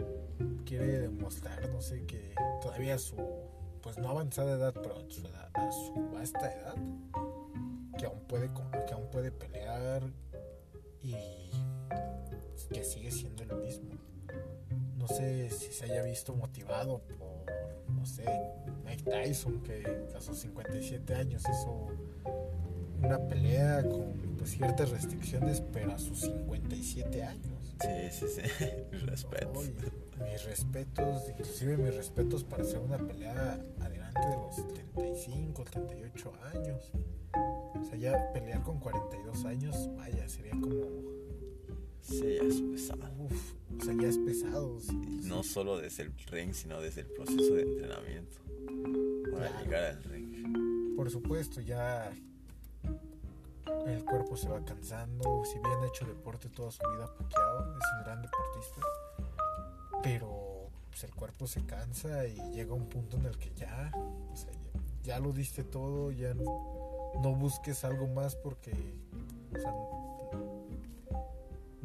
quiere 0.64 1.00
demostrar, 1.00 1.68
no 1.68 1.80
sé, 1.80 2.06
que 2.06 2.34
todavía 2.62 2.98
su 2.98 3.16
pues 3.82 3.98
no 3.98 4.08
avanzada 4.08 4.56
edad, 4.56 4.74
pero 4.74 4.98
a 4.98 5.08
su, 5.08 5.24
edad, 5.26 5.48
a 5.54 5.70
su 5.70 6.10
vasta 6.12 6.52
edad, 6.52 6.74
que 7.96 8.06
aún 8.06 8.20
puede, 8.26 8.50
que 8.84 8.94
aún 8.94 9.08
puede 9.12 9.30
pelear 9.30 10.02
y 11.02 11.14
que 12.72 12.82
sigue 12.82 13.12
siendo 13.12 13.44
el 13.44 13.54
mismo. 13.56 13.90
No 15.08 15.14
sé 15.14 15.50
si 15.50 15.72
se 15.72 15.84
haya 15.84 16.02
visto 16.02 16.34
motivado 16.34 16.98
por, 16.98 17.94
no 17.94 18.04
sé, 18.04 18.24
Mike 18.84 19.04
Tyson, 19.04 19.62
que 19.62 20.08
a 20.16 20.20
sus 20.20 20.36
57 20.40 21.14
años 21.14 21.44
hizo 21.48 21.86
una 23.00 23.16
pelea 23.28 23.84
con 23.84 24.14
pues, 24.36 24.50
ciertas 24.50 24.90
restricciones, 24.90 25.62
pero 25.72 25.92
a 25.92 25.98
sus 25.98 26.22
57 26.22 27.22
años. 27.22 27.76
Sí, 27.80 28.10
sí, 28.10 28.26
sí. 28.34 28.64
Mis 28.90 29.06
respetos. 29.06 29.70
Mis 30.24 30.44
respetos, 30.44 31.28
inclusive 31.28 31.76
mis 31.76 31.94
respetos 31.94 32.42
para 32.42 32.64
hacer 32.64 32.78
una 32.80 32.98
pelea 32.98 33.64
adelante 33.80 34.20
de 34.28 34.34
los 34.34 34.66
35, 34.66 35.62
38 35.62 36.32
años. 36.52 36.90
O 37.80 37.84
sea, 37.84 37.96
ya 37.96 38.32
pelear 38.32 38.60
con 38.64 38.80
42 38.80 39.44
años, 39.44 39.88
vaya, 39.94 40.28
sería 40.28 40.50
como... 40.52 41.15
Sí, 42.08 42.36
ya 42.40 42.42
es 42.48 42.60
pesado. 42.60 43.10
Uf, 43.18 43.52
o 43.80 43.84
sea, 43.84 43.94
ya 44.00 44.08
es 44.08 44.18
pesado. 44.18 44.80
sí, 44.80 44.92
Y 44.92 45.26
no 45.28 45.42
sí. 45.42 45.48
solo 45.50 45.78
desde 45.78 46.04
el 46.04 46.12
ring, 46.30 46.52
sino 46.54 46.80
desde 46.80 47.00
el 47.02 47.08
proceso 47.08 47.54
de 47.54 47.62
entrenamiento 47.62 48.38
para 49.32 49.48
Claro. 49.48 49.64
llegar 49.64 49.84
al 49.84 50.04
ring. 50.04 50.94
Por 50.96 51.10
supuesto, 51.10 51.60
ya 51.60 52.12
el 53.86 54.04
cuerpo 54.04 54.36
se 54.36 54.48
va 54.48 54.64
cansando. 54.64 55.42
Si 55.44 55.58
bien 55.58 55.78
ha 55.82 55.86
hecho 55.88 56.06
deporte 56.06 56.48
toda 56.48 56.70
su 56.70 56.78
vida, 56.94 57.06
Pacquiao 57.18 57.60
es 57.76 57.84
un 57.98 58.04
gran 58.04 58.22
deportista, 58.22 58.80
pero 60.02 60.70
pues, 60.88 61.04
el 61.04 61.14
cuerpo 61.14 61.46
se 61.46 61.64
cansa 61.66 62.26
y 62.26 62.36
llega 62.52 62.72
un 62.72 62.88
punto 62.88 63.16
en 63.16 63.26
el 63.26 63.36
que 63.36 63.52
ya, 63.54 63.90
o 64.32 64.36
sea, 64.36 64.52
ya, 64.52 64.80
ya 65.02 65.18
lo 65.20 65.32
diste 65.32 65.64
todo, 65.64 66.12
ya 66.12 66.32
no, 66.34 67.12
no 67.22 67.34
busques 67.34 67.84
algo 67.84 68.06
más 68.06 68.36
porque, 68.36 68.72
o 69.54 69.58
sea, 69.58 69.72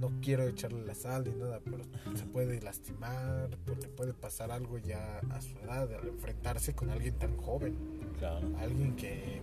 no 0.01 0.11
quiero 0.21 0.47
echarle 0.47 0.83
la 0.83 0.95
sal 0.95 1.23
ni 1.25 1.39
nada, 1.39 1.61
pero 1.63 1.83
se 2.15 2.25
puede 2.25 2.59
lastimar, 2.61 3.49
pues, 3.65 3.77
le 3.79 3.87
puede 3.87 4.13
pasar 4.13 4.51
algo 4.51 4.79
ya 4.79 5.19
a 5.29 5.39
su 5.41 5.57
edad 5.59 5.93
al 5.93 6.07
enfrentarse 6.07 6.73
con 6.73 6.89
alguien 6.89 7.13
tan 7.15 7.37
joven 7.37 7.77
Claro. 8.19 8.47
alguien 8.59 8.95
que 8.95 9.39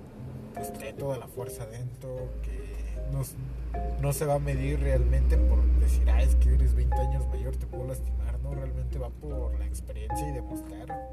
pues 0.55 0.73
trae 0.73 0.93
toda 0.93 1.17
la 1.19 1.29
fuerza 1.29 1.65
dentro, 1.67 2.17
que 2.43 2.59
no 4.01 4.13
se 4.13 4.25
va 4.27 4.35
a 4.35 4.39
medir 4.39 4.81
realmente 4.81 5.37
por 5.37 5.63
decir, 5.81 6.09
ah, 6.11 6.23
es 6.23 6.35
que 6.37 6.55
eres 6.55 6.75
20 6.75 6.95
años 6.97 7.27
mayor, 7.29 7.57
te 7.57 7.67
puedo 7.67 7.87
lastimar, 7.87 8.39
no, 8.41 8.55
realmente 8.55 8.99
va 8.99 9.11
por 9.11 9.57
la 9.59 9.67
experiencia 9.67 10.29
y 10.29 10.33
demostrar 10.33 11.09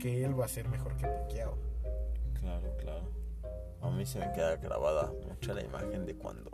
que 0.00 0.24
él 0.24 0.38
va 0.38 0.46
a 0.46 0.48
ser 0.48 0.68
mejor 0.68 0.96
que 0.96 1.06
Pacquiao. 1.06 1.56
Claro, 2.40 2.76
claro. 2.78 3.04
A 3.80 3.90
mí 3.90 4.04
se 4.06 4.18
me 4.18 4.32
queda 4.32 4.56
grabada 4.56 5.12
mucho 5.28 5.54
la 5.54 5.62
imagen 5.62 6.06
de 6.06 6.14
cuando 6.14 6.50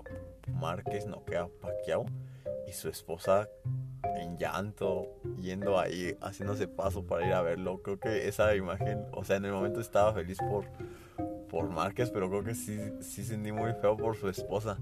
Márquez 0.50 1.06
noquea 1.06 1.42
a 1.42 1.48
Pacquiao 1.48 2.06
y 2.66 2.72
su 2.72 2.88
esposa 2.88 3.48
en 4.16 4.38
llanto, 4.38 5.08
yendo 5.40 5.78
ahí, 5.78 6.16
haciéndose 6.20 6.68
paso 6.68 7.04
para 7.04 7.26
ir 7.26 7.32
a 7.32 7.42
verlo. 7.42 7.82
Creo 7.82 7.98
que 7.98 8.28
esa 8.28 8.54
imagen, 8.54 9.04
o 9.12 9.24
sea, 9.24 9.36
en 9.36 9.44
el 9.44 9.52
momento 9.52 9.80
estaba 9.80 10.12
feliz 10.12 10.38
por, 10.38 10.64
por 11.48 11.68
Márquez, 11.68 12.10
pero 12.10 12.28
creo 12.28 12.44
que 12.44 12.54
sí, 12.54 12.78
sí 13.00 13.24
sentí 13.24 13.52
muy 13.52 13.72
feo 13.74 13.96
por 13.96 14.16
su 14.16 14.28
esposa. 14.28 14.78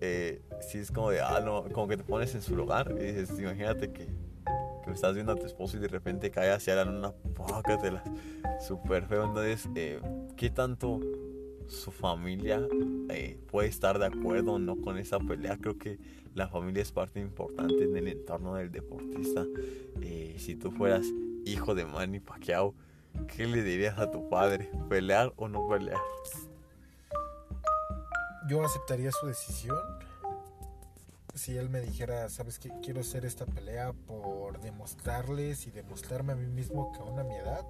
Eh, 0.00 0.42
sí 0.60 0.78
es 0.78 0.90
como 0.90 1.10
de, 1.10 1.20
ah, 1.20 1.40
no, 1.44 1.64
como 1.72 1.88
que 1.88 1.96
te 1.96 2.04
pones 2.04 2.34
en 2.34 2.42
su 2.42 2.56
lugar 2.56 2.94
y 2.98 3.04
dices, 3.04 3.38
imagínate 3.38 3.92
que, 3.92 4.06
que 4.84 4.90
estás 4.92 5.14
viendo 5.14 5.32
a 5.32 5.36
tu 5.36 5.46
esposo 5.46 5.76
y 5.76 5.80
de 5.80 5.88
repente 5.88 6.30
cae 6.30 6.50
hacia 6.50 6.74
la 6.74 6.84
luna, 6.84 7.12
pócatela. 7.34 8.02
Súper 8.60 9.06
feo. 9.06 9.24
Entonces, 9.24 9.68
eh, 9.74 10.00
¿qué 10.36 10.50
tanto 10.50 11.00
su 11.68 11.90
familia 11.90 12.66
eh, 13.08 13.38
puede 13.50 13.68
estar 13.68 13.98
de 13.98 14.06
acuerdo 14.06 14.54
o 14.54 14.58
no 14.58 14.76
con 14.76 14.98
esa 14.98 15.18
pelea? 15.18 15.58
Creo 15.58 15.78
que 15.78 15.98
la 16.34 16.48
familia 16.48 16.82
es 16.82 16.92
parte 16.92 17.20
importante 17.20 17.84
en 17.84 17.96
el 17.96 18.08
entorno 18.08 18.54
del 18.56 18.70
deportista. 18.70 19.44
Eh, 20.00 20.36
si 20.38 20.56
tú 20.56 20.70
fueras 20.70 21.06
hijo 21.44 21.74
de 21.74 21.84
Manny 21.84 22.20
Pacquiao, 22.20 22.74
¿qué 23.28 23.46
le 23.46 23.62
dirías 23.62 23.98
a 23.98 24.10
tu 24.10 24.28
padre? 24.28 24.70
¿Pelear 24.88 25.32
o 25.36 25.48
no 25.48 25.68
pelear? 25.68 26.00
Yo 28.48 28.62
aceptaría 28.62 29.10
su 29.10 29.26
decisión 29.26 29.78
si 31.34 31.56
él 31.56 31.68
me 31.68 31.80
dijera, 31.80 32.28
sabes 32.28 32.58
que 32.58 32.70
quiero 32.80 33.00
hacer 33.00 33.24
esta 33.24 33.44
pelea 33.44 33.92
por 33.92 34.60
demostrarles 34.60 35.66
y 35.66 35.70
demostrarme 35.70 36.32
a 36.32 36.36
mí 36.36 36.46
mismo 36.46 36.92
que 36.92 37.00
aún 37.00 37.18
a 37.18 37.24
mi 37.24 37.34
edad 37.34 37.66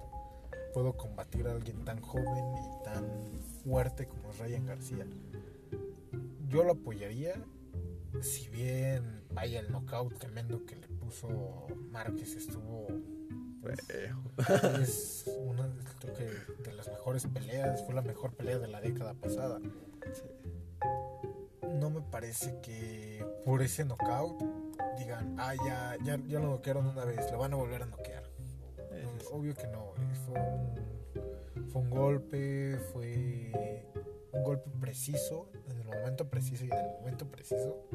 puedo 0.75 0.91
combatir 0.97 1.47
a 1.47 1.53
alguien 1.53 1.85
tan 1.85 2.01
joven 2.01 2.43
y 2.57 2.83
tan 2.83 3.05
fuerte 3.63 4.07
como 4.07 4.29
es 4.29 4.39
Ryan 4.39 4.65
García. 4.65 5.07
Yo 6.49 6.65
lo 6.65 6.73
apoyaría, 6.73 7.35
si 8.21 8.49
bien 8.49 9.23
vaya 9.33 9.61
el 9.61 9.71
knockout 9.71 10.19
tremendo 10.19 10.65
que 10.65 10.75
le 10.75 10.89
puso 10.89 11.67
Márquez 11.91 12.35
estuvo 12.35 12.87
Feo. 13.87 14.21
es 14.81 15.23
una 15.45 15.73
creo 16.01 16.13
que 16.13 16.69
de 16.69 16.73
las 16.73 16.89
mejores 16.89 17.25
peleas, 17.25 17.81
fue 17.85 17.95
la 17.95 18.01
mejor 18.01 18.33
pelea 18.33 18.59
de 18.59 18.67
la 18.67 18.81
década 18.81 19.13
pasada. 19.13 19.61
No 21.79 21.89
me 21.89 22.01
parece 22.01 22.59
que 22.61 23.25
por 23.45 23.61
ese 23.61 23.85
knockout 23.85 24.43
digan, 24.97 25.37
ah, 25.39 25.55
ya, 25.55 25.95
ya, 26.03 26.19
ya 26.27 26.39
lo 26.41 26.49
noquearon 26.49 26.85
una 26.85 27.05
vez, 27.05 27.31
lo 27.31 27.37
van 27.37 27.53
a 27.53 27.55
volver 27.55 27.83
a 27.83 27.85
noquear. 27.85 28.34
Obvio 29.31 29.53
que 29.53 29.67
no, 29.67 29.93
eh, 29.97 30.15
fue 30.25 30.39
un, 30.39 31.67
fue 31.69 31.81
un 31.81 31.89
golpe, 31.89 32.77
fue 32.91 33.51
un 34.31 34.43
golpe 34.43 34.69
preciso, 34.79 35.49
en 35.69 35.79
el 35.79 35.85
momento 35.85 36.29
preciso 36.29 36.65
y 36.65 36.71
en 36.71 36.77
el 36.77 36.91
momento 36.99 37.29
preciso, 37.29 37.87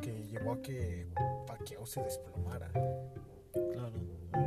que 0.00 0.26
llevó 0.26 0.52
a 0.52 0.62
que 0.62 1.06
Pacquiao 1.46 1.86
se 1.86 2.02
desplomara. 2.02 2.70
Claro. 3.72 3.98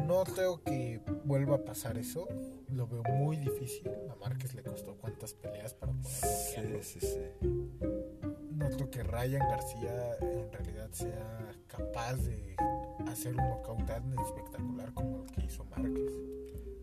No 0.08 0.24
creo 0.24 0.64
que 0.64 1.02
vuelva 1.26 1.56
a 1.56 1.66
pasar 1.66 1.98
eso. 1.98 2.28
Lo 2.70 2.88
veo 2.88 3.04
muy 3.04 3.38
difícil. 3.38 3.90
A 4.10 4.16
Márquez 4.16 4.54
le 4.56 4.64
costó 4.64 4.96
cuántas 4.98 5.34
peleas 5.34 5.74
para 5.74 5.94
poder 5.94 6.82
Sí, 6.84 7.00
sí, 7.00 7.00
sí. 7.00 8.35
No 8.56 8.70
creo 8.70 8.90
que 8.90 9.04
Ryan 9.04 9.42
García 9.50 10.16
en 10.22 10.52
realidad 10.52 10.90
sea 10.92 11.52
capaz 11.68 12.16
de 12.16 12.56
hacer 13.08 13.32
un 13.36 13.38
knockout 13.50 13.86
tan 13.86 14.18
espectacular 14.20 14.94
como 14.94 15.24
el 15.24 15.32
que 15.32 15.46
hizo 15.46 15.66
Márquez. 15.66 16.12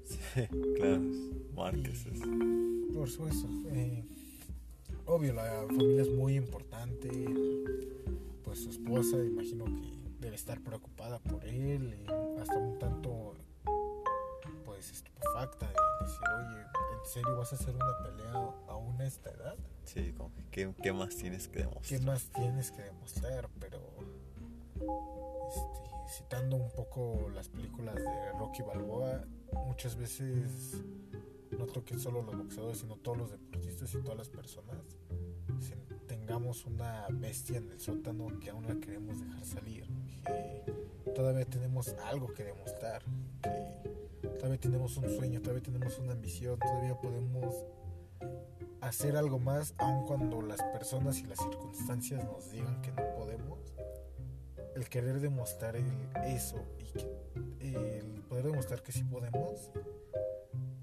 Sí, 0.05 0.47
claro. 0.77 1.01
Márquez 1.55 2.07
es. 2.07 2.21
Por 2.95 3.09
supuesto. 3.09 3.49
eh, 3.71 4.05
obvio, 5.07 5.33
la 5.33 5.65
familia 5.67 6.03
es 6.03 6.11
muy 6.11 6.37
importante. 6.37 7.11
Pues 8.45 8.59
su 8.65 8.71
esposa, 8.71 9.17
imagino 9.25 9.65
que 9.65 9.93
debe 10.21 10.37
estar 10.37 10.61
preocupada 10.61 11.19
por 11.21 11.45
él. 11.47 11.95
y 12.07 12.41
hasta 12.41 12.59
un 12.59 12.79
tanto, 12.79 13.32
estupefacta 15.23 15.67
de 15.67 16.05
decir, 16.05 16.21
oye, 16.37 16.61
¿en 16.63 17.07
serio 17.13 17.37
vas 17.37 17.53
a 17.53 17.57
hacer 17.57 17.75
una 17.75 17.99
pelea 18.03 18.33
aún 18.69 19.01
a 19.01 19.05
esta 19.07 19.31
edad? 19.31 19.57
Sí, 19.85 20.13
como 20.17 20.33
¿qué, 20.51 20.73
qué 20.83 20.93
más 20.93 21.17
tienes 21.17 21.49
que 21.49 21.55
¿Qué 21.59 21.65
demostrar? 21.65 22.01
más 22.03 22.25
tienes 22.33 22.71
que 22.71 22.83
demostrar? 22.83 23.49
Pero, 23.61 23.81
este, 25.49 25.91
citando 26.17 26.57
un 26.57 26.71
poco 26.71 27.29
las 27.35 27.49
películas 27.49 27.97
de 27.97 28.33
Rocky 28.39 28.63
Balboa, 28.63 29.25
muchas 29.67 29.97
veces 29.97 30.83
no 31.59 31.67
creo 31.67 31.85
que 31.85 31.99
solo 31.99 32.23
los 32.23 32.37
boxeadores, 32.37 32.79
sino 32.79 32.97
todos 32.97 33.19
los 33.19 33.31
deportistas 33.31 33.93
y 33.95 33.99
todas 34.03 34.19
las 34.19 34.29
personas 34.29 34.77
se- 35.61 35.77
tengamos 36.07 36.65
una 36.65 37.07
bestia 37.11 37.59
en 37.59 37.71
el 37.71 37.79
sótano 37.81 38.27
que 38.41 38.51
aún 38.51 38.67
la 38.67 38.75
queremos 38.77 39.21
dejar 39.21 39.45
salir, 39.45 39.87
que 40.25 41.11
todavía 41.15 41.45
tenemos 41.45 41.89
algo 42.07 42.33
que 42.33 42.45
demostrar, 42.45 43.03
que 43.43 43.51
todavía 44.43 44.59
tenemos 44.59 44.97
un 44.97 45.09
sueño, 45.09 45.41
todavía 45.41 45.63
tenemos 45.63 45.97
una 46.01 46.15
ambición, 46.15 46.59
todavía 46.59 47.01
podemos 47.01 47.55
hacer 48.81 49.17
algo 49.17 49.39
más, 49.39 49.73
aun 49.79 50.05
cuando 50.05 50.43
las 50.43 50.61
personas 50.65 51.21
y 51.21 51.27
las 51.27 51.39
circunstancias 51.39 52.25
nos 52.25 52.51
digan 52.51 52.83
que 52.83 52.91
no 52.91 53.05
podemos. 53.15 53.61
El 54.75 54.89
querer 54.89 55.21
demostrar 55.21 55.77
eso 56.27 56.61
y 57.61 57.73
el 57.73 58.25
poder 58.29 58.47
demostrar 58.47 58.83
que 58.83 58.91
sí 58.91 59.05
podemos, 59.05 59.71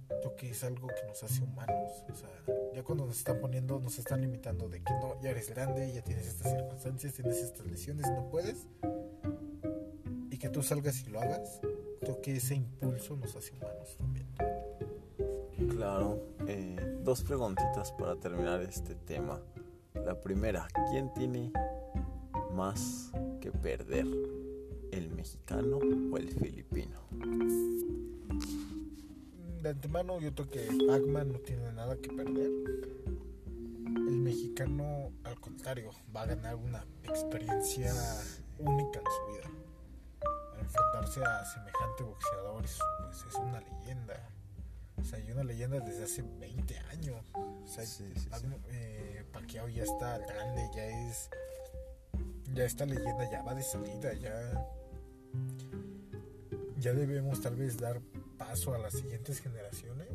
creo 0.08 0.36
que 0.38 0.52
es 0.52 0.64
algo 0.64 0.88
que 0.88 1.06
nos 1.06 1.22
hace 1.22 1.44
humanos. 1.44 2.06
O 2.10 2.16
sea, 2.16 2.30
ya 2.74 2.82
cuando 2.82 3.08
nos 3.08 3.18
están 3.18 3.42
poniendo, 3.42 3.78
nos 3.82 4.00
están 4.00 4.22
limitando 4.22 4.70
de 4.70 4.82
que 4.82 4.94
no, 4.94 5.22
ya 5.22 5.32
eres 5.32 5.50
grande, 5.50 5.92
ya 5.92 6.02
tienes 6.02 6.28
estas 6.28 6.54
circunstancias, 6.54 7.14
tienes 7.14 7.42
estas 7.42 7.66
lesiones, 7.66 8.08
no 8.08 8.30
puedes. 8.30 8.68
Y 10.32 10.38
que 10.38 10.48
tú 10.48 10.64
salgas 10.64 11.02
y 11.02 11.10
lo 11.10 11.20
hagas, 11.20 11.60
que 12.18 12.38
ese 12.38 12.56
impulso 12.56 13.16
nos 13.16 13.36
hace 13.36 13.54
humanos 13.54 13.96
también. 13.98 14.28
Claro, 15.70 16.20
eh, 16.48 16.76
dos 17.04 17.24
preguntitas 17.24 17.92
para 17.94 18.16
terminar 18.16 18.62
este 18.62 18.96
tema. 18.96 19.40
La 19.94 20.20
primera, 20.20 20.68
¿quién 20.90 21.14
tiene 21.14 21.52
más 22.54 23.12
que 23.42 23.52
perder? 23.52 24.08
¿El 24.92 25.10
mexicano 25.12 25.78
o 25.78 26.18
el 26.18 26.32
filipino? 26.32 27.00
De 29.62 29.70
antemano 29.70 30.20
yo 30.20 30.34
creo 30.34 30.50
que 30.50 30.68
Pac-Man 30.88 31.34
no 31.34 31.40
tiene 31.40 31.72
nada 31.74 31.96
que 31.98 32.10
perder. 32.10 32.50
El 33.86 34.18
mexicano, 34.18 35.12
al 35.24 35.40
contrario, 35.40 35.92
va 36.16 36.24
a 36.24 36.26
ganar 36.28 36.56
una 36.56 36.86
experiencia 37.04 37.94
única 38.58 39.00
en 39.00 39.06
su 39.06 39.34
vida. 39.34 39.59
Enfrentarse 41.10 41.24
a 41.24 41.44
semejante 41.44 42.04
boxeador 42.04 42.66
es, 42.66 42.78
pues, 43.00 43.26
es 43.28 43.36
una 43.36 43.60
leyenda. 43.62 44.30
O 44.96 45.04
sea, 45.04 45.18
hay 45.18 45.32
una 45.32 45.44
leyenda 45.44 45.80
desde 45.80 46.04
hace 46.04 46.22
20 46.22 46.78
años. 46.92 47.26
O 47.34 47.66
sea, 47.66 47.84
eh, 48.70 49.26
Pacquiao 49.34 49.68
ya 49.70 49.84
está 49.84 50.20
grande, 50.20 50.70
ya 50.76 50.86
es. 50.86 51.30
Ya 52.54 52.64
esta 52.64 52.86
leyenda 52.86 53.28
ya 53.32 53.42
va 53.42 53.56
de 53.56 53.64
salida, 53.64 54.14
ya. 54.14 54.68
Ya 56.78 56.94
debemos 56.94 57.42
tal 57.42 57.56
vez 57.56 57.78
dar 57.78 58.02
paso 58.38 58.76
a 58.76 58.78
las 58.78 58.94
siguientes 58.94 59.42
generaciones 59.42 60.10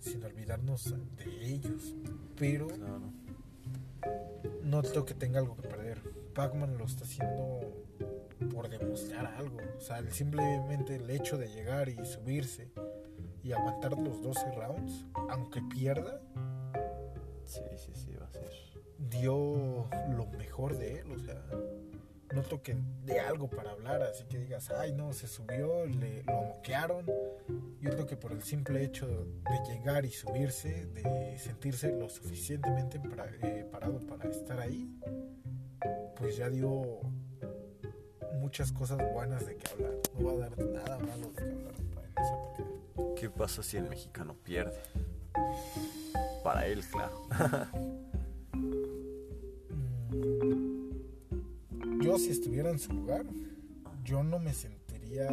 sin 0.00 0.24
olvidarnos 0.24 0.94
de 1.16 1.46
ellos. 1.46 1.94
Pero 2.36 2.66
no 4.64 4.82
creo 4.82 5.04
que 5.04 5.14
tenga 5.14 5.38
algo 5.38 5.54
que 5.56 5.68
perder. 5.68 6.02
Pac-Man 6.34 6.76
lo 6.76 6.86
está 6.86 7.04
haciendo 7.04 7.86
por 8.52 8.68
demostrar 8.68 9.26
algo. 9.26 9.58
O 9.76 9.80
sea, 9.80 10.02
simplemente 10.10 10.96
el 10.96 11.08
hecho 11.10 11.38
de 11.38 11.48
llegar 11.48 11.88
y 11.88 12.04
subirse 12.04 12.70
y 13.42 13.52
aguantar 13.52 13.98
los 13.98 14.22
12 14.22 14.52
rounds, 14.52 15.06
aunque 15.30 15.62
pierda, 15.62 16.20
sí, 17.44 17.60
sí, 17.76 17.92
sí, 17.94 18.14
va 18.14 18.26
a 18.26 18.30
ser. 18.30 18.50
Dio 18.98 19.88
lo 20.10 20.26
mejor 20.36 20.76
de 20.76 21.00
él, 21.00 21.12
o 21.12 21.18
sea, 21.18 21.42
noto 22.34 22.62
que 22.62 22.76
de 23.04 23.20
algo 23.20 23.48
para 23.48 23.70
hablar, 23.70 24.02
así 24.02 24.24
que 24.24 24.38
digas, 24.38 24.70
ay 24.70 24.92
no, 24.92 25.12
se 25.12 25.26
subió, 25.26 25.86
le, 25.86 26.22
lo 26.24 26.46
noquearon. 26.46 27.06
Yo 27.80 27.90
creo 27.90 28.06
que 28.06 28.16
por 28.16 28.32
el 28.32 28.42
simple 28.42 28.82
hecho 28.82 29.06
de 29.06 29.72
llegar 29.72 30.04
y 30.04 30.10
subirse, 30.10 30.86
de 30.86 31.38
sentirse 31.38 31.92
lo 31.92 32.08
suficientemente 32.08 33.00
eh, 33.42 33.66
parado 33.70 34.00
para 34.06 34.28
estar 34.28 34.58
ahí, 34.60 34.90
pues 36.16 36.36
ya 36.36 36.48
dio 36.48 37.00
muchas 38.36 38.72
cosas 38.72 38.98
buenas 39.12 39.46
de 39.46 39.56
que 39.56 39.68
hablar. 39.72 39.94
No 40.18 40.26
va 40.26 40.32
a 40.32 40.36
dar 40.48 40.58
nada 40.58 40.98
malo 40.98 41.28
de 41.28 41.34
que 41.34 41.42
hablar 41.42 41.74
en 41.78 42.22
esa 42.22 42.42
partida. 42.42 42.66
¿Qué 43.16 43.30
pasa 43.30 43.62
si 43.62 43.76
el 43.76 43.88
mexicano 43.88 44.34
pierde? 44.44 44.80
Para 46.42 46.66
él, 46.66 46.84
claro. 46.90 47.26
yo 52.00 52.18
si 52.18 52.30
estuviera 52.30 52.70
en 52.70 52.78
su 52.78 52.92
lugar, 52.92 53.26
yo 54.04 54.22
no 54.22 54.38
me 54.38 54.54
sentiría 54.54 55.28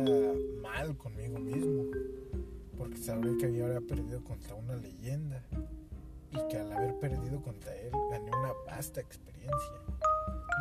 mal 0.62 0.97
conmigo 0.97 1.38
mismo, 1.39 1.86
porque 2.78 2.97
sabría 2.97 3.38
que 3.38 3.45
había 3.45 3.82
perdido 3.82 4.24
contra 4.24 4.56
una 4.56 4.76
leyenda 4.76 5.43
y 6.32 6.47
que 6.49 6.58
al 6.58 6.72
haber 6.72 6.97
perdido 6.99 7.41
contra 7.41 7.76
él 7.76 7.91
gané 8.10 8.32
una 8.32 8.54
vasta 8.66 9.01
experiencia. 9.01 9.93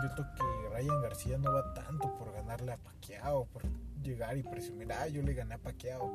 Yo 0.03 0.11
creo 0.15 0.27
que 0.35 0.69
Ryan 0.71 1.03
García 1.03 1.39
no 1.39 1.53
va 1.53 1.75
tanto 1.75 2.15
por 2.17 2.33
ganarle 2.33 2.73
a 2.73 2.77
Paquiao, 2.77 3.47
por 3.47 3.63
llegar 4.03 4.37
y 4.37 4.43
presumir, 4.43 4.93
ah, 4.93 5.09
yo 5.09 5.23
le 5.23 5.35
gané 5.35 5.55
a 5.55 5.59
Paquiao, 5.59 6.11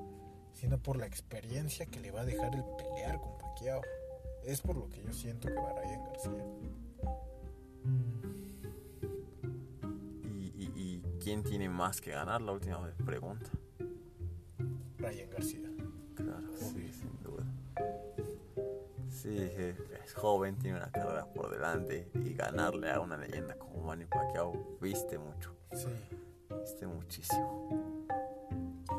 sino 0.53 0.77
por 0.77 0.97
la 0.97 1.05
experiencia 1.05 1.85
que 1.85 1.99
le 1.99 2.11
va 2.11 2.21
a 2.21 2.25
dejar 2.25 2.55
el 2.55 2.63
pelear 2.77 3.19
con 3.19 3.37
Paquiao. 3.37 3.81
Es 4.43 4.61
por 4.61 4.77
lo 4.77 4.89
que 4.89 5.03
yo 5.03 5.13
siento 5.13 5.47
que 5.47 5.55
va 5.55 5.73
Ryan 5.73 6.03
García. 6.05 6.43
¿Quién 11.27 11.43
tiene 11.43 11.67
más 11.67 11.99
que 11.99 12.11
ganar? 12.11 12.41
La 12.41 12.53
última 12.53 12.89
pregunta. 13.05 13.49
Ryan 14.97 15.29
García. 15.29 15.69
Claro, 16.15 16.55
sí. 16.55 16.86
Sí, 19.27 19.75
es 20.03 20.13
joven, 20.13 20.57
tiene 20.57 20.77
una 20.77 20.89
carrera 20.89 21.25
por 21.25 21.49
delante 21.49 22.09
y 22.13 22.33
ganarle 22.33 22.91
a 22.91 23.01
una 23.01 23.17
leyenda 23.17 23.55
como 23.55 23.83
Manny 23.83 24.05
Pacquiao 24.05 24.77
viste 24.79 25.17
mucho. 25.17 25.53
Sí. 25.73 25.89
Viste 26.61 26.87
muchísimo. 26.87 28.05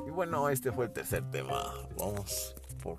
Y 0.06 0.10
bueno, 0.10 0.48
este 0.50 0.70
fue 0.70 0.84
el 0.86 0.92
tercer 0.92 1.30
tema. 1.30 1.72
Vamos 1.98 2.54
por, 2.82 2.96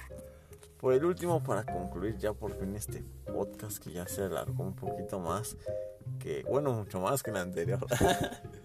por 0.79 0.93
el 0.93 1.05
último 1.05 1.43
para 1.43 1.63
concluir 1.63 2.17
ya 2.17 2.33
por 2.33 2.51
fin 2.57 2.75
este 2.75 3.03
podcast 3.31 3.77
que 3.77 3.91
ya 3.91 4.07
se 4.07 4.23
alargó 4.23 4.63
un 4.63 4.75
poquito 4.75 5.19
más 5.19 5.55
que, 6.19 6.43
bueno, 6.49 6.73
mucho 6.73 6.99
más 6.99 7.21
que 7.21 7.29
el 7.29 7.37
anterior. 7.37 7.79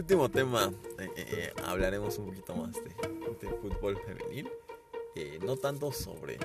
último 0.00 0.30
tema, 0.30 0.72
eh, 0.98 1.10
eh, 1.14 1.26
eh, 1.30 1.52
hablaremos 1.66 2.18
un 2.18 2.26
poquito 2.26 2.54
más 2.56 2.72
de, 2.72 2.90
fútbol 3.60 3.98
femenil. 3.98 4.48
no 5.44 5.56
tanto 5.56 5.92
sobre, 5.92 6.38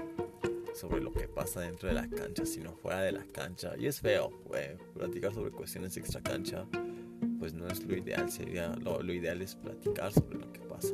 sobre 0.73 1.01
lo 1.01 1.13
que 1.13 1.29
pasa 1.29 1.61
dentro 1.61 1.87
de 1.87 1.95
la 1.95 2.09
cancha, 2.09 2.45
sino 2.45 2.73
fuera 2.73 3.01
de 3.01 3.13
la 3.13 3.23
cancha. 3.31 3.73
Y 3.77 3.87
es 3.87 4.01
feo, 4.01 4.29
platicar 4.93 5.33
sobre 5.33 5.51
cuestiones 5.51 5.95
extra 5.95 6.21
cancha, 6.21 6.65
pues 7.39 7.53
no 7.53 7.67
es 7.67 7.81
lo 7.85 7.95
ideal. 7.95 8.29
Sería, 8.29 8.75
lo, 8.75 9.01
ideal 9.13 9.41
es 9.41 9.55
platicar 9.55 10.11
sobre 10.11 10.37
lo 10.37 10.51
que 10.51 10.59
pasa 10.59 10.93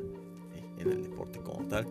en 0.77 0.91
el 0.91 1.03
deporte 1.03 1.39
como 1.39 1.67
tal. 1.67 1.87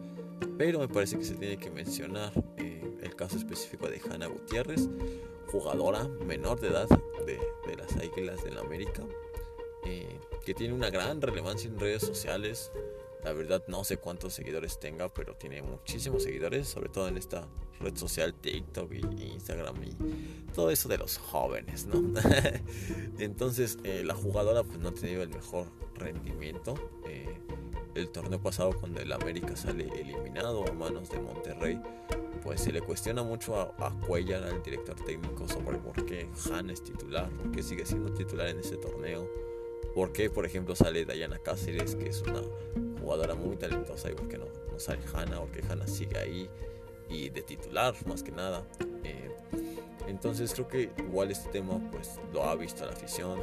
Pero 0.56 0.78
me 0.78 0.88
parece 0.88 1.18
que 1.18 1.24
se 1.24 1.34
tiene 1.34 1.56
que 1.56 1.70
mencionar 1.70 2.32
el 2.58 3.16
caso 3.16 3.36
específico 3.36 3.88
de 3.88 4.00
Hanna 4.08 4.26
Gutiérrez, 4.26 4.88
jugadora 5.48 6.06
menor 6.26 6.60
de 6.60 6.68
edad 6.68 6.88
de, 7.26 7.40
de 7.66 7.76
las 7.76 7.96
Águilas 7.96 8.44
del 8.44 8.58
América, 8.58 9.02
eh, 9.84 10.20
que 10.44 10.54
tiene 10.54 10.74
una 10.74 10.90
gran 10.90 11.20
relevancia 11.20 11.68
en 11.68 11.78
redes 11.78 12.02
sociales. 12.02 12.72
La 13.24 13.32
verdad 13.32 13.62
no 13.68 13.84
sé 13.84 13.98
cuántos 13.98 14.32
seguidores 14.32 14.80
tenga, 14.80 15.08
pero 15.08 15.34
tiene 15.34 15.62
muchísimos 15.62 16.22
seguidores, 16.22 16.68
sobre 16.68 16.88
todo 16.88 17.08
en 17.08 17.18
esta 17.18 17.46
red 17.80 17.96
social 17.96 18.34
TikTok 18.34 18.92
y 18.92 19.24
Instagram 19.32 19.76
y 19.84 20.52
todo 20.54 20.70
eso 20.70 20.88
de 20.88 20.98
los 20.98 21.18
jóvenes, 21.18 21.86
¿no? 21.86 22.02
Entonces 23.18 23.78
eh, 23.84 24.02
la 24.04 24.14
jugadora 24.14 24.62
pues 24.62 24.78
no 24.78 24.88
ha 24.88 24.94
tenido 24.94 25.22
el 25.22 25.28
mejor 25.28 25.66
rendimiento. 25.94 26.74
Eh, 27.06 27.38
el 27.94 28.08
torneo 28.08 28.40
pasado 28.40 28.72
cuando 28.72 29.00
el 29.00 29.12
América 29.12 29.56
sale 29.56 29.88
eliminado 30.00 30.64
a 30.66 30.72
manos 30.72 31.10
de 31.10 31.20
Monterrey, 31.20 31.80
pues 32.42 32.60
se 32.62 32.72
le 32.72 32.80
cuestiona 32.80 33.22
mucho 33.22 33.56
a, 33.56 33.74
a 33.78 33.90
Cuellar, 34.06 34.44
al 34.44 34.62
director 34.62 34.96
técnico, 35.04 35.48
sobre 35.48 35.76
por 35.78 36.06
qué 36.06 36.28
Han 36.54 36.70
es 36.70 36.82
titular, 36.82 37.28
por 37.30 37.50
qué 37.50 37.62
sigue 37.62 37.84
siendo 37.84 38.12
titular 38.12 38.48
en 38.48 38.60
ese 38.60 38.76
torneo 38.76 39.28
¿Por 39.94 40.12
qué, 40.12 40.30
por 40.30 40.46
ejemplo, 40.46 40.76
sale 40.76 41.04
Dayana 41.04 41.38
Cáceres, 41.38 41.96
que 41.96 42.08
es 42.08 42.22
una 42.22 42.42
jugadora 43.00 43.34
muy 43.34 43.56
talentosa, 43.56 44.10
y 44.10 44.14
por 44.14 44.28
qué 44.28 44.38
no, 44.38 44.46
no 44.70 44.78
sale 44.78 45.00
Hanna, 45.12 45.40
porque 45.40 45.62
Hanna 45.68 45.86
sigue 45.86 46.18
ahí 46.18 46.48
y 47.08 47.28
de 47.30 47.42
titular 47.42 47.94
más 48.06 48.22
que 48.22 48.30
nada? 48.32 48.64
Eh, 49.04 49.30
entonces 50.06 50.52
creo 50.52 50.68
que 50.68 50.90
igual 50.98 51.30
este 51.30 51.48
tema 51.50 51.80
pues 51.90 52.18
lo 52.32 52.44
ha 52.44 52.54
visto 52.56 52.84
la 52.84 52.92
afición 52.92 53.40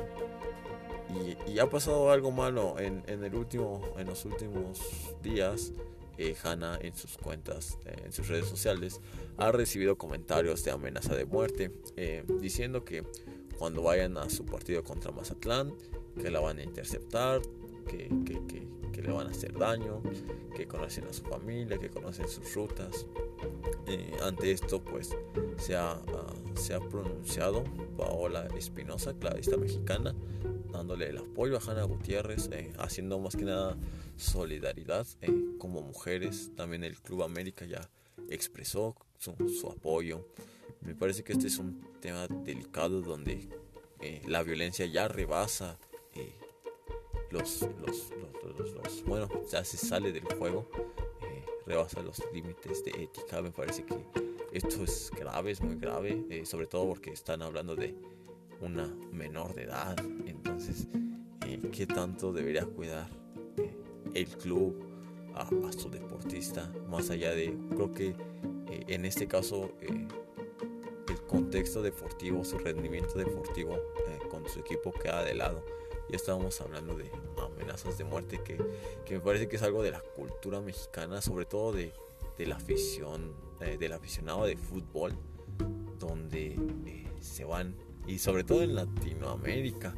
y, 1.48 1.60
ha 1.60 1.70
pasado 1.70 2.12
algo 2.12 2.32
malo 2.32 2.76
en, 2.80 3.04
el 3.08 3.34
último, 3.34 3.82
en 3.98 4.08
los 4.08 4.26
últimos 4.26 4.80
días. 5.24 5.74
Eh, 6.20 6.36
Hanna 6.44 6.80
en 6.82 6.96
sus 6.96 7.16
cuentas, 7.16 7.78
eh, 7.86 7.96
en 8.06 8.12
sus 8.12 8.28
redes 8.28 8.48
sociales, 8.48 9.02
ha 9.38 9.52
recibido 9.52 10.00
comentarios 10.00 10.64
de 10.64 10.72
amenaza 10.72 11.16
de 11.16 11.26
muerte, 11.26 11.72
eh, 11.96 12.24
diciendo 12.42 12.84
que 12.84 13.04
cuando 13.60 13.84
vayan 13.84 14.18
a 14.18 14.28
su 14.28 14.44
partido 14.44 14.84
contra 14.84 15.12
Mazatlán, 15.12 15.74
que 16.18 16.30
la 16.30 16.40
van 16.40 16.60
a 16.60 16.64
interceptar, 16.64 17.42
que, 17.88 18.10
le 19.02 19.12
van 19.12 19.28
a 19.28 19.30
hacer 19.30 19.54
daño, 19.54 20.02
que 20.56 20.68
conocen 20.68 21.06
a 21.06 21.14
su 21.14 21.24
familia, 21.24 21.78
que 21.78 21.90
conocen 21.90 22.28
sus 22.28 22.54
rutas. 22.56 23.06
Eh, 23.88 24.12
ante 24.24 24.52
esto, 24.52 24.84
pues 24.84 25.16
se 25.58 25.76
ha, 25.76 25.92
ah, 25.92 26.34
se 26.56 26.74
ha 26.74 26.80
pronunciado 26.80 27.64
Paola 27.96 28.48
Espinosa, 28.58 29.14
clavista 29.14 29.56
mexicana, 29.56 30.14
dándole 30.72 31.10
el 31.10 31.20
apoyo 31.20 31.58
a 31.58 31.62
Hanna 31.62 31.84
Gutiérrez, 31.84 32.50
eh, 32.52 32.74
haciendo 32.80 33.20
más 33.20 33.36
que 33.36 33.46
nada 33.46 33.78
solidaridad 34.18 35.08
eh, 35.22 35.32
como 35.60 35.82
mujeres. 35.82 36.52
También 36.56 36.84
el 36.84 37.00
Club 37.00 37.24
América 37.24 37.66
ya 37.66 37.90
expresó 38.30 38.96
su, 39.20 39.36
su 39.48 39.70
apoyo. 39.70 40.28
Me 40.82 40.96
parece 40.96 41.24
que 41.24 41.34
este 41.34 41.48
es 41.48 41.60
un 41.60 41.82
tema 42.02 42.28
delicado 42.28 43.02
donde 43.02 43.48
la 44.28 44.44
violencia 44.44 44.86
ya 44.86 45.08
rebasa 45.08 45.80
los, 47.32 47.62
los, 47.86 48.12
los, 48.56 49.04
bueno, 49.06 49.30
ya 49.50 49.64
se 49.64 49.78
sale 49.78 50.12
del 50.12 50.24
juego, 50.24 50.68
eh, 51.22 51.46
rebasa 51.66 52.02
los 52.02 52.22
límites 52.34 52.84
de 52.84 52.92
ética. 53.04 53.42
Me 53.42 53.52
parece 53.52 53.84
que 53.84 53.96
esto 54.52 54.84
es 54.84 55.12
grave, 55.18 55.52
es 55.52 55.62
muy 55.62 55.76
grave, 55.76 56.26
eh, 56.30 56.46
sobre 56.46 56.68
todo 56.68 56.88
porque 56.88 57.12
están 57.12 57.42
hablando 57.42 57.76
de 57.76 57.96
una 58.62 58.88
menor 59.12 59.54
de 59.54 59.64
edad. 59.64 59.98
Entonces, 60.26 60.88
eh, 61.46 61.60
¿qué 61.72 61.86
tanto 61.86 62.32
debería 62.32 62.66
cuidar 62.66 63.10
el 64.14 64.28
club 64.28 64.76
a, 65.36 65.48
su 65.74 65.90
deportista? 65.90 66.72
Más 66.90 67.10
allá 67.10 67.32
de, 67.32 67.56
creo 67.70 67.94
que 67.94 68.16
en 68.70 69.06
este 69.06 69.28
caso, 69.28 69.72
el 69.82 70.08
contexto 71.28 71.82
deportivo, 71.82 72.44
su 72.44 72.58
rendimiento 72.58 73.18
deportivo 73.18 73.78
con 74.30 74.48
su 74.48 74.60
equipo 74.60 74.92
queda 74.92 75.24
de 75.24 75.36
lado 75.36 75.64
ya 76.10 76.16
estábamos 76.16 76.60
hablando 76.62 76.96
de 76.96 77.12
amenazas 77.38 77.98
de 77.98 78.04
muerte 78.04 78.40
que, 78.44 78.58
me 79.14 79.20
parece 79.20 79.48
que 79.48 79.58
es 79.58 79.62
algo 79.62 79.84
de 79.84 79.92
la 79.92 80.00
cultura 80.00 80.62
mexicana, 80.62 81.22
sobre 81.22 81.46
todo 81.46 81.74
de, 81.74 81.94
de 82.38 82.46
la 82.46 82.56
afición, 82.56 83.34
eh, 83.60 83.78
del 83.78 83.94
aficionado 83.94 84.46
de 84.46 84.56
fútbol, 84.56 85.14
donde 86.00 86.58
eh, 86.86 87.08
se 87.20 87.44
van, 87.44 87.76
y 88.06 88.20
sobre 88.20 88.44
todo 88.44 88.64
en 88.64 88.76
Latinoamérica, 88.76 89.96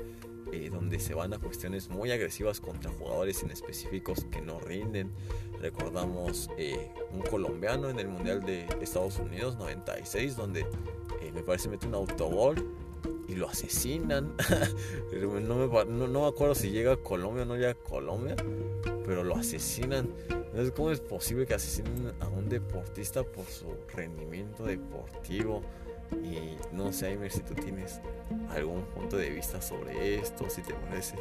eh, 0.51 0.70
donde 0.72 0.99
se 0.99 1.14
van 1.14 1.34
a 1.34 1.38
cuestiones 1.38 1.89
muy 1.89 2.12
agresivas 2.12 2.60
contra 2.60 2.89
jugadores 2.91 3.43
en 3.43 3.51
específicos 3.51 4.26
que 4.32 4.41
no 4.41 4.60
rinden. 4.60 5.12
Recordamos 5.60 6.49
un 7.12 7.22
colombiano 7.22 7.89
en 7.89 7.99
el 7.99 8.07
Mundial 8.07 8.43
de 8.43 8.66
Estados 8.82 9.20
Unidos 9.20 9.57
96, 9.57 10.36
donde 10.36 10.66
me 11.34 11.43
parece 11.43 11.70
mete 11.70 11.86
un 11.86 11.93
autogol 11.93 12.66
y 13.30 13.36
lo 13.36 13.48
asesinan. 13.48 14.34
no, 15.14 15.30
me, 15.30 15.42
no, 15.42 16.08
no, 16.08 16.22
me, 16.22 16.28
acuerdo 16.28 16.56
si 16.56 16.72
llega 16.72 16.94
a 16.94 16.98
Colombia 16.98 17.44
o 17.44 17.46
no 17.46 17.56
llega 17.56 17.72
a 17.72 17.76
Colombia, 17.76 18.36
pero 19.06 19.24
lo 19.24 19.36
asesinan. 19.36 20.10
Entonces, 20.30 20.72
¿cómo 20.76 20.90
es 20.90 21.00
posible 21.00 21.46
que 21.46 21.54
asesinen 21.54 22.12
a 22.20 22.28
un 22.28 22.50
deportista 22.50 23.24
por 23.24 23.46
su 23.46 23.68
rendimiento 23.94 24.64
deportivo? 24.64 25.62
Y 26.24 26.58
no 26.76 26.92
sé, 26.92 27.08
Aimer, 27.08 27.32
si 27.32 27.42
tú 27.42 27.54
tienes 27.54 28.02
algún 28.50 28.82
punto 28.86 29.16
de 29.16 29.30
vista 29.30 29.62
sobre 29.62 30.16
esto, 30.16 30.50
si 30.50 30.64
te 30.64 30.74
parece 30.74 31.16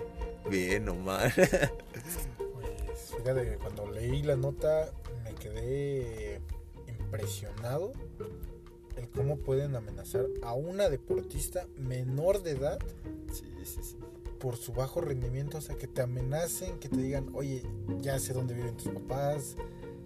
bien 0.49 0.89
o 0.89 0.95
mal. 0.95 1.31
pues 1.35 3.15
fíjate 3.19 3.51
que 3.51 3.57
cuando 3.59 3.87
leí 3.91 4.23
la 4.23 4.37
nota 4.37 4.91
me 5.25 5.35
quedé 5.35 6.41
impresionado 6.87 7.93
el 8.99 9.09
cómo 9.09 9.39
pueden 9.39 9.77
amenazar 9.77 10.27
a 10.43 10.55
una 10.55 10.89
deportista 10.89 11.67
menor 11.77 12.43
de 12.43 12.53
edad 12.53 12.79
por 14.39 14.57
su 14.57 14.73
bajo 14.73 15.01
rendimiento, 15.01 15.59
o 15.59 15.61
sea, 15.61 15.77
que 15.77 15.87
te 15.87 16.03
amenacen, 16.03 16.79
que 16.79 16.89
te 16.89 16.97
digan, 16.97 17.31
oye, 17.35 17.63
ya 18.01 18.19
sé 18.19 18.33
dónde 18.33 18.55
viven 18.55 18.77
tus 18.77 18.93
papás, 18.93 19.57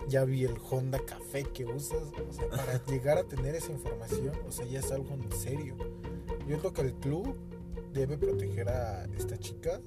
ya 0.09 0.25
vi 0.25 0.45
el 0.45 0.57
Honda 0.71 0.99
Café 1.01 1.45
que 1.45 1.65
usas, 1.65 2.03
o 2.29 2.33
sea, 2.33 2.49
para 2.49 2.85
llegar 2.87 3.19
a 3.19 3.25
tener 3.25 3.55
esa 3.55 3.73
información, 3.73 4.33
o 4.47 4.53
sea, 4.53 4.67
ya 4.67 4.81
es 4.81 4.91
algo 4.91 5.15
en 5.15 5.31
serio. 5.33 5.77
Yo 6.49 6.59
creo 6.59 6.73
que 6.73 6.81
el 6.83 6.95
club 6.95 7.37
debe 7.93 8.17
proteger 8.17 8.69
a 8.69 9.05
esta 9.17 9.39
chica 9.39 9.81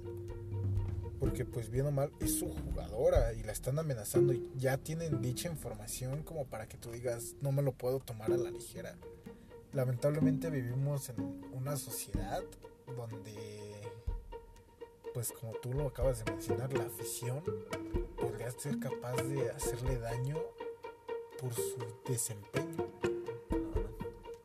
porque 1.19 1.45
pues 1.45 1.69
bien 1.69 1.85
o 1.85 1.91
mal 1.91 2.11
es 2.19 2.39
su 2.39 2.47
jugadora 2.47 3.33
y 3.33 3.43
la 3.43 3.51
están 3.51 3.79
amenazando 3.79 4.33
y 4.33 4.51
ya 4.55 4.77
tienen 4.77 5.21
dicha 5.21 5.49
información 5.49 6.23
como 6.23 6.45
para 6.45 6.67
que 6.67 6.77
tú 6.77 6.91
digas 6.91 7.35
no 7.41 7.51
me 7.51 7.61
lo 7.61 7.71
puedo 7.71 7.99
tomar 7.99 8.31
a 8.31 8.37
la 8.37 8.51
ligera. 8.51 8.95
Lamentablemente 9.73 10.49
vivimos 10.49 11.09
en 11.09 11.43
una 11.53 11.77
sociedad 11.77 12.43
donde 12.95 13.55
pues 15.15 15.31
como 15.31 15.53
tú 15.53 15.73
lo 15.73 15.87
acabas 15.87 16.23
de 16.23 16.29
mencionar, 16.29 16.73
la 16.73 16.83
afición 16.83 17.41
podría 18.19 18.51
ser 18.51 18.79
capaz 18.79 19.15
de 19.23 19.49
hacerle 19.49 19.97
daño 19.97 20.37
por 21.39 21.53
su 21.53 21.77
desempeño. 22.05 22.89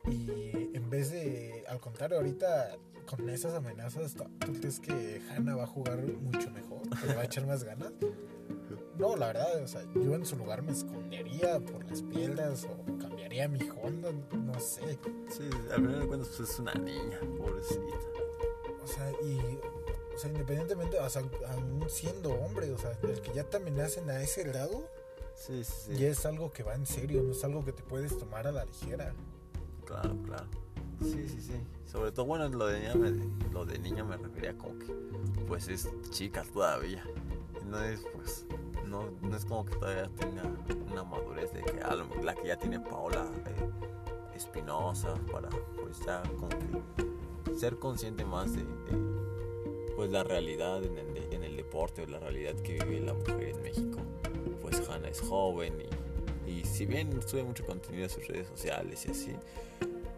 Y 0.09 0.71
en 0.73 0.89
vez 0.89 1.11
de, 1.11 1.50
al 1.71 1.79
contrario, 1.79 2.17
ahorita 2.17 2.75
con 3.09 3.29
esas 3.29 3.53
amenazas, 3.53 4.13
¿tú 4.13 4.53
crees 4.59 4.79
que 4.79 5.21
Hannah 5.29 5.55
va 5.55 5.63
a 5.63 5.67
jugar 5.67 6.01
mucho 6.01 6.51
mejor? 6.51 6.81
¿Que 6.99 7.07
le 7.07 7.15
va 7.15 7.21
a 7.21 7.25
echar 7.25 7.47
más 7.47 7.63
ganas? 7.63 7.93
No, 8.97 9.15
la 9.15 9.27
verdad, 9.27 9.63
o 9.63 9.67
sea, 9.67 9.81
yo 9.95 10.13
en 10.13 10.25
su 10.25 10.35
lugar 10.35 10.61
me 10.63 10.73
escondería 10.73 11.61
por 11.61 11.85
las 11.85 12.01
piedras 12.03 12.65
o 12.65 12.97
cambiaría 12.97 13.47
mi 13.47 13.69
Honda, 13.69 14.11
no 14.35 14.59
sé. 14.59 14.99
Sí, 15.29 15.49
al 15.71 15.77
final 15.77 16.01
de 16.01 16.07
cuentas 16.07 16.29
pues 16.35 16.49
es 16.49 16.59
una 16.59 16.73
niña, 16.73 17.19
pobrecita. 17.37 17.97
O 18.83 18.87
sea, 18.87 19.09
y 19.23 19.39
o 20.13 20.19
sea, 20.19 20.29
independientemente, 20.29 20.99
o 20.99 21.09
sea, 21.09 21.23
aún 21.47 21.85
siendo 21.89 22.33
hombre, 22.33 22.69
o 22.71 22.77
sea, 22.77 22.91
el 23.01 23.21
que 23.21 23.31
ya 23.33 23.45
te 23.45 23.57
amenacen 23.57 24.09
a 24.09 24.21
ese 24.21 24.43
grado, 24.43 24.83
sí, 25.35 25.63
sí, 25.63 25.73
sí. 25.87 25.97
ya 25.97 26.09
es 26.09 26.25
algo 26.25 26.51
que 26.51 26.63
va 26.63 26.75
en 26.75 26.85
serio, 26.85 27.23
no 27.23 27.31
es 27.31 27.43
algo 27.45 27.63
que 27.63 27.71
te 27.71 27.81
puedes 27.81 28.17
tomar 28.17 28.45
a 28.45 28.51
la 28.51 28.65
ligera. 28.65 29.13
Claro, 29.85 30.17
claro. 30.25 30.60
Sí, 31.01 31.27
sí, 31.27 31.41
sí. 31.41 31.53
Sobre 31.85 32.11
todo, 32.11 32.25
bueno, 32.25 32.47
lo 32.47 32.67
de 32.67 32.79
niña 32.79 32.95
me, 32.95 33.11
lo 33.51 33.65
de 33.65 33.79
niña 33.79 34.03
me 34.03 34.17
refería 34.17 34.57
como 34.57 34.77
que, 34.79 34.85
pues 35.47 35.67
es 35.67 35.89
chica 36.09 36.43
todavía. 36.53 37.03
No 37.69 37.83
es, 37.83 38.05
pues, 38.15 38.45
no, 38.87 39.09
no 39.21 39.35
es 39.35 39.45
como 39.45 39.65
que 39.65 39.75
todavía 39.75 40.09
tenga 40.17 40.43
una 40.91 41.03
madurez 41.03 41.51
de 41.53 41.61
que 41.61 42.23
la 42.23 42.35
que 42.35 42.47
ya 42.47 42.57
tiene 42.57 42.79
Paola 42.79 43.25
eh, 43.47 44.35
Espinosa 44.35 45.15
para, 45.31 45.49
pues 45.81 45.99
ya 46.05 46.21
como 46.37 46.49
que 46.49 47.55
ser 47.57 47.77
consciente 47.77 48.25
más 48.25 48.53
de, 48.53 48.63
pues 49.95 50.11
la 50.11 50.23
realidad 50.23 50.83
en 50.83 50.97
el, 50.97 51.33
en 51.33 51.43
el 51.43 51.55
deporte 51.55 52.03
o 52.03 52.07
la 52.07 52.19
realidad 52.19 52.55
que 52.55 52.73
vive 52.73 53.01
la 53.01 53.13
mujer 53.13 53.49
en 53.49 53.61
México. 53.61 53.99
Pues 54.61 54.81
Hannah 54.89 55.09
es 55.09 55.21
joven 55.21 55.73
y, 56.45 56.51
y 56.51 56.63
si 56.63 56.85
bien 56.85 57.21
sube 57.27 57.43
mucho 57.43 57.65
contenido 57.65 58.03
en 58.03 58.09
sus 58.09 58.27
redes 58.27 58.47
sociales 58.47 59.05
y 59.05 59.11
así, 59.11 59.35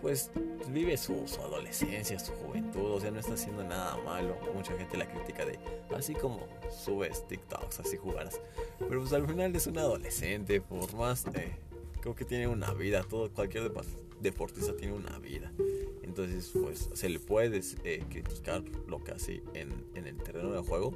pues 0.03 0.29
vive 0.67 0.97
su, 0.97 1.13
adolescencia, 1.41 2.19
su 2.19 2.33
juventud, 2.33 2.91
o 2.91 2.99
sea, 2.99 3.09
no 3.09 3.21
está 3.21 3.35
haciendo 3.35 3.63
nada 3.63 3.97
malo. 4.03 4.35
Mucha 4.53 4.77
gente 4.77 4.97
la 4.97 5.07
critica 5.07 5.45
de, 5.45 5.57
así 5.95 6.13
como 6.13 6.45
subes 6.69 7.25
TikToks, 7.29 7.79
así 7.79 7.95
jugarás. 7.95 8.41
Pero 8.77 8.99
pues 8.99 9.13
al 9.13 9.25
final 9.25 9.55
es 9.55 9.65
un 9.65 9.77
adolescente, 9.77 10.59
por 10.59 10.93
más, 10.93 11.25
eh, 11.35 11.53
creo 12.01 12.15
que 12.15 12.25
tiene 12.25 12.47
una 12.47 12.73
vida, 12.73 13.01
todo, 13.03 13.31
cualquier 13.31 13.71
deportista 14.19 14.75
tiene 14.75 14.93
una 14.93 15.17
vida. 15.19 15.53
Entonces, 16.01 16.51
pues 16.53 16.89
se 16.93 17.07
le 17.07 17.19
puede 17.19 17.61
eh, 17.85 18.03
criticar 18.09 18.61
lo 18.87 19.01
que 19.01 19.11
hace 19.13 19.41
en, 19.53 19.71
en 19.95 20.05
el 20.05 20.17
terreno 20.17 20.51
de 20.51 20.59
juego, 20.59 20.93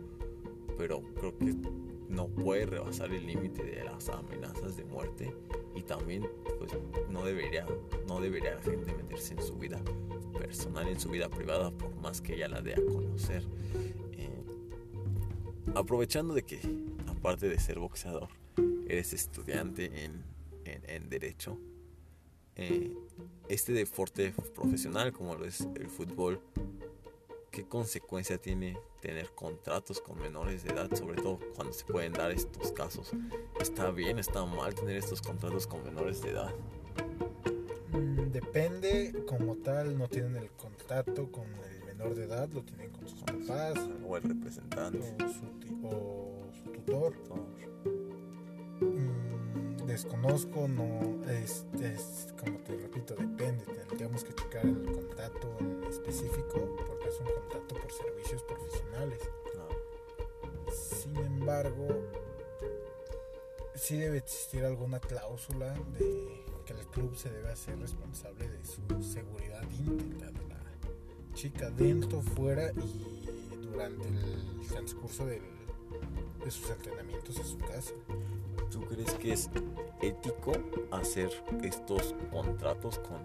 pero 0.77 1.01
creo 1.15 1.37
que 1.37 1.55
no 2.09 2.27
puede 2.27 2.65
rebasar 2.65 3.11
el 3.11 3.25
límite 3.25 3.63
de 3.63 3.83
las 3.83 4.09
amenazas 4.09 4.77
de 4.77 4.85
muerte 4.85 5.33
y 5.75 5.81
también 5.81 6.27
pues 6.57 6.71
no 7.09 7.25
debería 7.25 7.65
no 8.07 8.21
debería 8.21 8.55
la 8.55 8.61
gente 8.61 8.93
meterse 8.93 9.33
en 9.33 9.41
su 9.41 9.55
vida 9.55 9.81
personal 10.37 10.87
en 10.87 10.99
su 10.99 11.09
vida 11.09 11.29
privada 11.29 11.71
por 11.71 11.93
más 11.95 12.21
que 12.21 12.35
ella 12.35 12.47
la 12.47 12.61
dé 12.61 12.73
a 12.73 12.85
conocer. 12.85 13.43
Eh, 14.13 14.43
aprovechando 15.75 16.33
de 16.33 16.43
que 16.43 16.59
aparte 17.07 17.49
de 17.49 17.59
ser 17.59 17.79
boxeador 17.79 18.29
eres 18.87 19.13
estudiante 19.13 20.05
en, 20.05 20.23
en, 20.65 21.09
derecho 21.09 21.57
eh, 22.55 22.93
este 23.49 23.73
deporte 23.73 24.33
profesional 24.55 25.11
como 25.11 25.35
lo 25.35 25.45
es 25.45 25.67
el 25.75 25.89
fútbol 25.89 26.41
qué 27.57 27.65
consecuencia 27.65 28.37
tiene 28.37 28.77
tener 29.01 29.31
contratos 29.33 29.99
con 29.99 30.19
menores 30.19 30.63
de 30.63 30.69
edad, 30.69 30.93
sobre 30.93 31.19
todo 31.19 31.39
cuando 31.55 31.73
se 31.73 31.85
pueden 31.85 32.13
dar 32.13 32.29
estos 32.29 32.71
casos. 32.71 33.09
¿Está 33.59 33.89
bien, 33.89 34.19
está 34.19 34.45
mal 34.45 34.75
tener 34.75 34.97
estos 34.97 35.23
contratos 35.23 35.65
con 35.65 35.83
menores 35.83 36.21
de 36.21 36.29
edad? 36.29 36.53
Mm, 37.93 38.31
depende, 38.31 39.23
como 39.25 39.55
tal, 39.55 39.97
no 39.97 40.07
tienen 40.07 40.35
el 40.35 40.51
contrato 40.51 41.31
con 41.31 41.45
el 41.45 41.83
menor 41.83 42.13
de 42.13 42.25
edad, 42.25 42.47
lo 42.49 42.61
tienen 42.61 42.91
con 42.91 43.07
sus 43.07 43.23
papás. 43.23 43.73
O 44.07 44.17
el 44.17 44.21
representante. 44.21 45.15
O 45.81 46.47
su, 46.53 46.71
tutor. 46.73 47.15
Desconozco, 49.97 50.67
no 50.67 51.27
es, 51.27 51.65
es, 51.81 52.27
como 52.39 52.59
te 52.59 52.77
repito, 52.77 53.15
depende. 53.15 53.65
Tendríamos 53.65 54.23
que 54.23 54.35
checar 54.35 54.63
el 54.63 54.83
contrato 54.83 55.57
en 55.59 55.83
específico 55.89 56.75
porque 56.85 57.09
es 57.09 57.19
un 57.19 57.25
contrato 57.25 57.75
por 57.75 57.91
servicios 57.91 58.43
profesionales. 58.43 59.19
Sin 61.01 61.17
embargo, 61.17 61.87
sí 63.73 63.97
debe 63.97 64.19
existir 64.19 64.63
alguna 64.65 64.99
cláusula 64.99 65.73
de 65.97 66.43
que 66.65 66.73
el 66.73 66.85
club 66.87 67.15
se 67.15 67.31
debe 67.31 67.49
hacer 67.49 67.79
responsable 67.79 68.47
de 68.47 68.63
su 68.65 68.81
seguridad 69.01 69.63
íntegra 69.79 70.31
de 70.31 70.47
la 70.47 70.61
chica 71.33 71.71
dentro, 71.71 72.21
fuera 72.21 72.71
y 72.71 73.25
durante 73.71 74.07
el 74.07 74.67
transcurso 74.67 75.25
de 75.25 75.41
sus 76.49 76.69
entrenamientos 76.69 77.37
en 77.37 77.45
su 77.45 77.57
casa. 77.57 77.93
¿Tú 78.71 78.81
crees 78.81 79.13
que 79.13 79.33
es 79.33 79.49
ético 80.01 80.51
hacer 80.91 81.29
estos 81.63 82.13
contratos 82.31 82.99
con 82.99 83.17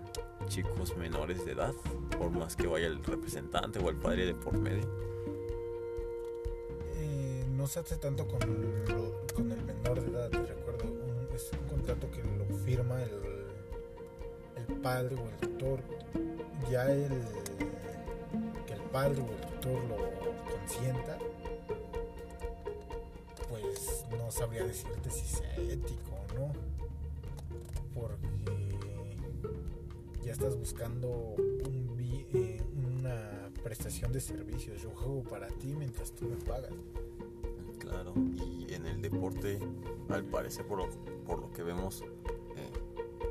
chicos 0.49 0.97
menores 0.97 1.45
de 1.45 1.53
edad? 1.53 1.75
Por 2.17 2.31
más 2.31 2.55
que 2.55 2.67
vaya 2.67 2.87
el 2.87 3.03
representante 3.03 3.81
o 3.81 3.89
el 3.91 3.97
padre 3.97 4.27
de 4.27 4.35
por 4.35 4.57
medio. 4.57 4.89
Eh, 6.95 7.45
no 7.51 7.67
se 7.67 7.81
hace 7.81 7.97
tanto 7.97 8.27
con, 8.29 8.43
el 8.43 9.63
menor 9.65 10.01
de 10.01 10.11
edad, 10.11 10.31
recuerdo. 10.31 10.85
es 11.35 11.51
un 11.53 11.69
contrato 11.69 12.09
que 12.11 12.23
lo 12.23 12.57
firma 12.59 13.03
el, 13.03 13.11
el 14.57 14.77
padre 14.81 15.17
o 15.17 15.29
el 15.29 15.37
tutor. 15.37 15.81
Ya 16.71 16.85
el 16.91 17.09
que 18.67 18.75
el 18.75 18.83
padre 18.93 19.21
o 19.21 19.31
el 19.31 19.61
tutor 19.61 19.83
lo 19.85 19.97
consienta 20.51 21.19
sabría 24.33 24.65
decirte 24.65 25.11
si 25.11 25.27
sea 25.27 25.55
ético 25.57 26.11
o 26.11 26.39
no. 26.39 26.53
Porque 27.95 28.79
ya 30.25 30.33
estás 30.33 30.57
buscando 30.57 31.37
eh, 32.35 32.63
una 32.75 33.51
prestación 33.63 34.13
de 34.13 34.21
servicios. 34.21 34.83
Yo 34.83 34.91
juego 34.91 35.23
para 35.23 35.49
ti 35.49 35.75
mientras 35.79 36.13
tú 36.13 36.25
me 36.25 36.37
pagas. 36.37 36.73
Claro, 37.79 38.15
y 38.17 38.73
en 38.73 38.87
el 38.87 39.03
deporte, 39.03 39.59
al 40.09 40.25
parecer, 40.25 40.65
por 40.67 40.79
lo, 40.79 41.53
que 41.53 41.63
vemos, 41.63 42.05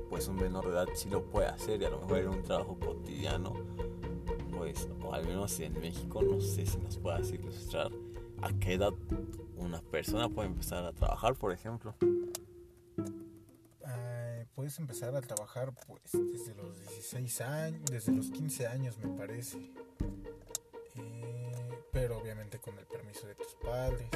pues 0.10 0.28
un 0.28 0.36
menor 0.36 0.66
de 0.66 0.72
edad 0.72 0.88
sí 0.93 1.10
lo 1.10 1.24
puede 1.24 1.47
hacer 1.47 1.82
y 1.82 1.86
a 1.86 1.89
lo 1.89 2.02
mejor 2.02 2.18
en 2.20 2.28
un 2.28 2.43
trabajo 2.43 2.78
cotidiano, 2.78 3.54
pues, 4.58 4.89
o 5.02 5.14
al 5.14 5.26
menos 5.26 5.58
en 5.62 5.74
México, 5.80 6.22
no 6.22 6.41
sé 6.41 6.66
si 6.66 6.78
nos 6.80 6.97
puedas 6.97 7.32
ilustrar 7.32 7.91
a 8.41 8.52
qué 8.60 8.74
edad 8.74 8.93
una 9.72 9.82
persona 9.82 10.28
puede 10.28 10.49
empezar 10.49 10.84
a 10.84 10.91
trabajar, 10.91 11.36
por 11.36 11.53
ejemplo. 11.53 11.95
puedes 14.53 14.78
empezar 14.80 15.15
a 15.15 15.22
trabajar 15.22 15.74
pues 15.88 16.11
desde 16.11 16.53
los 16.55 16.78
16 16.78 17.41
años, 17.41 17.82
desde 17.89 18.11
los 18.11 18.30
15 18.32 18.67
años 18.67 18.97
me 18.97 19.07
parece. 19.17 19.57
Eh, 20.97 21.84
pero 21.91 22.17
obviamente 22.17 22.59
con 22.59 22.78
el 22.78 22.86
permiso 22.86 23.26
de 23.28 23.36
tus 23.36 23.55
padres. 23.63 24.09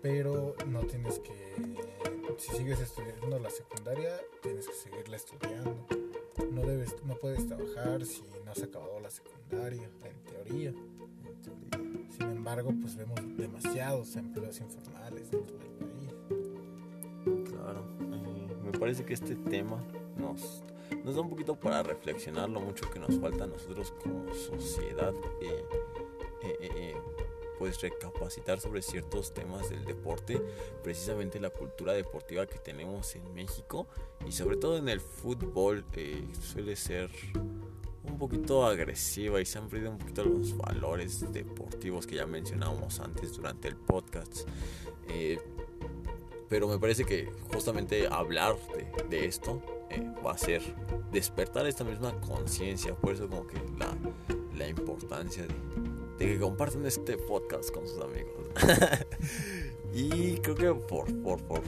Pero 0.00 0.56
no 0.66 0.80
tienes 0.86 1.18
que, 1.18 1.76
si 2.38 2.56
sigues 2.56 2.80
estudiando 2.80 3.38
la 3.38 3.50
secundaria, 3.50 4.18
tienes 4.40 4.66
que 4.66 4.74
seguirla 4.74 5.16
estudiando. 5.16 5.86
No, 6.50 6.62
debes, 6.62 6.96
no 7.04 7.14
puedes 7.16 7.46
trabajar 7.46 8.06
si 8.06 8.22
no 8.44 8.52
has 8.52 8.62
acabado 8.62 8.98
la 9.00 9.10
secundaria, 9.10 9.88
en 10.02 10.24
teoría. 10.24 10.74
Sin 12.16 12.28
embargo, 12.28 12.72
pues 12.80 12.96
vemos 12.96 13.18
demasiados 13.36 14.16
empleos 14.16 14.60
informales 14.60 15.30
dentro 15.30 15.56
del 15.58 15.70
país. 15.70 16.12
Claro, 17.48 17.84
eh, 18.00 18.56
me 18.64 18.78
parece 18.78 19.04
que 19.04 19.14
este 19.14 19.34
tema 19.34 19.82
nos, 20.18 20.62
nos 21.04 21.14
da 21.14 21.22
un 21.22 21.30
poquito 21.30 21.58
para 21.58 21.82
reflexionar 21.82 22.50
lo 22.50 22.60
mucho 22.60 22.90
que 22.90 22.98
nos 22.98 23.18
falta 23.18 23.44
a 23.44 23.46
nosotros 23.46 23.94
como 24.02 24.32
sociedad. 24.34 25.14
Eh, 25.40 25.64
eh, 26.42 26.96
pues 27.58 27.80
recapacitar 27.80 28.58
sobre 28.58 28.82
ciertos 28.82 29.32
temas 29.32 29.70
del 29.70 29.84
deporte, 29.84 30.42
precisamente 30.82 31.38
la 31.38 31.50
cultura 31.50 31.92
deportiva 31.92 32.44
que 32.44 32.58
tenemos 32.58 33.14
en 33.14 33.32
México 33.34 33.86
y 34.26 34.32
sobre 34.32 34.56
todo 34.56 34.78
en 34.78 34.88
el 34.88 35.00
fútbol 35.00 35.84
suele 36.40 36.74
ser 36.74 37.08
poquito 38.22 38.64
agresiva 38.64 39.40
y 39.40 39.44
se 39.44 39.58
han 39.58 39.68
perdido 39.68 39.90
un 39.90 39.98
poquito 39.98 40.22
los 40.22 40.56
valores 40.56 41.32
deportivos 41.32 42.06
que 42.06 42.14
ya 42.14 42.26
mencionábamos 42.26 43.00
antes 43.00 43.32
durante 43.32 43.66
el 43.66 43.74
podcast. 43.74 44.46
Eh, 45.08 45.40
pero 46.48 46.68
me 46.68 46.78
parece 46.78 47.04
que 47.04 47.32
justamente 47.52 48.06
hablar 48.06 48.54
de, 49.10 49.24
esto 49.24 49.60
eh, 49.90 50.08
va 50.24 50.34
a 50.34 50.38
ser 50.38 50.62
despertar 51.10 51.66
esta 51.66 51.82
misma 51.82 52.12
conciencia. 52.20 52.94
Por 52.94 53.14
eso 53.14 53.28
como 53.28 53.44
que 53.44 53.56
la, 53.76 53.92
la 54.56 54.68
importancia 54.68 55.42
de, 55.42 55.54
de, 56.18 56.32
que 56.32 56.38
compartan 56.38 56.86
este 56.86 57.16
podcast 57.16 57.72
con 57.72 57.88
sus 57.88 57.98
amigos. 57.98 58.46
y 59.92 60.36
creo 60.36 60.54
que 60.54 60.86
por, 60.86 61.12
por, 61.22 61.42
por, 61.42 61.62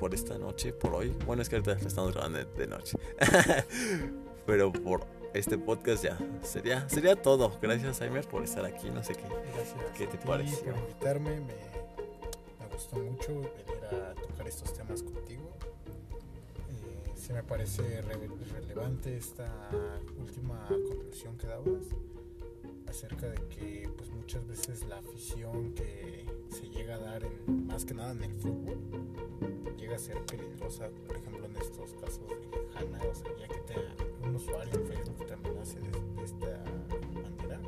por 0.00 0.14
esta 0.14 0.38
noche, 0.38 0.72
por 0.72 0.94
hoy, 0.94 1.14
bueno 1.26 1.42
es 1.42 1.50
que 1.50 1.56
ahorita 1.56 1.72
estamos 1.86 2.14
grabando 2.14 2.42
de 2.42 2.66
noche. 2.66 2.96
pero 4.46 4.72
por 4.72 5.23
este 5.34 5.58
podcast 5.58 6.04
ya 6.04 6.18
sería 6.42 6.88
sería 6.88 7.20
todo. 7.20 7.58
Gracias, 7.60 8.00
Aimer, 8.00 8.26
por 8.26 8.44
estar 8.44 8.64
aquí. 8.64 8.88
No 8.90 9.02
sé 9.02 9.14
qué, 9.14 9.24
qué 9.98 10.06
te 10.06 10.16
parece. 10.18 10.64
por 10.64 10.78
invitarme. 10.78 11.40
Me, 11.40 11.74
gustó 12.72 12.96
mucho 12.96 13.28
venir 13.28 13.84
a 13.90 14.14
tocar 14.14 14.48
estos 14.48 14.72
temas 14.72 15.02
contigo. 15.02 15.42
Eh, 16.70 17.12
sí 17.14 17.32
me 17.32 17.42
parece 17.42 18.02
relevante 18.02 19.16
esta 19.16 19.70
última 20.18 20.66
conclusión 20.68 21.36
que 21.36 21.46
dabas 21.46 21.84
acerca 22.88 23.28
de 23.28 23.36
que 23.48 23.88
pues 23.96 24.10
muchas 24.10 24.46
veces 24.46 24.84
la 24.88 24.98
afición 24.98 25.72
que 25.74 26.26
se 26.54 26.68
llega 26.68 26.94
a 26.94 26.98
dar 26.98 27.24
en, 27.24 27.66
más 27.66 27.84
que 27.84 27.94
nada 27.94 28.12
en 28.12 28.22
el 28.22 28.34
fútbol 28.34 28.78
llega 29.76 29.96
a 29.96 29.98
ser 29.98 30.24
peligrosa 30.24 30.88
por 30.88 31.16
ejemplo 31.16 31.46
en 31.46 31.56
estos 31.56 31.94
casos 31.94 32.28
de 32.28 32.78
Hanna 32.78 33.00
o 33.10 33.14
sea 33.14 33.36
ya 33.36 33.48
que 33.48 33.60
te, 33.60 33.74
un 34.22 34.36
usuario 34.36 34.72
en 34.74 34.86
Facebook 34.86 35.26
también 35.26 35.58
hace 35.58 35.80
de, 35.80 36.24
esta 36.24 36.64
manera 37.12 37.60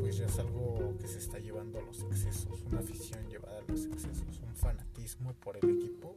pues 0.00 0.16
ya 0.16 0.26
es 0.26 0.38
algo 0.38 0.94
que 0.98 1.06
se 1.06 1.18
está 1.18 1.38
llevando 1.38 1.78
a 1.78 1.82
los 1.82 2.02
excesos 2.02 2.62
una 2.70 2.80
afición 2.80 3.28
llevada 3.28 3.58
a 3.58 3.70
los 3.70 3.84
excesos 3.84 4.40
un 4.42 4.54
fanatismo 4.56 5.34
por 5.34 5.58
el 5.58 5.78
equipo 5.78 6.16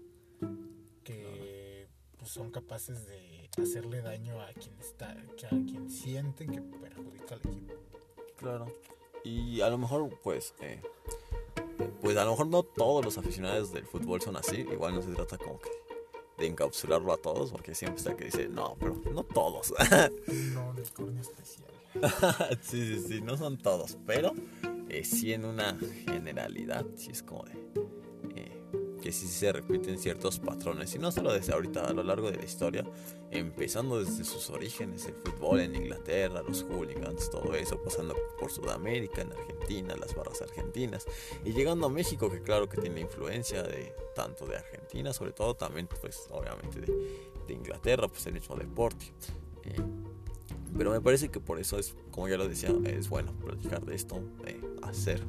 que 1.04 1.90
pues, 2.18 2.32
son 2.32 2.50
capaces 2.50 3.06
de 3.08 3.50
hacerle 3.62 4.02
daño 4.02 4.42
a 4.42 4.54
quien 4.54 4.80
está 4.80 5.12
a 5.12 5.50
quien 5.50 5.90
sienten 5.90 6.52
que 6.52 6.62
perjudica 6.62 7.36
al 7.36 7.42
equipo 7.42 7.74
Claro. 8.38 8.68
Y 9.24 9.62
a 9.62 9.70
lo 9.70 9.80
mejor, 9.80 10.20
pues, 10.22 10.54
eh, 10.62 10.80
pues 12.02 12.18
a 12.18 12.24
lo 12.24 12.32
mejor 12.32 12.48
no 12.48 12.64
todos 12.64 13.04
los 13.04 13.18
aficionados 13.18 13.72
del 13.72 13.86
fútbol 13.86 14.22
son 14.22 14.38
así. 14.38 14.58
Igual 14.58 14.96
no 14.96 15.02
se 15.02 15.12
trata 15.12 15.38
como 15.38 15.60
que 15.60 15.70
de 16.38 16.48
encapsularlo 16.48 17.14
a 17.14 17.18
todos, 17.18 17.52
porque 17.52 17.74
siempre 17.74 17.98
está 17.98 18.16
que 18.16 18.26
dice, 18.26 18.48
no, 18.48 18.76
pero 18.80 18.96
no 19.12 19.24
todos. 19.24 19.74
no, 20.54 20.70
unicornio 20.70 21.22
especial. 21.22 21.70
sí, 22.62 22.86
sí, 22.86 23.08
sí, 23.08 23.22
no 23.22 23.38
son 23.38 23.58
todos, 23.58 23.98
pero 24.06 24.34
eh, 24.90 25.06
sí 25.06 25.34
en 25.34 25.46
una 25.46 25.78
generalidad, 26.06 26.86
sí 26.96 27.12
es 27.12 27.24
como 27.24 27.44
de 27.46 27.54
que 29.06 29.12
sí 29.12 29.28
se 29.28 29.54
repiten 29.54 30.00
ciertos 30.00 30.40
patrones, 30.40 30.96
y 30.96 30.98
no 30.98 31.12
solo 31.12 31.32
desde 31.32 31.54
ahorita, 31.54 31.86
a 31.86 31.94
lo 31.94 32.02
largo 32.02 32.32
de 32.32 32.38
la 32.38 32.44
historia, 32.44 32.84
empezando 33.30 34.04
desde 34.04 34.24
sus 34.24 34.50
orígenes, 34.50 35.06
el 35.06 35.14
fútbol 35.14 35.60
en 35.60 35.76
Inglaterra, 35.76 36.42
los 36.42 36.64
hooligans, 36.64 37.30
todo 37.30 37.54
eso, 37.54 37.80
pasando 37.84 38.16
por 38.40 38.52
Sudamérica, 38.52 39.22
en 39.22 39.32
Argentina, 39.32 39.96
las 39.96 40.16
barras 40.16 40.42
argentinas, 40.42 41.06
y 41.44 41.54
llegando 41.54 41.86
a 41.86 41.90
México, 41.92 42.32
que 42.32 42.42
claro 42.42 42.68
que 42.68 42.82
tiene 42.82 43.02
influencia 43.02 43.62
de 43.62 43.94
tanto 44.16 44.48
de 44.48 44.58
Argentina, 44.58 45.14
sobre 45.14 45.34
todo 45.34 45.54
también, 45.54 45.88
pues 46.02 46.28
obviamente 46.32 46.82
de, 46.82 47.54
Inglaterra, 47.54 48.08
pues 48.08 48.26
el 48.26 48.34
mismo 48.34 48.56
deporte. 48.56 49.06
Eh, 49.66 49.76
pero 50.76 50.90
me 50.90 51.00
parece 51.00 51.30
que 51.30 51.40
por 51.40 51.60
eso 51.60 51.78
es, 51.78 51.94
como 52.10 52.28
ya 52.28 52.38
lo 52.38 52.48
decía, 52.48 52.74
es 52.86 53.08
bueno 53.08 53.34
platicar 53.34 53.86
de 53.86 53.94
esto, 53.94 54.20
eh, 54.48 54.60
hacer 54.82 55.22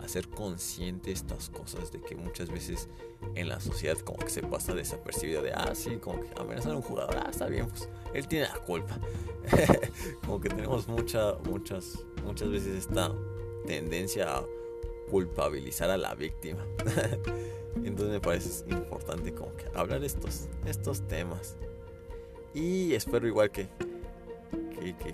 hacer 0.00 0.28
consciente 0.28 1.12
estas 1.12 1.50
cosas 1.50 1.92
de 1.92 2.00
que 2.00 2.14
muchas 2.14 2.50
veces 2.50 2.88
en 3.34 3.48
la 3.48 3.60
sociedad 3.60 3.98
como 3.98 4.18
que 4.18 4.30
se 4.30 4.42
pasa 4.42 4.74
desapercibido 4.74 5.42
de, 5.42 5.52
ah, 5.52 5.74
sí, 5.74 5.96
como 5.96 6.20
que 6.20 6.28
amenazar 6.36 6.72
a 6.72 6.76
un 6.76 6.82
jugador, 6.82 7.16
ah, 7.18 7.28
está 7.30 7.46
bien, 7.46 7.68
pues 7.68 7.88
él 8.14 8.26
tiene 8.28 8.46
la 8.46 8.58
culpa. 8.60 8.98
como 10.26 10.40
que 10.40 10.48
tenemos 10.48 10.88
mucha, 10.88 11.34
muchas, 11.44 12.04
muchas 12.24 12.50
veces 12.50 12.76
esta 12.76 13.12
tendencia 13.66 14.38
a 14.38 14.44
culpabilizar 15.10 15.90
a 15.90 15.96
la 15.96 16.14
víctima. 16.14 16.64
Entonces 17.76 18.12
me 18.12 18.20
parece 18.20 18.64
importante 18.70 19.32
como 19.32 19.54
que 19.56 19.66
hablar 19.74 20.02
estos, 20.04 20.48
estos 20.66 21.06
temas. 21.06 21.56
Y 22.54 22.94
espero 22.94 23.26
igual 23.26 23.50
que 23.50 23.68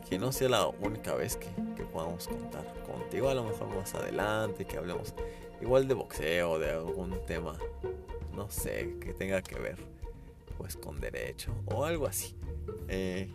que, 0.09 0.19
no 0.19 0.33
sea 0.33 0.49
la 0.49 0.67
única 0.67 1.15
vez 1.15 1.37
que, 1.37 1.49
podamos 1.93 2.29
contar 2.29 2.65
contigo. 2.85 3.29
A 3.29 3.35
lo 3.35 3.45
mejor 3.45 3.69
más 3.75 3.95
adelante, 3.95 4.65
que 4.65 4.77
hablemos 4.77 5.15
igual 5.61 5.89
de 5.89 5.95
boxeo, 5.95 6.59
de 6.59 6.71
algún 6.71 7.19
tema, 7.27 7.59
no 8.35 8.51
sé, 8.51 8.97
que 9.01 9.13
tenga 9.15 9.43
que 9.43 9.59
ver 9.59 9.79
pues 10.59 10.77
con 10.77 11.01
derecho 11.01 11.53
o 11.67 11.85
algo 11.85 12.07
así. 12.07 12.35
Eh, 12.89 13.31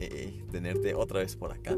eh, 0.00 0.42
tenerte 0.50 0.94
otra 0.94 1.20
vez 1.20 1.36
por 1.36 1.52
acá. 1.52 1.76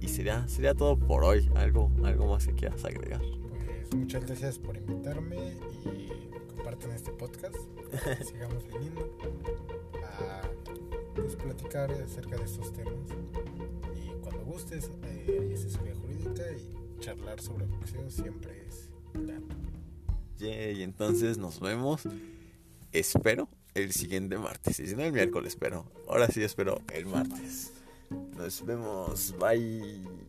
Y, 0.00 0.08
sería, 0.08 0.48
sería 0.48 0.74
todo 0.74 0.98
por 0.98 1.22
hoy. 1.22 1.50
Algo, 1.54 1.90
algo 2.02 2.26
más 2.26 2.46
que 2.46 2.54
quieras 2.54 2.84
agregar. 2.84 3.20
Pues 3.20 3.94
muchas 3.94 4.24
gracias 4.24 4.58
por 4.58 4.76
invitarme 4.76 5.36
y 5.84 6.10
comparten 6.54 6.92
este 6.92 7.10
podcast. 7.12 7.56
Sigamos 8.24 8.66
viniendo 8.66 9.16
platicar 11.36 11.90
acerca 11.92 12.36
de 12.36 12.44
estos 12.44 12.72
temas. 12.72 13.10
Y 13.96 14.10
cuando 14.22 14.44
gustes, 14.44 14.90
eh, 15.04 15.38
hay 15.40 15.54
asesoría 15.54 15.94
jurídica 15.94 16.42
y 16.52 17.00
charlar 17.00 17.40
sobre 17.40 17.66
boxeo 17.66 18.10
siempre 18.10 18.66
es 18.66 18.90
grato. 19.14 19.56
y 20.40 20.82
entonces 20.82 21.38
nos 21.38 21.60
vemos. 21.60 22.02
Espero 22.92 23.48
el 23.74 23.92
siguiente 23.92 24.38
martes. 24.38 24.80
Y 24.80 24.86
si 24.86 24.96
no 24.96 25.02
el 25.02 25.12
miércoles, 25.12 25.56
pero 25.58 25.90
ahora 26.08 26.28
sí 26.28 26.42
espero 26.42 26.80
el 26.92 27.06
martes. 27.06 27.72
Nos 28.36 28.64
vemos. 28.64 29.34
Bye. 29.38 30.27